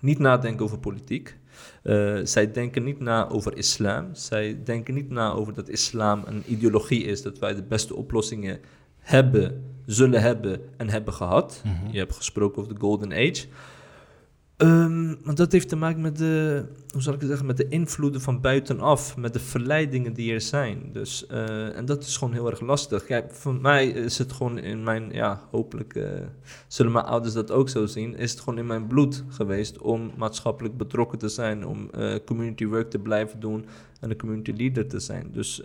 [0.00, 1.36] niet nadenken over politiek.
[1.82, 4.14] Uh, zij denken niet na over islam.
[4.14, 8.60] Zij denken niet na over dat islam een ideologie is, dat wij de beste oplossingen
[8.98, 11.62] hebben, zullen hebben en hebben gehad.
[11.64, 11.92] Mm-hmm.
[11.92, 13.46] Je hebt gesproken over de Golden Age.
[14.58, 18.20] Um, dat heeft te maken met de, hoe zal ik het zeggen, met de invloeden
[18.20, 20.90] van buitenaf, met de verleidingen die er zijn.
[20.92, 23.04] Dus, uh, en dat is gewoon heel erg lastig.
[23.04, 26.08] Kijk, voor mij is het gewoon in mijn, ja, hopelijk uh,
[26.68, 30.10] zullen mijn ouders dat ook zo zien, is het gewoon in mijn bloed geweest om
[30.16, 33.64] maatschappelijk betrokken te zijn, om uh, community work te blijven doen
[34.00, 35.30] en een community leader te zijn.
[35.32, 35.62] Dus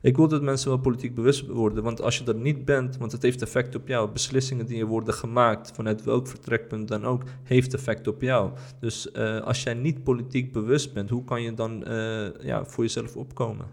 [0.00, 3.12] ik wil dat mensen wel politiek bewust worden, want als je dat niet bent, want
[3.12, 4.10] het heeft effect op jou.
[4.10, 8.52] Beslissingen die er worden gemaakt, vanuit welk vertrekpunt dan ook, heeft effect op jou.
[8.80, 12.84] Dus uh, als jij niet politiek bewust bent, hoe kan je dan uh, ja, voor
[12.84, 13.66] jezelf opkomen?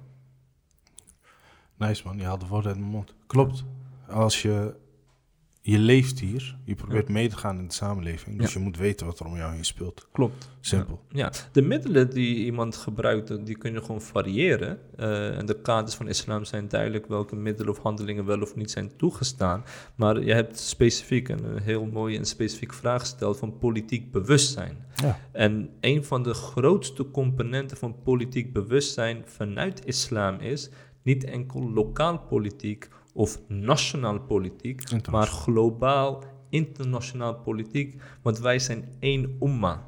[1.78, 3.14] Nice man, je haalt de woorden uit mijn mond.
[3.28, 3.64] Klopt.
[4.08, 4.76] Als je,
[5.68, 7.14] je leeft hier, je probeert ja.
[7.14, 8.60] mee te gaan in de samenleving, dus ja.
[8.60, 10.08] je moet weten wat er om jou heen speelt.
[10.12, 10.50] Klopt.
[10.60, 11.02] Simpel.
[11.10, 11.18] Ja.
[11.18, 11.32] ja.
[11.52, 14.80] de middelen die iemand gebruikt, die kunnen gewoon variëren.
[15.00, 18.72] Uh, en de kaders van islam zijn duidelijk welke middelen of handelingen wel of niet
[18.72, 19.64] zijn toegestaan.
[19.96, 24.86] Maar je hebt specifiek een heel mooie en specifieke vraag gesteld van politiek bewustzijn.
[24.96, 25.20] Ja.
[25.32, 30.70] En een van de grootste componenten van politiek bewustzijn vanuit islam is
[31.02, 39.38] niet enkel lokaal politiek of nationaal politiek, maar globaal internationaal politiek, want wij zijn één
[39.42, 39.88] umma.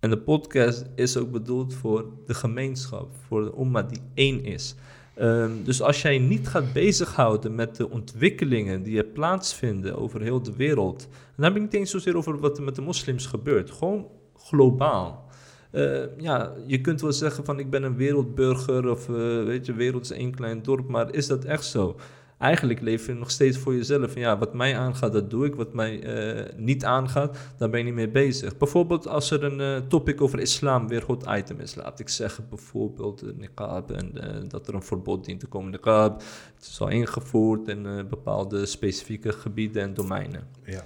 [0.00, 4.74] En de podcast is ook bedoeld voor de gemeenschap, voor de umma die één is.
[5.14, 10.42] Ehm, dus als jij niet gaat bezighouden met de ontwikkelingen die er plaatsvinden over heel
[10.42, 13.70] de wereld, dan heb ik niet eens zozeer over wat er met de moslims gebeurt,
[13.70, 15.28] gewoon globaal.
[15.70, 19.72] Eh, ja, je kunt wel zeggen van ik ben een wereldburger of uh, weet je,
[19.72, 21.96] wereld is één klein dorp, maar is dat echt zo?
[22.40, 24.14] Eigenlijk leef je nog steeds voor jezelf.
[24.14, 25.54] ja, wat mij aangaat, dat doe ik.
[25.54, 26.02] Wat mij
[26.36, 28.56] uh, niet aangaat, daar ben je niet mee bezig.
[28.56, 31.74] Bijvoorbeeld als er een topic over islam weer hot item is.
[31.74, 34.14] Laat ik zeggen bijvoorbeeld uh, niqab en
[34.48, 35.70] dat er een verbod dient te komen.
[35.70, 36.22] Niqab,
[36.54, 40.46] het is al ingevoerd in bepaalde specifieke gebieden en domeinen.
[40.64, 40.84] Ja.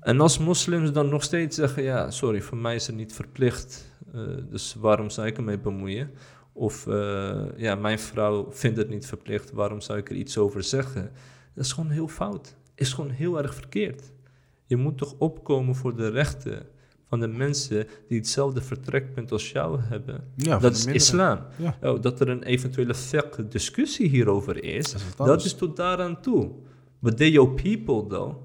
[0.00, 3.92] En als moslims dan nog steeds zeggen, ja, sorry, voor mij is het niet verplicht,
[4.50, 6.10] dus waarom zou ik ermee bemoeien?
[6.58, 10.62] Of uh, ja, mijn vrouw vindt het niet verplicht, waarom zou ik er iets over
[10.62, 11.10] zeggen?
[11.54, 12.56] Dat is gewoon heel fout.
[12.74, 14.12] Is gewoon heel erg verkeerd.
[14.66, 16.66] Je moet toch opkomen voor de rechten
[17.08, 20.24] van de mensen die hetzelfde vertrekpunt als jou hebben.
[20.36, 21.38] Ja, dat is islam.
[21.56, 21.76] Ja.
[21.82, 26.50] Oh, dat er een eventuele fiqh discussie hierover is, Dat is dat tot daaraan toe.
[26.98, 28.36] But they your people though.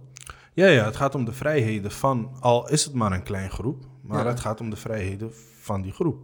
[0.53, 3.86] Ja, ja, het gaat om de vrijheden van, al is het maar een klein groep,
[4.01, 4.30] maar Ja.
[4.30, 5.30] het gaat om de vrijheden
[5.62, 6.20] van die groep.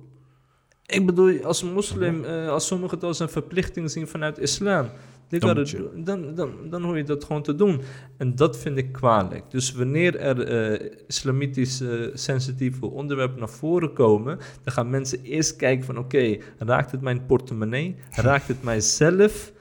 [0.88, 4.90] Ik bedoel, als moslim, eh, als sommigen het als een verplichting zien vanuit islam,
[5.30, 7.82] Dan dan, dan, dan hoor je dat gewoon te doen.
[8.18, 9.52] En dat vind ik kwalijk.
[9.52, 11.84] Dus wanneer er eh, islamitisch
[12.14, 17.26] sensitieve onderwerpen naar voren komen, dan gaan mensen eerst kijken van oké, raakt het mijn
[17.26, 17.96] portemonnee?
[18.12, 19.52] Raakt het mijzelf?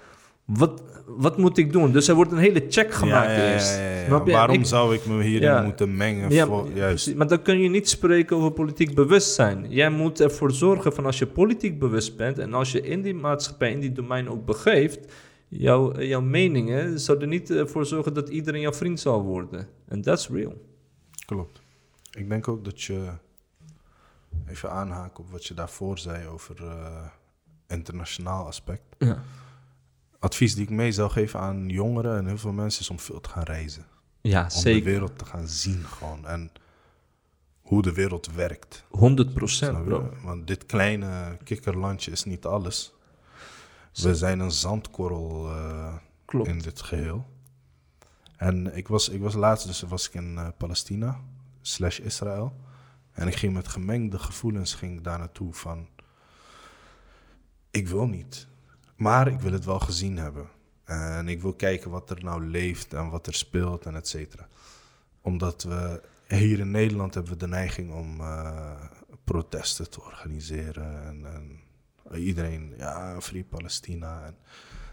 [0.47, 1.92] Wat, wat moet ik doen?
[1.92, 3.76] Dus er wordt een hele check gemaakt ja, ja, eerst.
[4.09, 4.24] ja?
[4.24, 6.47] Waarom Ik- zou ik me hierin moeten mengen?
[6.47, 7.14] voor, juist.
[7.14, 9.66] maar dan kun je niet spreken over politiek bewustzijn.
[9.68, 13.14] Jij moet ervoor zorgen van als je politiek bewust bent en als je in die
[13.14, 15.12] maatschappij, in die domein ook begeeft,
[15.49, 19.68] jouw, jouw meningen zou er niet eh, voor zorgen dat iedereen jouw vriend zal worden.
[19.88, 20.53] En that's real.
[21.26, 21.61] Klopt.
[22.11, 23.05] Ik denk ook dat je
[24.49, 27.07] even aanhaken op wat je daarvoor zei over eh,
[27.68, 28.82] internationaal aspect.
[28.99, 29.22] Ja,
[30.26, 33.20] Advies die ik mee zou geven aan jongeren en heel veel mensen is om veel
[33.20, 33.86] te gaan reizen.
[34.20, 36.50] ja Om de wereld te gaan zien gewoon en
[37.62, 38.84] hoe de wereld werkt.
[38.88, 40.12] 100 Snap procent, bro.
[40.22, 42.92] Want dit kleine kikkerlandje is niet alles.
[43.92, 46.48] We zijn een zandkorrel eh, Klopt.
[46.48, 47.26] in dit geheel.
[48.36, 51.20] En ik was, ik was laatst, dus was ik in eh, Palestina,
[51.60, 52.56] slash Israël.
[53.12, 55.88] En ik ging met gemengde gevoelens ging daar naartoe van...
[57.70, 58.48] Ik wil niet,
[58.97, 60.49] maar ik wil het wel gezien hebben.
[60.84, 64.49] En ik wil kijken wat er nou leeft en wat er speelt en et cetera.
[65.20, 68.80] Omdat we hier in Nederland hebben we de neiging om eh,
[69.24, 71.05] protesten te organiseren.
[71.05, 71.26] En,
[72.11, 74.24] en iedereen, ja, Free Palestina.
[74.24, 74.36] En,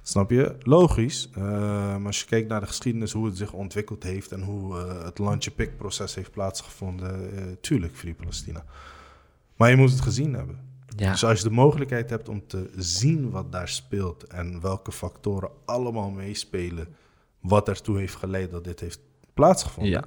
[0.02, 0.56] snap je?
[0.60, 1.30] Logisch.
[1.34, 4.80] eh, maar als je kijkt naar de geschiedenis, hoe het zich ontwikkeld heeft en hoe
[4.80, 8.66] eh, het landje pikproces heeft plaatsgevonden, tuurlijk Free Palestina.
[9.56, 10.73] Maar je moet het gezien hebben.
[10.96, 14.92] Ja, Dus als je de mogelijkheid hebt om te zien wat daar speelt en welke
[14.92, 16.88] factoren allemaal meespelen,
[17.40, 19.00] wat ertoe heeft geleid dat dit heeft
[19.34, 19.92] plaatsgevonden.
[19.92, 20.04] ja.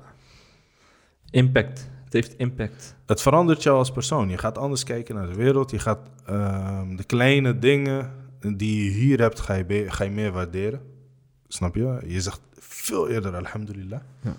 [1.30, 1.88] Impact.
[2.04, 2.94] Het heeft impact.
[3.06, 4.28] Het verandert jou als persoon.
[4.28, 5.70] Je gaat anders kijken naar de wereld.
[5.70, 8.12] Je gaat ehm, de kleine dingen
[8.56, 10.80] die je hier hebt, ga je, ga je meer waarderen.
[11.48, 12.02] Snap je?
[12.06, 14.00] Je zegt veel eerder alhamdulillah.
[14.20, 14.34] Ja.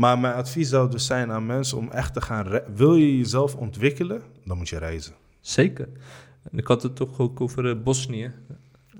[0.00, 2.46] Maar mijn advies zou dus zijn aan mensen om echt te gaan...
[2.46, 5.14] re- Wil je jezelf ontwikkelen, dan moet je reizen.
[5.40, 5.88] Zeker.
[6.50, 8.32] En ik had het toch ook over eh, Bosnië.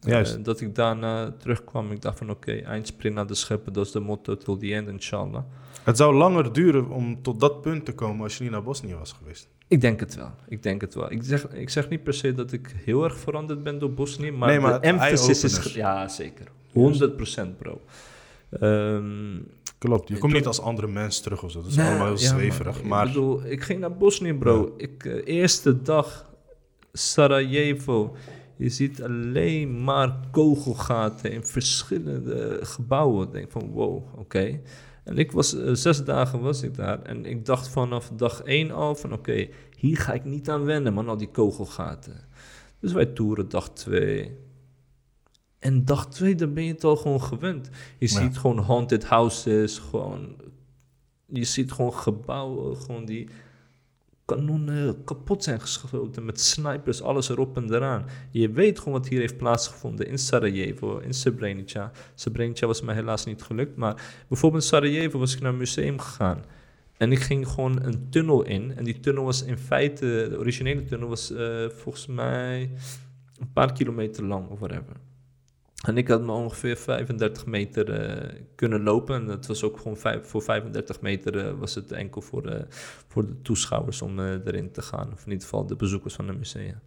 [0.00, 0.34] Juist.
[0.36, 1.90] Eh, dat ik daarna terugkwam.
[1.92, 3.72] Ik dacht van oké, eindsprint naar de scheppen.
[3.72, 5.42] Dat is de motto till the end, inshallah.
[5.84, 8.94] Het zou langer duren om tot dat punt te komen als je niet naar Bosnië
[8.94, 9.48] was geweest.
[9.68, 10.30] Ik denk het wel.
[10.48, 11.12] Ik denk het wel.
[11.12, 14.30] Ik zeg, ik zeg niet per se dat ik heel erg veranderd ben door Bosnië,
[14.30, 15.74] maar, Nee, maar de emphasis is...
[15.74, 16.46] Ja, zeker.
[16.68, 17.80] 100% bro.
[18.50, 19.36] Ehm,
[19.80, 20.08] Klopt.
[20.08, 21.60] Je komt niet als andere mens terug of zo.
[21.60, 22.82] Dat is nou, allemaal heel ja, zweverig.
[22.82, 24.74] Maar, Ik bedoel, ik ging naar Bosnië bro.
[24.76, 26.30] Ik, eh, eerste dag
[26.92, 28.16] Sarajevo.
[28.56, 33.26] Je ziet alleen maar kogelgaten in verschillende gebouwen.
[33.26, 34.60] Ik denk van wow, oké.
[35.04, 37.02] En ik was, eh, zes dagen was ik daar.
[37.02, 40.94] En ik dacht vanaf dag één al van oké, hier ga ik niet aan wennen
[40.94, 42.28] man, al die kogelgaten.
[42.80, 44.36] Dus wij toeren dag twee.
[45.60, 47.70] En dag twee, dan ben je het al gewoon gewend.
[47.98, 48.20] Je Ja.
[48.20, 50.36] ziet gewoon haunted houses, gewoon...
[51.26, 53.28] Je ziet gewoon gebouwen, gewoon die
[54.24, 58.04] kanonnen kapot zijn geschoten met snipers, alles erop en eraan.
[58.30, 61.90] Je weet gewoon wat hier heeft plaatsgevonden in Sarajevo, in Srebrenica.
[62.14, 65.98] Srebrenica was mij helaas niet gelukt, maar bijvoorbeeld in Sarajevo was ik naar een museum
[65.98, 66.44] gegaan.
[66.96, 68.76] En ik ging gewoon een tunnel in.
[68.76, 72.70] En die tunnel was in feite, de originele tunnel was eh, volgens mij
[73.38, 74.96] een paar kilometer lang of whatever.
[75.86, 79.14] En ik had me ongeveer 35 meter eh, kunnen lopen.
[79.14, 82.66] En het was ook gewoon voor 35 meter eh, was het enkel voor, de
[83.08, 85.12] voor de toeschouwers om eh, erin te gaan.
[85.12, 86.80] Of in ieder geval de bezoekers van het museum.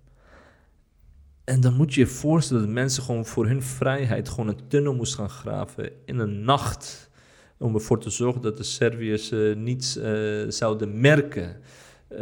[1.43, 4.93] En dan moet je je voorstellen dat mensen gewoon voor hun vrijheid gewoon een tunnel
[4.95, 7.09] moesten gaan graven in een nacht.
[7.57, 11.55] Om ervoor te zorgen dat de Serviërs eh, niets eh, zouden merken.
[12.13, 12.19] Eh,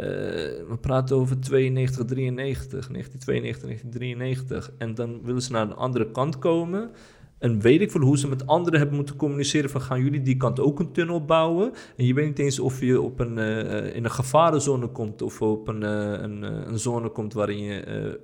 [0.68, 4.72] we praten over 92, 93, 1992, 1993.
[4.78, 6.90] En dan willen ze naar de andere kant komen.
[7.38, 10.36] En weet ik veel hoe ze met anderen hebben moeten communiceren van gaan jullie die
[10.36, 11.72] kant ook een tunnel bouwen?
[11.96, 15.42] En je weet niet eens of je op een, eh, in een gevarenzone komt of
[15.42, 18.20] op een, eh, een, een zone komt waarin je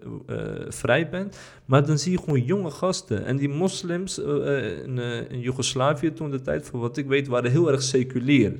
[0.68, 1.38] vrij bent.
[1.64, 3.24] Maar dan zie je gewoon jonge gasten.
[3.24, 7.70] En die moslims in, in Joegoslavië toen de tijd, voor wat ik weet, waren heel
[7.70, 8.52] erg seculier.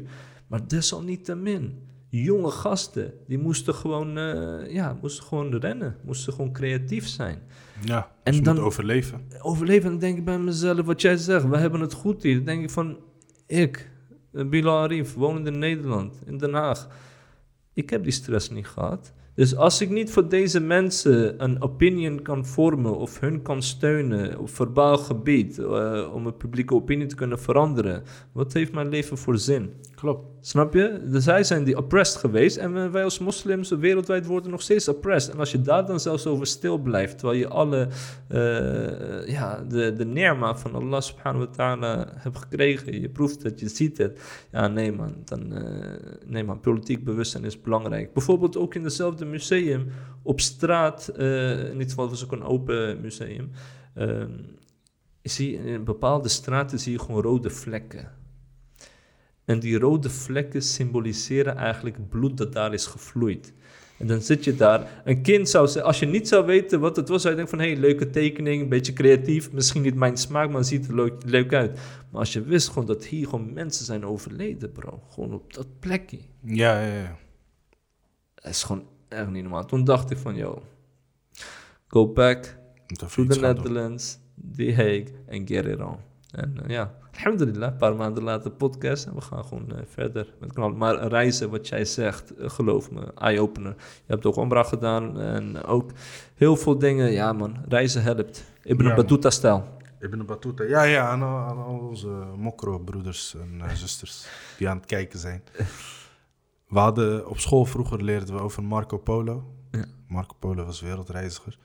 [0.47, 7.07] Maar desalniettemin, jonge gasten, die moesten gewoon, eh, ja, moesten gewoon rennen, moesten gewoon creatief
[7.07, 7.39] zijn
[7.85, 9.21] Ja, En dan- overleven.
[9.43, 9.91] overleven.
[9.91, 12.37] Dan denk ik bij mezelf, wat jij zegt, we hebben het goed hier.
[12.37, 12.97] Dan denk ik van,
[13.47, 13.91] ik,
[14.33, 16.89] eh, Bilal Arif, wonend in Nederland, in Den Haag.
[17.75, 19.13] Ik heb die stress niet gehad.
[19.35, 24.39] Dus als ik niet voor deze mensen een opinion kan vormen of hun kan steunen
[24.39, 28.03] op verbaal gebied eh, om een publieke opinie te kunnen veranderen,
[28.33, 29.73] wat heeft mijn leven voor zin?
[29.99, 30.27] Klopt.
[30.41, 31.01] Snap je?
[31.05, 35.33] Dus zij zijn die oppressed geweest en wij als moslims wereldwijd worden nog steeds oppressed.
[35.33, 37.89] En als je daar dan zelfs over stil blijft, terwijl je alle,
[38.29, 43.61] eh, ja, de, de nerma van Allah subhanahu wa ta'ala hebt gekregen, je proeft het,
[43.61, 44.21] je ziet het.
[44.53, 48.13] Ja, nee man, dan, eh, nee man, politiek bewustzijn is belangrijk.
[48.13, 49.89] Bijvoorbeeld ook in hetzelfde museum,
[50.23, 53.51] op straat, eh, in dit geval was ook een open museum,
[53.95, 54.33] ehm,
[55.23, 58.18] zie in bepaalde straten zie je gewoon rode vlekken.
[59.49, 63.53] En die rode vlekken symboliseren eigenlijk bloed dat daar is gevloeid.
[63.99, 65.03] En dan zit je daar.
[65.05, 67.59] Een kind zou zeggen, als je niet zou weten wat het was, zou je denken
[67.59, 70.89] van, hé, hey, leuke tekening, een beetje creatief, misschien niet mijn smaak, maar het ziet
[70.89, 71.81] er leuk, leuk uit.
[72.11, 75.03] Maar als je wist gewoon dat hier gewoon mensen zijn overleden, bro.
[75.11, 76.19] Gewoon op dat plekje.
[76.45, 77.17] Ja, ja, ja.
[78.35, 79.65] Dat is gewoon echt niet normaal.
[79.65, 80.63] Toen dacht ik van, yo,
[81.87, 82.57] go back
[82.87, 83.41] to the.
[83.41, 84.19] Netherlands,
[84.57, 85.97] The Hague en get it on.
[86.31, 90.35] En eh, ja, alhamdulillah, een paar maanden later podcast en we gaan gewoon eh, verder
[90.41, 90.77] met knallen.
[90.77, 93.75] Maar reizen, wat jij zegt, eh, geloof me, eye-opener.
[93.79, 95.91] Je hebt ook Omra gedaan en ook
[96.35, 97.11] heel veel dingen.
[97.13, 98.45] Ja man, reizen helpt.
[98.63, 98.95] Ibn Ja.
[98.95, 99.77] Battuta-stijl.
[100.01, 100.65] Ibn Battuta.
[100.65, 104.27] Ja, ja, aan, al- aan al onze mokro-broeders en eh, zusters
[104.59, 105.43] die aan het kijken zijn.
[106.69, 109.45] We hadden op school vroeger leerden we over Marco Polo.
[109.71, 109.85] Ja.
[110.09, 111.59] Marco Polo was wereldreiziger.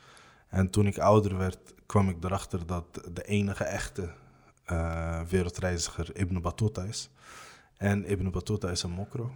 [0.50, 4.10] En toen ik ouder werd, kwam ik erachter dat de enige echte
[4.66, 7.10] eh, wereldreiziger Ibn Battuta is.
[7.78, 9.32] En Ibn Battuta is een mokro.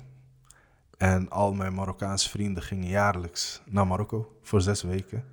[0.98, 5.24] En al mijn Marokkaanse vrienden gingen jaarlijks naar Marokko voor zes weken.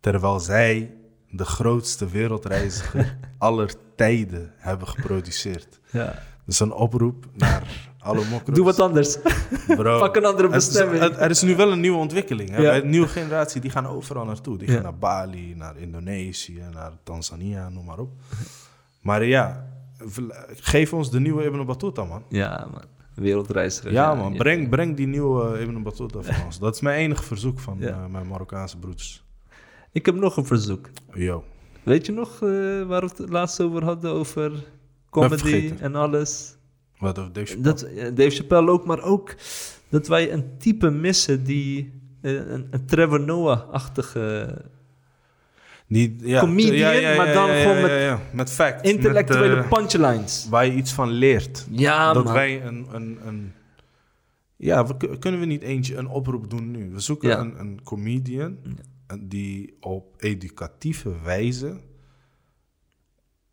[0.00, 0.94] Terwijl zij
[1.30, 5.80] de grootste wereldreiziger aller tijden hebben geproduceerd.
[5.90, 6.22] Ja.
[6.44, 8.56] Dus een oproep naar alle mokro's.
[8.56, 9.18] Doe wat anders.
[9.66, 11.00] Bro, Pak een andere bestemming.
[11.02, 12.50] het- er is nu wel een nieuwe ontwikkeling.
[12.50, 12.56] Hè?
[12.56, 12.70] Ja.
[12.70, 14.58] Bij de nieuwe generatie, die gaan overal naartoe.
[14.58, 14.74] Die Ja.
[14.74, 18.10] gaan naar Bali, naar Indonesië, naar Tanzania, noem maar op.
[19.08, 19.66] Maar ja,
[20.72, 22.22] geef ons de nieuwe Ibn Battuta, man.
[22.28, 22.82] Ja man,
[23.14, 23.92] wereldreiziger.
[23.92, 24.36] Ja, man.
[24.36, 26.58] Breng, breng die nieuwe eh, Ibn Battuta van ons.
[26.58, 27.88] Dat is mijn enige verzoek van Ja.
[27.88, 29.24] eh, mijn Marokkaanse broeders.
[29.92, 30.88] Ik heb nog een verzoek.
[31.14, 31.44] Yo.
[31.82, 32.48] Weet je nog eh,
[32.86, 34.10] waar we het laatst over hadden?
[34.12, 34.52] Over
[35.10, 36.56] comedy en alles.
[36.98, 37.74] Wat over Dave Chappelle?
[37.74, 39.34] Dat, eh, Dave Chappelle ook, maar ook
[39.88, 44.54] dat wij een type missen die eh, een, een Trevor Noah-achtige
[45.88, 48.90] Die, ja, Comedian, maar dan gewoon met met facts.
[48.90, 50.46] intellectuele met, eh, punchlines.
[50.50, 51.66] waar je iets van leert.
[51.70, 52.32] Ja, dat man.
[52.32, 53.52] wij een, een, een
[54.56, 56.90] ja, we, kun- kunnen we niet eentje een oproep doen nu?
[56.90, 58.56] We zoeken een, een comedian
[59.20, 61.76] die op educatieve wijze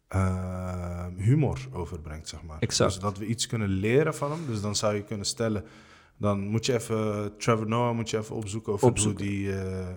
[0.08, 2.60] eh, humor overbrengt, zeg maar.
[2.60, 2.92] Exact.
[2.92, 4.40] Dus dat we iets kunnen leren van hem.
[4.48, 5.64] Dus dan zou je kunnen stellen,
[6.18, 9.26] dan moet je even Trevor Noah moet je even opzoeken over Opzoeken.
[9.26, 9.88] hoe die eh,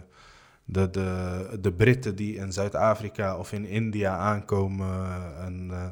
[0.71, 5.07] de, de, de Britten die in Zuid-Afrika of in India aankomen
[5.41, 5.87] en eh,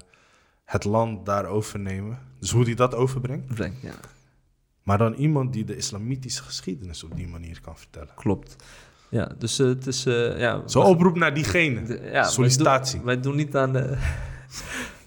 [0.65, 2.19] het land daar overnemen.
[2.41, 3.55] Dus hoe die dat overbrengt.
[3.55, 3.95] Brengt, Ja,
[4.83, 8.11] Maar dan iemand die de islamitische geschiedenis op die manier kan vertellen.
[8.15, 8.57] klopt.
[9.11, 10.07] Ja, dus eh, het is...
[10.07, 11.83] eh ja, Zo we- oproep naar diegene.
[11.83, 12.97] de- ja, wij Sollicitatie.
[12.97, 13.97] doen- Wij doen, niet aan de...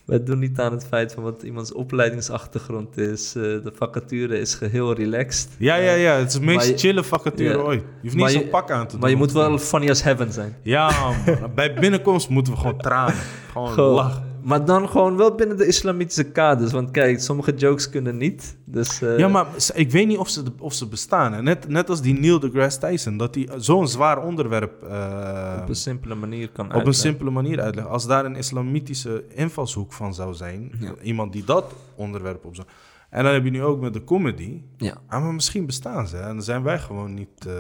[0.10, 3.36] Wij doen niet aan het feit van wat iemands opleidingsachtergrond is.
[3.36, 5.50] Eh, de vacature is geheel relaxed.
[5.58, 6.14] Ja, ja, ja.
[6.16, 7.82] Het is de Maar meest je- chille vacature ooit.
[7.82, 9.00] Je hoeft niet zo'n pak aan te doen.
[9.00, 10.56] Maar je moet wel funny as heaven zijn.
[10.62, 11.16] Ja, man.
[11.56, 13.16] Bij binnenkomst moeten we gewoon tranen.
[13.52, 13.94] Gewoon Gewoon.
[13.94, 14.29] lachen.
[14.42, 16.72] Maar dan gewoon wel binnen de islamitische kaders.
[16.72, 18.58] Want kijk, sommige jokes kunnen niet.
[18.66, 21.34] Dus, eh, Ja, maar ik weet niet of ze, of ze bestaan.
[21.34, 21.42] hè.
[21.42, 23.18] Net, net als die Neil deGrasse Tyson.
[23.18, 27.04] Dat hij zo'n zwaar onderwerp eh, op een simpele manier kan op een uitleggen.
[27.04, 27.94] simpele manier uitleggen.
[27.94, 30.72] Als daar een islamitische invalshoek van zou zijn.
[30.80, 30.94] Ja.
[31.02, 32.68] Iemand die dat onderwerp op zou...
[33.10, 34.62] En dan heb je nu ook met de comedy.
[34.78, 34.94] Ja.
[35.08, 36.18] Ah, maar misschien bestaan ze.
[36.18, 37.54] En dan zijn wij gewoon niet eh,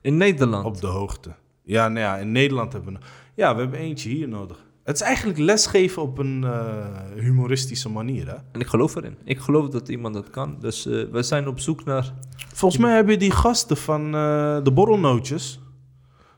[0.00, 0.64] In Nederland.
[0.64, 1.30] op de hoogte.
[1.62, 2.98] Ja, nou ja, in Nederland hebben we...
[3.34, 4.64] Ja, we hebben eentje hier nodig.
[4.84, 6.86] Het is eigenlijk lesgeven op een eh,
[7.16, 8.34] humoristische manier, hè?
[8.52, 9.16] En ik geloof erin.
[9.24, 10.56] Ik geloof dat iemand dat kan.
[10.60, 12.12] Dus eh, we zijn op zoek naar...
[12.52, 15.60] Volgens mij heb je die gasten van eh, de borrelnootjes.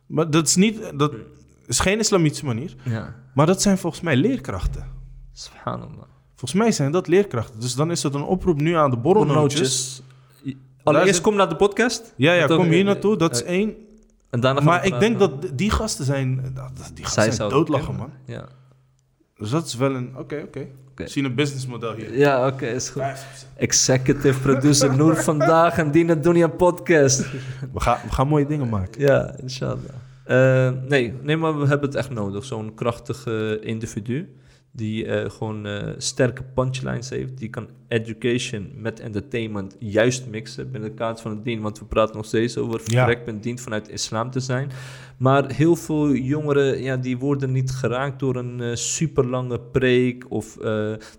[0.07, 0.99] Maar dat is niet...
[0.99, 1.13] Dat
[1.67, 2.75] is geen islamitische manier.
[2.85, 4.87] Ja, Maar dat zijn volgens mij leerkrachten.
[5.33, 6.05] subhanallah.
[6.35, 7.61] Volgens mij zijn dat leerkrachten.
[7.61, 10.03] Dus dan is het een oproep nu aan de borrelnootjes.
[10.83, 12.15] Allereerst kom naar de podcast.
[12.17, 13.17] Ja, ja, kom hier naartoe.
[13.17, 13.75] Dat is één.
[14.31, 16.51] En daarna gaan Maar we ik denk dat die gasten zijn...
[16.55, 18.11] dat- Die gasten Zij zijn zouden doodlachen, man.
[18.25, 18.45] Ja,
[19.37, 20.17] Dus dat is wel een...
[20.19, 20.67] Oké, oké.
[20.91, 21.09] Oké.
[21.09, 22.19] Zie een businessmodel hier.
[22.19, 23.03] ja oké, is goed.
[23.03, 23.07] 5%.
[23.57, 27.19] Executive producer Noor vandaag en Dina Dunia podcast.
[27.73, 29.01] We gaan, we gaan mooie dingen maken.
[29.01, 29.79] Ja, inshallah.
[30.25, 32.45] Eh, nee, nee, maar we hebben het echt nodig.
[32.45, 34.35] Zo'n krachtige individu
[34.77, 37.39] die eh, gewoon eh, sterke punchlines heeft.
[37.39, 41.61] Die kan education met entertainment juist mixen binnen de kaart van het dien.
[41.61, 42.85] Want we praten nog steeds over Ja.
[42.85, 44.71] vertrekpunt dient vanuit islam te zijn.
[45.19, 50.31] Maar heel veel jongeren, ja, die worden niet geraakt door een eh, super lange preek.
[50.31, 50.55] Of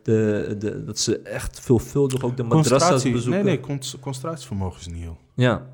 [0.03, 3.31] de, de, dat ze echt veelvuldig ook de madrassa's bezoeken.
[3.31, 5.17] Nee, nee, con- concentratievermogen is niet heel.
[5.35, 5.67] Ja.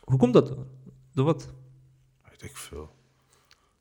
[0.00, 0.46] Hoe komt dat?
[0.46, 0.66] dan?
[1.14, 1.52] Door wat?
[2.30, 2.90] Weet ik veel.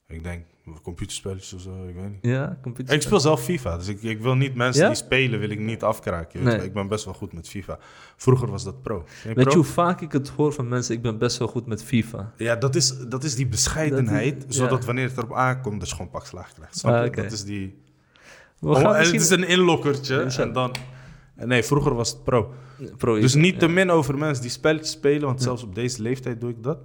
[0.08, 0.46] Ik denk
[0.82, 2.20] computerspelletjes of zo, ik weet niet.
[2.22, 2.94] Ja, computer.
[2.94, 4.88] Ik speel zelf FIFA, dus ik, ik wil niet mensen Ja?
[4.88, 6.44] die spelen, wil ik niet afkraken.
[6.44, 6.64] Nee.
[6.64, 7.80] Ik ben best wel goed met FIFA.
[8.16, 9.06] Vroeger was dat pro.
[9.24, 9.50] Weet pro?
[9.50, 10.96] je hoe vaak ik het hoor van mensen?
[10.96, 12.34] Ik ben best wel goed met FIFA.
[12.38, 14.86] Ja, dat is, dat is die bescheidenheid, Dat zodat ja.
[14.86, 16.78] wanneer het erop aankomt, dat je gewoon pak slaag krijgt.
[16.78, 17.16] Snap Ah.
[17.16, 17.80] Dat is die...
[18.60, 19.20] We Oh, gaan en het misschien...
[19.20, 20.76] is een inlokkertje en dan...
[21.36, 22.54] Nee, vroeger was het pro.
[22.98, 26.42] Pro Dus niet te min over mensen die spelletjes spelen, want zelfs op deze leeftijd
[26.42, 26.78] doe ik dat.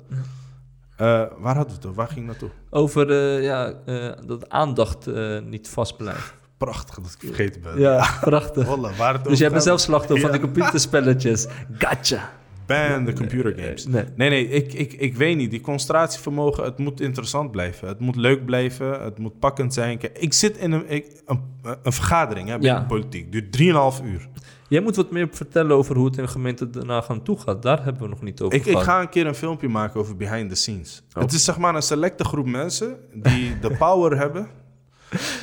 [0.96, 1.06] Eh,
[1.38, 1.94] waar hadden we het over?
[1.96, 2.48] Waar ging naartoe?
[2.70, 5.06] Over eh, ja, eh, dat aandacht
[5.44, 6.34] niet vast blijft.
[6.56, 7.80] Prachtig dat ik vergeten ben.
[7.80, 8.66] Ja, prachtig.
[8.66, 11.46] Wallah, waar het Dus jij bent zelf slachtoffer van de computerspelletjes.
[11.78, 12.32] Gotcha.
[12.66, 13.86] Ban de computer games.
[13.86, 14.04] Nee.
[14.14, 15.50] Nee, nee, ik, ik, ik weet niet.
[15.50, 17.88] Die concentratievermogen, het moet interessant blijven.
[17.88, 19.02] Het moet leuk blijven.
[19.02, 19.98] Het moet pakkend zijn.
[20.12, 21.40] Ik zit in een, ik, een,
[21.82, 22.78] een vergadering hè, Ja.
[22.80, 23.32] de politiek.
[23.32, 24.28] Duurt 3,5 uur.
[24.68, 27.62] Jij moet wat meer vertellen over hoe het in de gemeente daarna gaan toe gaat.
[27.62, 30.16] Daar hebben we nog niet over Ik, ik ga een keer een filmpje maken over
[30.16, 31.02] behind the scenes.
[31.14, 31.22] Oh.
[31.22, 34.48] Het is zeg maar een selecte groep mensen die de power hebben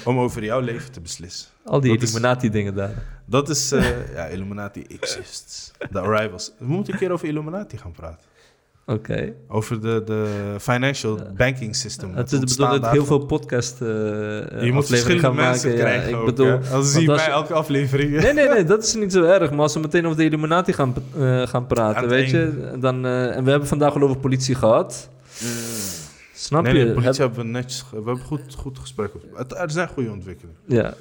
[0.06, 1.50] om over jouw leven te beslissen.
[1.66, 3.22] Al die dat is- Illuminati dingen daar.
[3.26, 5.72] Dat is, eh, ja, Illuminati exists.
[5.92, 6.52] The Arrivals.
[6.60, 8.26] We moeten een keer over Illuminati gaan praten.
[8.86, 9.34] Oké.
[9.48, 12.16] Over de, de financial banking system.
[12.16, 15.84] Het is de bedoeling dat heel veel podcast eh Je moet verschillende gaan mensen maken.
[15.86, 16.60] krijgen ja, ik bedoel?
[16.72, 18.12] Als zie je bij elke aflevering.
[18.22, 19.50] Nee, nee, nee, dat is niet zo erg.
[19.52, 23.06] Maar als we meteen over de Illuminati gaan, eh, gaan Aan praten, weet je, dan,
[23.06, 25.10] en we hebben vandaag al over politie gehad.
[26.34, 26.84] Snap Nee, je?
[26.84, 27.86] nee, politie Heb- hebben we netjes...
[27.90, 29.12] We hebben goed, goed gesprek.
[29.34, 30.60] Het, er zijn goede ontwikkelingen.
[30.66, 30.94] ja,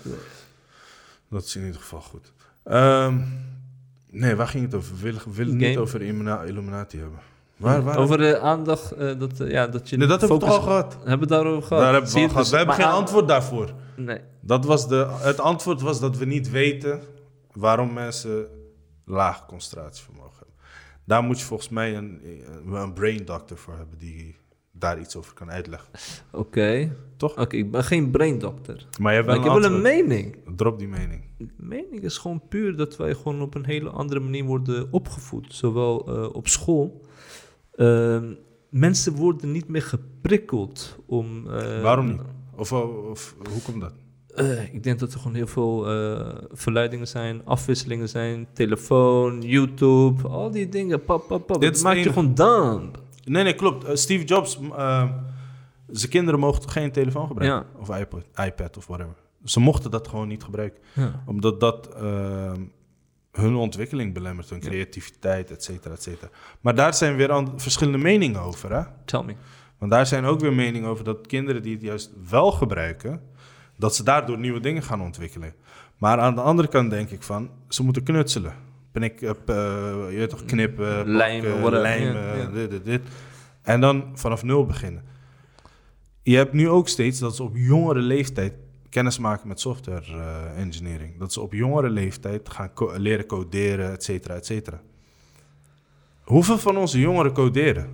[1.31, 2.33] Dat is in ieder geval goed.
[2.65, 3.15] Ehm,
[4.11, 4.95] nee, waar ging het over?
[4.97, 7.19] We willen, we willen het niet over Illumina- Illuminati hebben.
[7.63, 7.99] Waar, waar?
[7.99, 10.97] over de aandacht, eh, dat, eh, ja, dat je Nee, dat hebben we al gehad?
[11.05, 11.83] Hebben we daarover gehad?
[11.83, 12.37] Daar hebben we, al gehad.
[12.43, 13.71] dus- we hebben geen aan- antwoord daarvoor.
[13.97, 14.19] Nee.
[14.41, 17.01] Dat was de, het antwoord was dat we niet weten
[17.53, 18.47] waarom mensen
[19.05, 20.55] laag concentratievermogen hebben.
[21.05, 22.21] Daar moet je volgens mij een,
[22.73, 24.37] een brain doctor voor hebben die
[24.73, 25.89] daar iets over kan uitleggen.
[26.33, 26.93] Oké.
[27.17, 27.39] Toch?
[27.39, 28.87] Oké, ik ben geen braindokter.
[29.01, 30.37] Maar je hebt Maar wel ik een heb wel een mening.
[30.57, 31.23] Drop die mening.
[31.57, 35.47] mening is gewoon puur dat wij gewoon op een hele andere manier worden opgevoed.
[35.55, 37.01] Zowel eh, op school.
[37.73, 38.35] Ehm,
[38.71, 41.51] mensen worden niet meer geprikkeld om...
[41.51, 42.21] eh, Waarom niet?
[42.57, 43.93] Of, of hoe komt dat?
[44.35, 48.47] eh, ik denk dat er gewoon heel veel eh, verleidingen zijn, afwisselingen zijn.
[48.53, 51.05] Telefoon, YouTube, al die dingen.
[51.05, 51.61] Pap, pap, pap.
[51.61, 52.99] Dit Het maakt je gewoon dumb.
[53.25, 53.85] Nee, nee, klopt.
[53.85, 55.11] Eh, Steve Jobs, m, eh,
[55.91, 57.69] zijn kinderen mochten geen telefoon gebruiken?
[57.81, 59.15] Of iPod, iPad of whatever.
[59.45, 60.81] Ze mochten dat gewoon niet gebruiken.
[60.95, 61.23] Ja.
[61.27, 61.89] Omdat dat
[63.33, 66.31] hun ontwikkeling belemmert, hun creativiteit, et cetera, et cetera.
[66.61, 68.83] Maar daar zijn weer verschillende meningen over, hè?
[69.05, 69.35] Tell me.
[69.79, 73.21] Want daar zijn ook weer meningen over dat kinderen die het juist wel gebruiken,
[73.77, 75.55] dat ze daardoor nieuwe dingen gaan ontwikkelen.
[75.99, 78.55] Maar aan de andere kant denk ik van, ze moeten knutselen.
[78.93, 79.35] Pnik, eh,
[80.11, 82.47] je weet toch, knippen, Lijmen, lijmen, Ja, ja.
[82.47, 83.03] dit, dit, dit.
[83.63, 85.03] En dan vanaf nul beginnen.
[86.23, 88.53] Je hebt nu ook steeds dat ze op jongere leeftijd
[88.93, 91.19] kennis maken met software eh, engineering.
[91.19, 94.81] Dat ze op jongere leeftijd gaan co- leren coderen, et cetera, et cetera.
[96.23, 97.89] Hoeveel van onze jongeren coderen?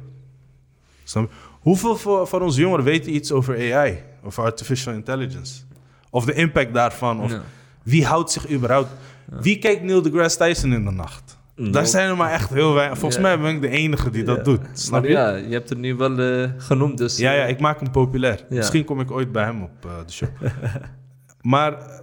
[1.61, 4.03] Hoeveel van onze jongeren weten iets over AI?
[4.23, 5.62] Of artificial intelligence?
[6.11, 7.20] Of de impact daarvan?
[7.20, 7.43] Of Ja.
[7.83, 8.91] wie houdt zich überhaupt...
[9.25, 11.38] Wie kijkt Neil deGrasse Tyson in de nacht?
[11.59, 12.98] Daar zijn er maar echt heel weinig.
[12.98, 14.60] Volgens mij ben ik de enige die dat doet.
[14.72, 15.16] Snap Maar je?
[15.16, 17.16] ja, je hebt het nu wel eh, genoemd, dus...
[17.16, 18.44] Ja, ja, ik maak hem populair.
[18.48, 18.56] Ja.
[18.56, 20.28] Misschien kom ik ooit bij hem op eh, de show.
[21.52, 21.98] maar eh,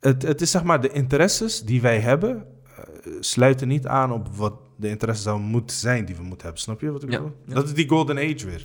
[0.00, 2.44] het, het is zeg maar, de interesses die wij hebben...
[2.76, 6.60] eh, sluiten niet aan op wat de interesse zou moeten zijn die we moeten hebben.
[6.62, 7.36] Snap je wat ik Ja, bedoel?
[7.46, 7.54] ja.
[7.54, 8.64] Dat is die golden age weer.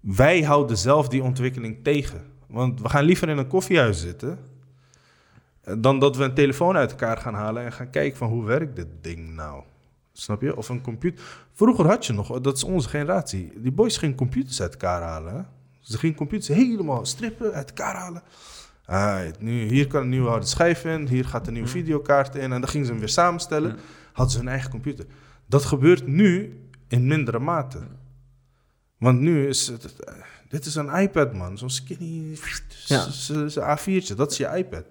[0.00, 2.22] wij houden zelf die ontwikkeling tegen.
[2.46, 4.38] Want we gaan liever in een koffiehuis zitten...
[5.78, 7.64] dan dat we een telefoon uit elkaar gaan halen...
[7.64, 9.62] en gaan kijken van hoe werkt dit ding nou?
[10.12, 10.56] Snap je?
[10.56, 11.24] Of een computer.
[11.52, 13.52] Vroeger had je nog, dat is onze generatie.
[13.56, 15.34] Die boys gingen computers uit elkaar halen.
[15.34, 15.40] Hè?
[15.80, 18.22] Ze gingen computers helemaal strippen, uit elkaar halen.
[18.84, 22.52] Ah, nu, hier kan een nieuwe harde schijf in, hier gaat een nieuwe videokaart in.
[22.52, 23.76] En dan gingen ze hem weer samenstellen.
[24.12, 25.04] Hadden ze hun eigen computer.
[25.46, 27.78] Dat gebeurt nu in mindere mate.
[28.98, 29.96] Want nu is het.
[30.04, 30.14] eh,
[30.48, 31.58] Dit is een iPad, man.
[31.58, 32.38] Zo'n skinny.
[32.86, 33.10] Ja.
[33.10, 34.14] Zo'n A4'tje.
[34.16, 34.84] Dat is je iPad.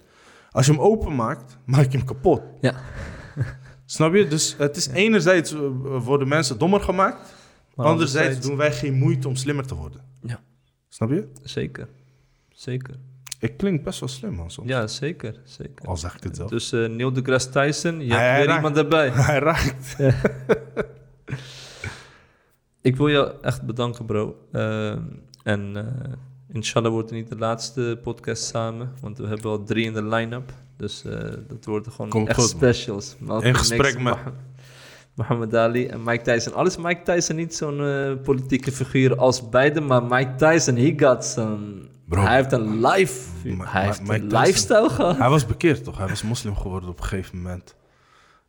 [0.52, 2.42] Als je hem openmaakt, maak je hem kapot.
[2.62, 2.74] Ja.
[3.86, 4.28] Snap je?
[4.28, 5.60] Dus het is enerzijds eh,
[6.04, 7.34] worden mensen dommer gemaakt.
[7.76, 10.02] Maar anderzijds doen wij geen moeite om slimmer te worden.
[10.22, 10.40] Ja.
[10.90, 11.28] Snap je?
[11.44, 11.88] Zeker.
[12.50, 12.96] Zeker.
[13.40, 14.52] Ik klink best wel slim, man.
[14.52, 14.68] Soms.
[14.70, 15.42] Ja, zeker.
[15.44, 15.86] zeker.
[15.88, 16.50] Al zeg ik het zelf.
[16.50, 18.56] Dus eh Neil deGrasse Tyson, je Hij- hebt hij weer raakt.
[18.58, 19.10] iemand erbij.
[19.30, 19.96] Hij raakt.
[22.82, 24.36] Ik wil jou echt bedanken, bro.
[24.52, 25.02] Ehm,
[25.44, 26.12] en eh,
[26.58, 30.04] inshallah wordt het niet de laatste podcast samen, want we hebben al drie in de
[30.04, 30.54] line-up.
[30.78, 33.16] Dus eh, dat worden gewoon Komt echt goed, specials.
[33.40, 34.16] In gesprek met-
[35.16, 36.54] Mohammed Ali en Mike Tyson.
[36.54, 40.94] Al is Mike Tyson niet zo'n eh, politieke figuur als beide, maar Mike Tyson, he
[40.98, 41.58] got some...
[42.06, 42.22] Bro.
[42.22, 45.18] hij heeft een life, Ma- hij Ma- heeft Mike een Tyson- lifestyle gehad.
[45.18, 45.98] Hij was bekeerd, toch?
[45.98, 47.76] Hij was moslim geworden op een gegeven moment.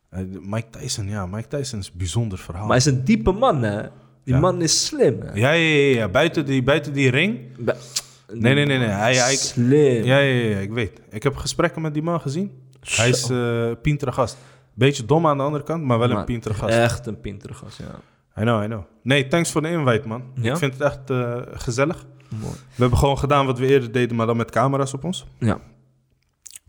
[0.09, 1.25] Eh, Mike Tyson, ja.
[1.25, 2.61] Mike Tyson is een bijzonder verhaal.
[2.67, 3.81] Maar hij is een diepe man, hè?
[4.29, 4.43] Die Ja.
[4.43, 5.33] man is slim, hè?
[5.33, 6.07] Ja, ja, ja, ja.
[6.07, 7.39] Buiten, die, buiten die ring.
[8.33, 8.87] Nee, nee, nee, nee.
[8.87, 10.03] Hij, hij, Slim.
[10.03, 11.01] ja, ja, ja, ik weet.
[11.09, 12.51] Ik heb gesprekken met die man gezien.
[12.95, 14.37] Hij is eh pintere gast.
[14.73, 16.73] Beetje dom aan de andere kant, maar wel een Maar pintere gast.
[16.73, 17.99] Echt een pintere gast, ja.
[18.41, 18.81] I know, I know.
[19.03, 20.23] Nee, thanks voor de invite, man.
[20.35, 20.51] Ja?
[20.51, 22.05] Ik vind het echt eh, gezellig.
[22.29, 22.53] Mooi.
[22.53, 25.25] We hebben gewoon gedaan wat we eerder deden, maar dan met camera's op ons.
[25.39, 25.59] Ja.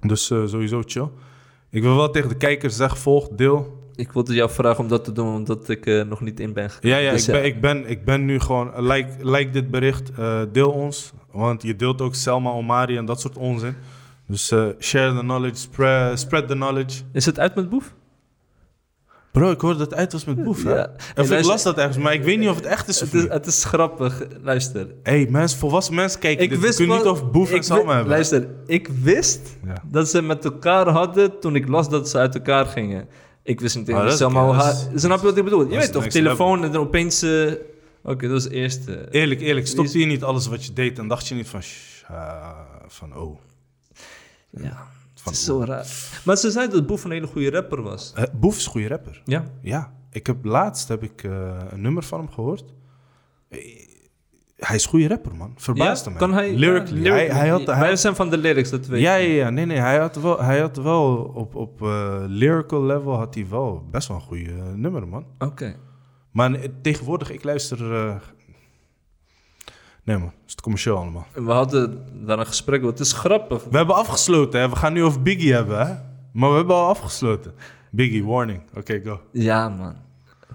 [0.00, 1.08] Dus eh, sowieso chill.
[1.70, 3.79] Ik wil wel tegen de kijkers zeggen, volg, deel.
[4.00, 6.70] Ik wilde jou vragen om dat te doen, omdat ik eh, nog niet in ben
[6.70, 6.96] gekomen.
[6.96, 8.74] Ja, ja, Dus, ik, ben, eh, ik, ben, ik ben nu gewoon...
[8.74, 10.10] eh, Like, like dit bericht,
[10.52, 11.12] deel ons.
[11.32, 13.74] Want je deelt ook Selma Omari en dat soort onzin.
[14.26, 14.46] Dus
[14.78, 17.00] share the knowledge, spread, spread the knowledge.
[17.12, 17.94] Is het uit met Boef?
[19.32, 20.74] Bro, ik hoorde dat het uit was met Boef, hè?
[20.74, 20.90] Ja.
[20.96, 23.06] Of ik luister- las dat ergens, maar ik weet niet of het echt is of
[23.10, 23.32] Het is, niet.
[23.32, 24.22] het is grappig.
[24.42, 24.86] Luister.
[25.02, 26.58] hey, mensen, volwassen mensen kijken dit.
[26.60, 28.06] We kunnen wel- niet over Boef en ik wi- hebben.
[28.06, 29.82] Luister, ik wist Ja.
[29.84, 33.08] dat ze met elkaar hadden toen ik las dat ze uit elkaar gingen.
[33.42, 34.20] Ik wist niet Oh, eens is
[34.92, 35.60] is- Snap je wat ik bedoel?
[35.66, 37.22] Je is weet toch, telefoon en dan opeens...
[37.22, 37.52] eh,
[38.02, 39.08] Oké, dat was het eerste.
[39.10, 41.60] Eerlijk, eerlijk, stopte je niet alles wat je deed en dacht je niet van...
[42.08, 43.38] ah, van oh.
[44.50, 45.86] Ja, Van, het is zo raar.
[46.24, 48.12] Maar ze zei dat Boef een hele goede rapper was.
[48.14, 49.22] Eh, Boef is een goede rapper.
[49.24, 49.44] Ja.
[49.62, 52.64] Ja, ik heb laatst heb ik eh, een nummer van hem gehoord.
[54.60, 55.52] Eh, Hij is een goede rapper, man.
[55.56, 56.10] Verbaasde Ja?
[56.10, 56.28] mij.
[56.28, 56.54] Kan hij...
[56.54, 59.28] Ja, hij, hij had, hij Wij zijn van de lyrics, dat weet ja, ik.
[59.28, 59.50] ja, ja.
[59.50, 59.78] Nee, nee.
[59.78, 64.08] Hij had wel, hij had wel op, op eh, lyrical level had hij wel best
[64.08, 65.24] wel een goede eh, nummer, man.
[65.38, 65.76] Oké.
[66.30, 67.94] Maar eh, tegenwoordig, ik luister...
[68.06, 68.14] eh,
[70.04, 70.26] Nee, man.
[70.26, 71.26] Het is te commercieel allemaal.
[71.34, 72.90] We hadden daar een gesprek over.
[72.90, 73.64] Het is grappig.
[73.70, 74.68] We hebben afgesloten, hè.
[74.68, 75.94] We gaan nu over Biggie hebben, hè.
[76.32, 77.52] Maar we hebben al afgesloten.
[77.90, 78.62] Biggie, warning.
[78.76, 79.20] Oké, go.
[79.32, 79.94] Ja, man.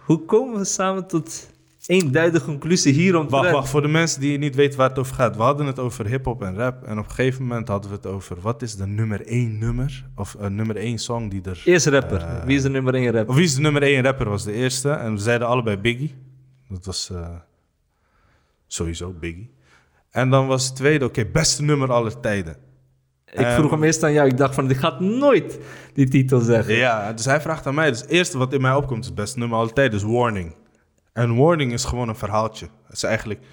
[0.05, 1.49] Hoe komen we samen tot
[1.87, 3.29] één duidelijke conclusie hierom?
[3.29, 5.35] Wacht, wacht, voor de mensen die niet weten waar het over gaat.
[5.35, 6.83] We hadden het over hip-hop en rap.
[6.83, 10.05] En op een gegeven moment hadden we het over wat is de nummer één nummer?
[10.15, 11.61] Of een nummer één song die er.
[11.65, 12.21] Eerst rapper.
[12.21, 13.29] Eh, Wie is de nummer één rapper?
[13.29, 14.29] Of wie is de nummer één rapper?
[14.29, 14.89] Was de eerste.
[14.89, 16.15] En we zeiden allebei Biggie.
[16.69, 17.27] Dat was eh,
[18.67, 19.53] sowieso Biggie.
[20.09, 22.55] En dan was het tweede, oké, beste nummer aller tijden.
[23.31, 24.27] Ik vroeg hem eerst aan jou.
[24.27, 25.59] Ik dacht van, ik ga nooit
[25.93, 26.75] die titel zeggen.
[26.75, 27.89] Ja, dus hij vraagt aan mij.
[27.89, 30.55] Dus het eerste wat in mij opkomt is het beste nummer aller tijden, is Warning.
[31.15, 32.67] En Warning is gewoon een verhaaltje.
[32.85, 33.45] Het is eigenlijk,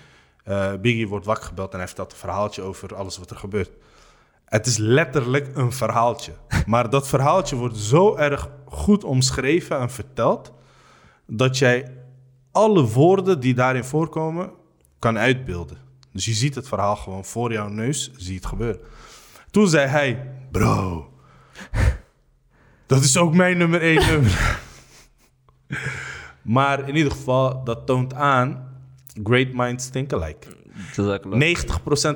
[0.45, 3.71] eh, Biggie wordt wakker gebeld en hij vertelt een verhaaltje over alles wat er gebeurt.
[4.45, 6.33] Het is letterlijk een verhaaltje.
[6.67, 10.53] Maar dat verhaaltje wordt zo erg goed omschreven en verteld,
[11.27, 11.97] dat jij
[12.53, 14.51] alle woorden die daarin voorkomen
[14.99, 15.79] kan uitbeelden.
[16.13, 18.81] Dus je ziet het verhaal gewoon voor jouw neus, zie het gebeuren.
[19.51, 21.13] Toen zei hij, bro,
[22.87, 24.61] dat is ook mijn nummer één nummer.
[26.43, 28.69] maar in ieder geval, dat toont aan,
[29.25, 30.47] great minds think alike.
[30.97, 31.59] Dat is ook leuk.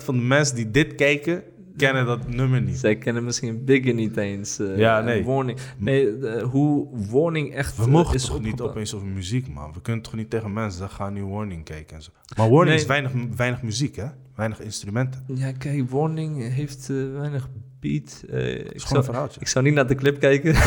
[0.01, 1.43] 90% van de mensen die dit kijken,
[1.77, 2.78] kennen dat nummer niet.
[2.78, 4.59] Zij kennen misschien Biggie niet eens.
[4.59, 5.24] eh, Ja, nee.
[5.24, 5.59] Warning.
[5.77, 6.11] Nee,
[6.43, 9.73] hoe Warning echt We mogen is toch niet opeens over muziek, man.
[9.73, 12.11] We kunnen toch niet tegen mensen zeggen, ga nu Warning kijken en zo.
[12.36, 12.77] Maar Warning Nee.
[12.78, 14.07] is weinig, weinig muziek, hè?
[14.35, 15.24] Weinig instrumenten.
[15.35, 17.48] Ja, kijk, Warning heeft eh, weinig
[17.81, 18.24] beat.
[18.31, 19.40] Eh, ik, Het is gewoon zou, een verhaaltje.
[19.40, 20.55] ik zou niet naar de clip kijken.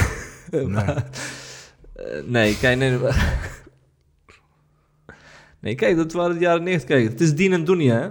[0.68, 1.06] Maar,
[2.05, 2.97] eh, nee, kijk, nee.
[5.61, 5.76] nee.
[5.76, 6.89] Kijk, dat waren de jaren 90.
[6.89, 8.07] Kijk, het is Dien en Dunia, hè?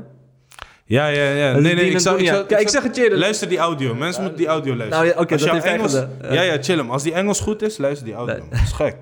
[0.85, 1.59] Ja, ja, ja.
[1.59, 2.35] Nee, nee, ik zou, ik Dunia.
[2.36, 3.19] zou- Kijk, ik zeg het je.
[3.19, 3.94] Luister die audio.
[3.94, 5.05] Mensen moeten die audio luisteren.
[5.05, 6.32] Nou ja, oké, dat heeft Engels, gedaan.
[6.32, 6.90] Ja, ja, chill hem.
[6.90, 8.35] Als die Engels goed is, luister die audio.
[8.36, 8.48] Nee.
[8.51, 8.97] Dat is gek.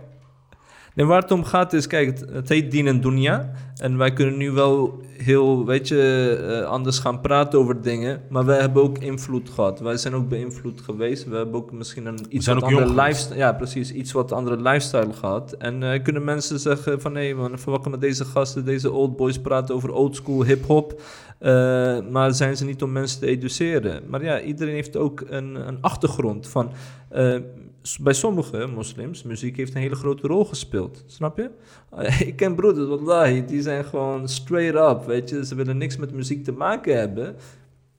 [0.96, 3.50] Nee, waar het om gaat is, kijk, het, het heet Dien en Dunya.
[3.76, 8.20] En wij kunnen nu wel heel, weet je, eh, anders gaan praten over dingen.
[8.28, 9.80] Maar wij hebben ook invloed gehad.
[9.80, 11.24] Wij zijn ook beïnvloed geweest.
[11.24, 13.36] We hebben ook misschien een iets wat andere lifestyle...
[13.36, 13.92] Ja, precies.
[13.92, 15.52] Iets wat andere lifestyle gehad.
[15.52, 17.12] En eh, kunnen mensen zeggen van...
[17.12, 21.00] Nee man, verwachten met deze gasten, deze old boys praten over old school hip-hop.
[21.38, 21.52] Eh,
[22.10, 24.02] maar zijn ze niet om mensen te educeren.
[24.08, 26.70] Maar ja, iedereen heeft ook een, een achtergrond van...
[28.00, 31.04] bij sommige moslims, muziek heeft een hele grote rol gespeeld.
[31.06, 31.50] Snap je?
[31.96, 35.46] Eh, ik ken broeders, wallahi, die zijn gewoon straight up, weet je.
[35.46, 37.36] Ze willen niks met muziek te maken hebben.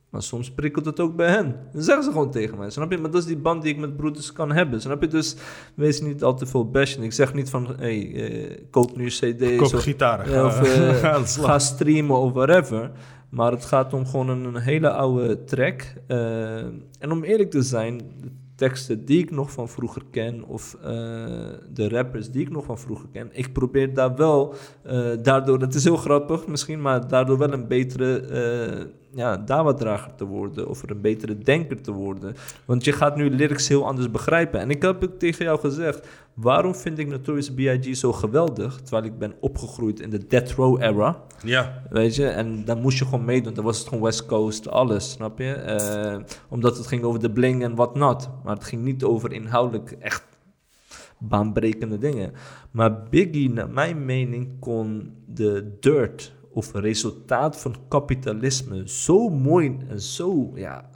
[0.09, 1.55] Maar soms prikkelt het ook bij hen.
[1.73, 2.97] Dan zeggen ze gewoon tegen mij, snap je?
[2.97, 5.07] Maar dat is die band die ik met broeders kan hebben, snap je?
[5.07, 5.35] Dus
[5.76, 7.03] wees niet al te veel bashen.
[7.03, 9.55] Ik zeg niet van, hey, eh, koop nu een cd.
[9.55, 10.45] Koop gitaren.
[10.45, 10.57] of
[11.01, 12.91] Ga eh, ga streamen of whatever.
[13.30, 15.93] Maar het gaat om gewoon een, hele oude track.
[16.99, 18.01] En om eerlijk te zijn,
[18.58, 20.90] teksten die ik nog van vroeger ken, of eh,
[21.74, 24.54] de rappers die ik nog van vroeger ken, ik probeer daar wel,
[24.84, 28.86] eh, daardoor, het is heel grappig misschien, maar daardoor wel een betere eh
[29.18, 32.35] ja, dawa-drager te worden, of een betere denker te worden.
[32.65, 34.60] Want je gaat nu lyrics heel anders begrijpen.
[34.60, 37.95] En ik heb ook tegen jou gezegd, waarom vind ik Notorious B.I.G.
[37.95, 41.84] zo geweldig, terwijl ik ben opgegroeid in de Death Row era, Ja.
[41.89, 43.53] Weet je, en dan moest je gewoon meedoen.
[43.53, 45.53] Dan was het gewoon West Coast, alles, snap je?
[45.53, 46.18] Eh,
[46.49, 48.30] omdat het ging over de bling en wat not.
[48.44, 50.23] Maar het ging niet over inhoudelijk echt
[51.18, 52.31] baanbrekende dingen.
[52.72, 60.02] Maar Biggie, naar mijn mening, kon de dirt of resultaat van kapitalisme zo mooi en
[60.02, 60.90] zo ja,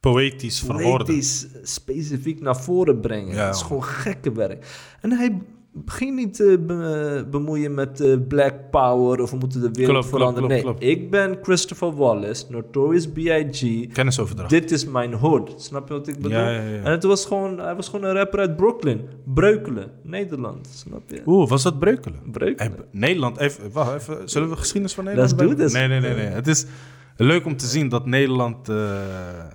[0.00, 1.06] Poëtisch verwoorden.
[1.06, 3.34] poëtisch specifiek naar voren brengen.
[3.34, 4.66] Ja, dat is gewoon gekke werk.
[5.00, 5.42] En hij
[5.86, 10.48] ging niet eh, be- bemoeien met eh, Black Power of we moeten de wereld veranderen.
[10.48, 13.92] nee, ik ben Christopher Wallace, Notorious B.I.G.
[13.92, 14.50] Kennisoverdracht.
[14.50, 15.54] Dit is mijn hood.
[15.56, 16.30] Snap je wat ik bedoel?
[16.30, 16.82] Ja, ja, ja.
[16.82, 19.00] En het was gewoon, hij was gewoon een rapper uit Brooklyn.
[19.24, 20.66] Breukelen, Nederland.
[20.74, 21.22] Snap je?
[21.26, 22.18] Oeh, was dat breukelen?
[22.32, 22.72] Breukelen.
[22.76, 24.28] Hey, Nederland, even, wacht even.
[24.28, 25.72] Zullen we geschiedenis van Nederland Let's do this.
[25.72, 26.26] Nee, nee, nee, nee.
[26.26, 26.66] Het is
[27.16, 28.68] leuk om te zien dat Nederland...
[28.68, 28.74] eh,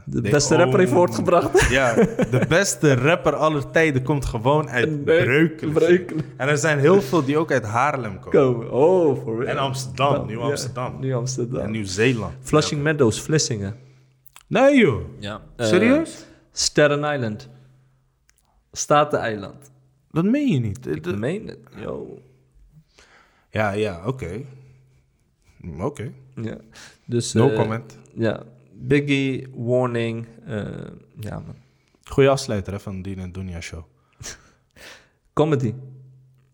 [0.06, 1.70] De beste rapper heeft own- voortgebracht.
[1.70, 1.94] Ja,
[2.30, 5.74] de beste rapper aller tijden komt gewoon uit Nee, Breukelen.
[5.74, 6.26] Breukelen.
[6.38, 8.32] En er zijn heel veel die ook uit Haarlem komen.
[8.32, 8.72] Komen.
[8.72, 9.48] Oh, for real.
[9.48, 11.00] En Amsterdam, Ja, Nieuw ja, Amsterdam.
[11.00, 11.62] Nieuw Amsterdam.
[11.62, 12.34] En Nieuw-Zeeland.
[12.42, 13.76] Flushing Meadows, Vlissingen.
[14.48, 15.02] Nee joh.
[15.20, 15.42] Ja.
[15.58, 16.26] Serieus?
[16.52, 17.50] Staten Island.
[18.72, 19.72] Staten-eiland.
[20.12, 20.88] Dat meen je niet.
[20.88, 21.58] Ik De- meen het.
[21.76, 22.20] Yo.
[23.50, 24.42] Ja, ja, oké.
[25.58, 26.12] Mm, Oké.
[26.36, 26.58] Ja.
[27.10, 27.98] Dus, No eh, comment.
[28.14, 28.44] Ja.
[28.74, 30.28] Biggie, Warning.
[30.46, 30.66] eh,
[31.20, 31.56] ja, man.
[32.04, 33.84] Goeie afsluiter hè, van en Dunia show.
[35.34, 35.74] Comedy.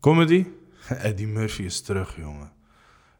[0.00, 0.44] Comedy?
[0.88, 2.52] Eddie Murphy is terug, jongen.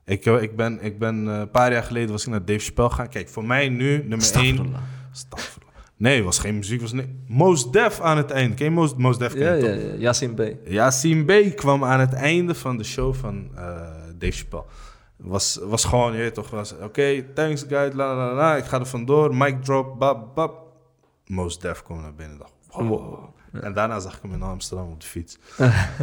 [0.04, 2.58] Ik, eh, ik ben, ik ben eh, een paar jaar geleden was ik naar Dave
[2.58, 3.08] Chappelle gaan.
[3.08, 4.74] Kijk, voor mij nu nummer 1.
[5.12, 5.74] Astaghfirullah.
[5.96, 6.80] Nee, was geen muziek.
[6.80, 7.14] Was nee.
[7.26, 8.54] Most Def aan het einde.
[8.54, 9.34] Ken je Most, Most Def?
[9.34, 9.94] Ja, ja, ja.
[9.94, 10.42] Yasin B.
[10.64, 13.62] Yassine B kwam aan het einde van de show van eh,
[14.18, 14.64] Dave Chappelle.
[15.16, 18.78] Was, was gewoon, je weet toch, was oké, thanks guys, la la la ik ga
[18.78, 20.64] er vandoor, mic drop, bab bab.
[21.26, 22.88] Most Def kwam naar binnen, dacht, wow.
[22.88, 23.34] Wow.
[23.62, 25.38] En daarna zag ik hem in Amsterdam op de fiets.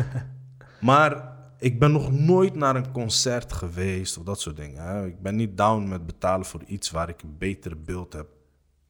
[0.82, 4.84] maar ik ben nog nooit naar een concert geweest of dat soort dingen.
[4.84, 5.06] Hè.
[5.06, 8.28] Ik ben niet down met betalen voor iets waar ik een betere beeld heb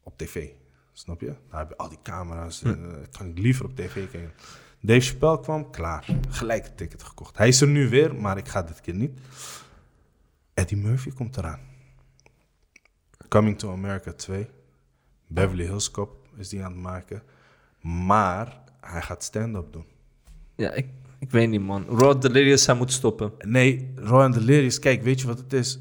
[0.03, 0.49] op tv.
[0.93, 1.33] Snap je?
[1.49, 2.63] Daar heb je al die camera's.
[2.63, 2.71] eh,
[3.11, 4.31] kan ik liever op tv kijken.
[4.79, 6.05] Dave Chappelle kwam, klaar.
[6.29, 7.37] Gelijk een ticket gekocht.
[7.37, 9.19] Hij is er nu weer, maar ik ga dit keer niet.
[10.53, 11.59] Eddie Murphy komt eraan.
[13.27, 14.47] Coming to America 2.
[15.27, 17.21] Beverly Hills Cop is die aan het maken.
[17.81, 19.85] Maar hij gaat stand-up doen.
[20.55, 20.87] Ja, ik,
[21.19, 21.85] ik weet niet, man.
[21.85, 23.31] Rod Delirious, hij moet stoppen.
[23.39, 25.79] Nee, Rowan Delirious, kijk, weet je wat het is?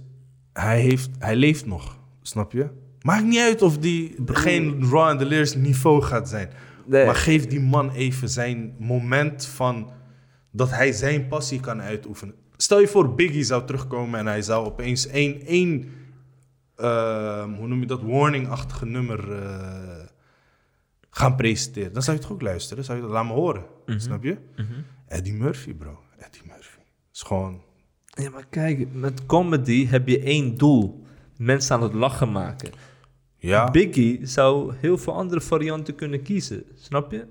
[0.53, 2.69] Hij, heeft, hij leeft nog, snap je?
[3.01, 6.51] Maakt niet uit of die geen Rowan Delirious niveau gaat zijn.
[6.87, 7.07] Nee.
[7.07, 9.91] Maar geef die man even zijn moment van
[10.51, 12.35] dat hij zijn passie kan uitoefenen.
[12.73, 15.91] Stel je voor, Biggie zou terugkomen en hij zou opeens één, één
[16.77, 20.07] ehm, hoe noem je dat, warning-achtige nummer eh,
[21.11, 21.93] gaan presenteren.
[21.93, 24.37] Dan zou je toch ook luisteren, zou je dat laat me horen, snap je?
[25.07, 25.99] Eddie Murphy, bro.
[26.19, 26.79] Eddie Murphy.
[27.13, 27.63] is gewoon...
[28.05, 31.05] Ja, maar kijk, met comedy heb je één doel.
[31.37, 32.71] Mensen aan het lachen maken.
[33.37, 36.65] Ja, Biggie zou heel veel andere varianten kunnen kiezen.
[36.75, 37.27] Snap je?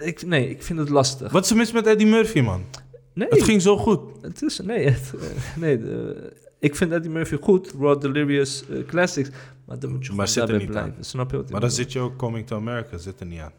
[0.00, 1.32] Ik, nee, ik vind het lastig.
[1.32, 2.64] wat is er mis met Eddie Murphy, man?
[3.16, 4.00] Nee, Het ging zo goed.
[4.22, 4.58] het is...
[4.58, 7.72] Nee, het, eh, nee de- ik vind Eddie Murphy goed.
[7.80, 9.30] Raw Delirious eh, Classics.
[9.64, 10.94] Maar dan moet je Maar gewoon zit er daarbij niet blijven.
[10.96, 11.04] aan.
[11.04, 13.52] Snap je wat Maar dan zit je ook Coming to America, zit er niet aan.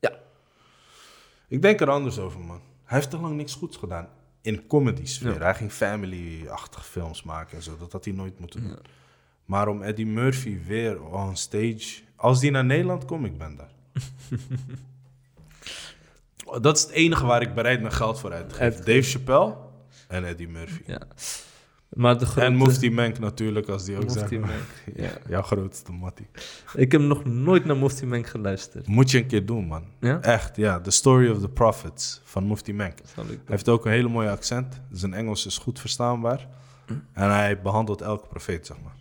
[0.00, 0.12] Ja.
[1.48, 2.60] Ik denk er anders over, man.
[2.84, 4.08] Hij heeft te lang niks goeds gedaan.
[4.42, 5.32] In comedy sfeer.
[5.34, 5.38] Ja.
[5.38, 7.76] Hij ging family-achtige films maken en zo.
[7.78, 8.76] Dat had hij nooit moeten doen.
[9.44, 12.02] Maar om Eddie Murphy weer on stage...
[12.16, 13.70] Als die naar Nederland komt, ik ben daar.
[16.60, 18.84] dat is het enige waar ik bereid ben geld voor uit te geven.
[18.84, 19.54] Dave Chappelle
[20.08, 20.82] en Eddie Murphy.
[20.86, 21.00] Ja.
[21.88, 22.46] Maar de grote...
[22.46, 24.40] En Mufti Menk natuurlijk, als die ook Mufti zijn.
[24.40, 24.62] Menk,
[25.04, 25.10] ja.
[25.28, 26.26] Jouw grootste mattie.
[26.74, 28.86] Ik heb nog nooit naar Mufti Menk geluisterd.
[28.86, 29.84] Moet je een keer doen, man.
[30.00, 30.20] Ja?
[30.20, 30.80] Echt, ja.
[30.80, 32.98] The Story of the Prophets van Mufti Menk.
[33.14, 34.80] Hij heeft ook een hele mooie accent.
[34.92, 36.48] Zijn Engels is goed verstaanbaar.
[37.12, 38.94] En hij behandelt elke profeet, zeg maar.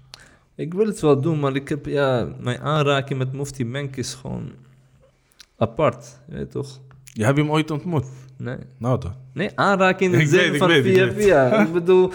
[0.56, 4.14] Ik wil het wel doen, maar ik heb, ja, mijn aanraking met Mufti Menk is
[4.14, 4.52] gewoon
[5.58, 6.20] apart.
[6.28, 6.48] Je
[7.14, 7.18] toch?
[7.18, 8.06] Je hebt hem ooit ontmoet?
[8.38, 8.58] Nee.
[8.78, 9.16] Nou dan.
[9.34, 11.62] Nee, aanraking in Ik de zin ik van weet, ik via via.
[11.66, 12.12] ik bedoel,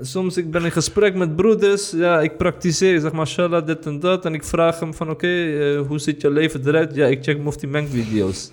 [0.00, 1.90] soms ik ben in gesprek met broeders.
[1.90, 2.94] Ja, ik praktiseer.
[2.94, 4.24] Ik zeg mashallah, dit en dat.
[4.24, 6.94] En ik vraag hem van, oké, eh, hoe ziet je leven eruit?
[6.94, 8.50] Ja, ik check Mufti Menk video's.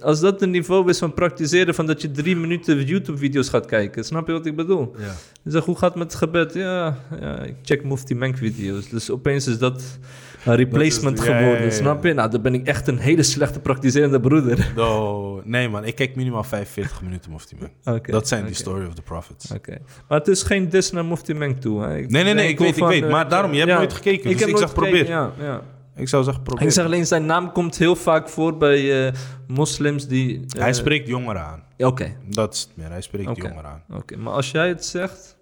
[0.00, 4.04] Als dat een niveau is van praktiseren, van dat je drie minuten YouTube-video's gaat kijken,
[4.04, 4.94] snap je wat ik bedoel?
[4.98, 5.10] Ja.
[5.44, 6.54] Ik zeg, hoe gaat het met het gebed?
[6.54, 8.88] Ja, ja ik check Mufti Menk video's.
[8.88, 9.98] Dus opeens is dat
[10.44, 12.12] een replacement is- ja, geworden, ja, snap je?
[12.14, 14.72] Nou, dan ben ik echt een hele slechte praktiserende broeder.
[14.76, 17.56] No, nee man, ik kijk minimaal 45 minuten Mufti.
[17.84, 18.60] Oké, dat zijn die oké.
[18.60, 19.52] Story of the Prophets.
[19.52, 19.78] Oké.
[20.08, 21.82] Maar het is geen dis naar Mufti Menk toe.
[21.82, 21.88] Hè.
[21.94, 23.02] Nee, nee, nee, ik weet, ik weet.
[23.02, 24.22] eh, Maar daarom, je hebt nooit gekeken.
[24.30, 25.06] Dus ik, gekeken, probeer.
[25.08, 25.62] Ja, ja.
[25.96, 26.66] Ik zou zeggen probeer.
[26.66, 29.12] Ik zeg alleen, zijn naam komt heel vaak voor bij eh,
[29.46, 30.44] moslims die...
[30.56, 31.62] eh, Hij spreekt jongeren aan.
[31.78, 32.90] Oké, Dat is het meer.
[32.90, 33.82] Hij spreekt jongeren aan.
[33.96, 34.16] oké.
[34.16, 35.36] Maar als jij het zegt,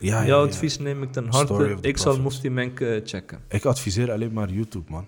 [0.00, 1.76] Ja, ja, jouw advies neem ik ten harte.
[1.80, 2.20] Ik zal.
[2.20, 3.40] Mufti Menk eh, checken.
[3.48, 5.06] Ik adviseer alleen maar YouTube, man.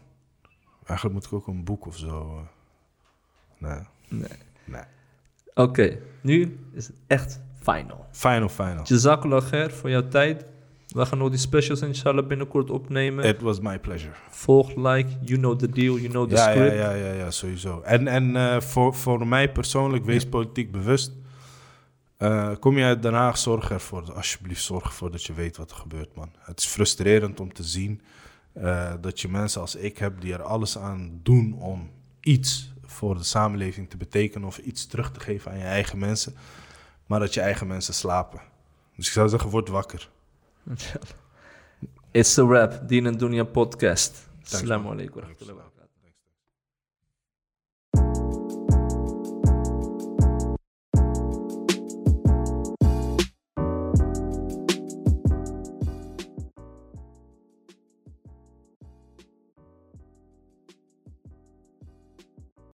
[0.84, 2.36] Eigenlijk moet ik ook een boek of zo.
[3.60, 3.68] eh.
[3.68, 3.78] Nee.
[4.08, 4.38] Nee.
[4.64, 4.82] Nee.
[5.54, 8.06] Oké, nu is het echt final.
[8.10, 8.80] Final, final.
[8.84, 10.44] Jazakallah khair voor jouw tijd.
[10.88, 13.24] We gaan nog die specials inshallah binnenkort opnemen.
[13.24, 14.12] It was my pleasure.
[14.30, 16.76] Volg, like, you know the deal, you know the Ja, ja, script.
[16.76, 17.80] ja, ja, ja, sowieso.
[17.80, 21.12] En, en eh, voor, voor mij persoonlijk, wees politiek bewust.
[22.22, 24.12] Eh, kom je uit Den Haag, zorg ervoor.
[24.12, 26.32] Alsjeblieft, zorg ervoor dat je weet wat er gebeurt, man.
[26.38, 28.00] Het is frustrerend om te zien
[28.52, 31.90] eh, dat je mensen als ik hebt die er alles aan doen om
[32.20, 36.34] iets voor de samenleving te betekenen of iets terug te geven aan je eigen mensen,
[37.06, 38.40] maar dat je eigen mensen slapen.
[38.96, 40.10] Dus ik zou zeggen, word wakker.
[42.10, 42.88] It's a wrap.
[42.88, 44.28] Dien en Dunya podcast.
[44.42, 45.22] Assalamu alaikum.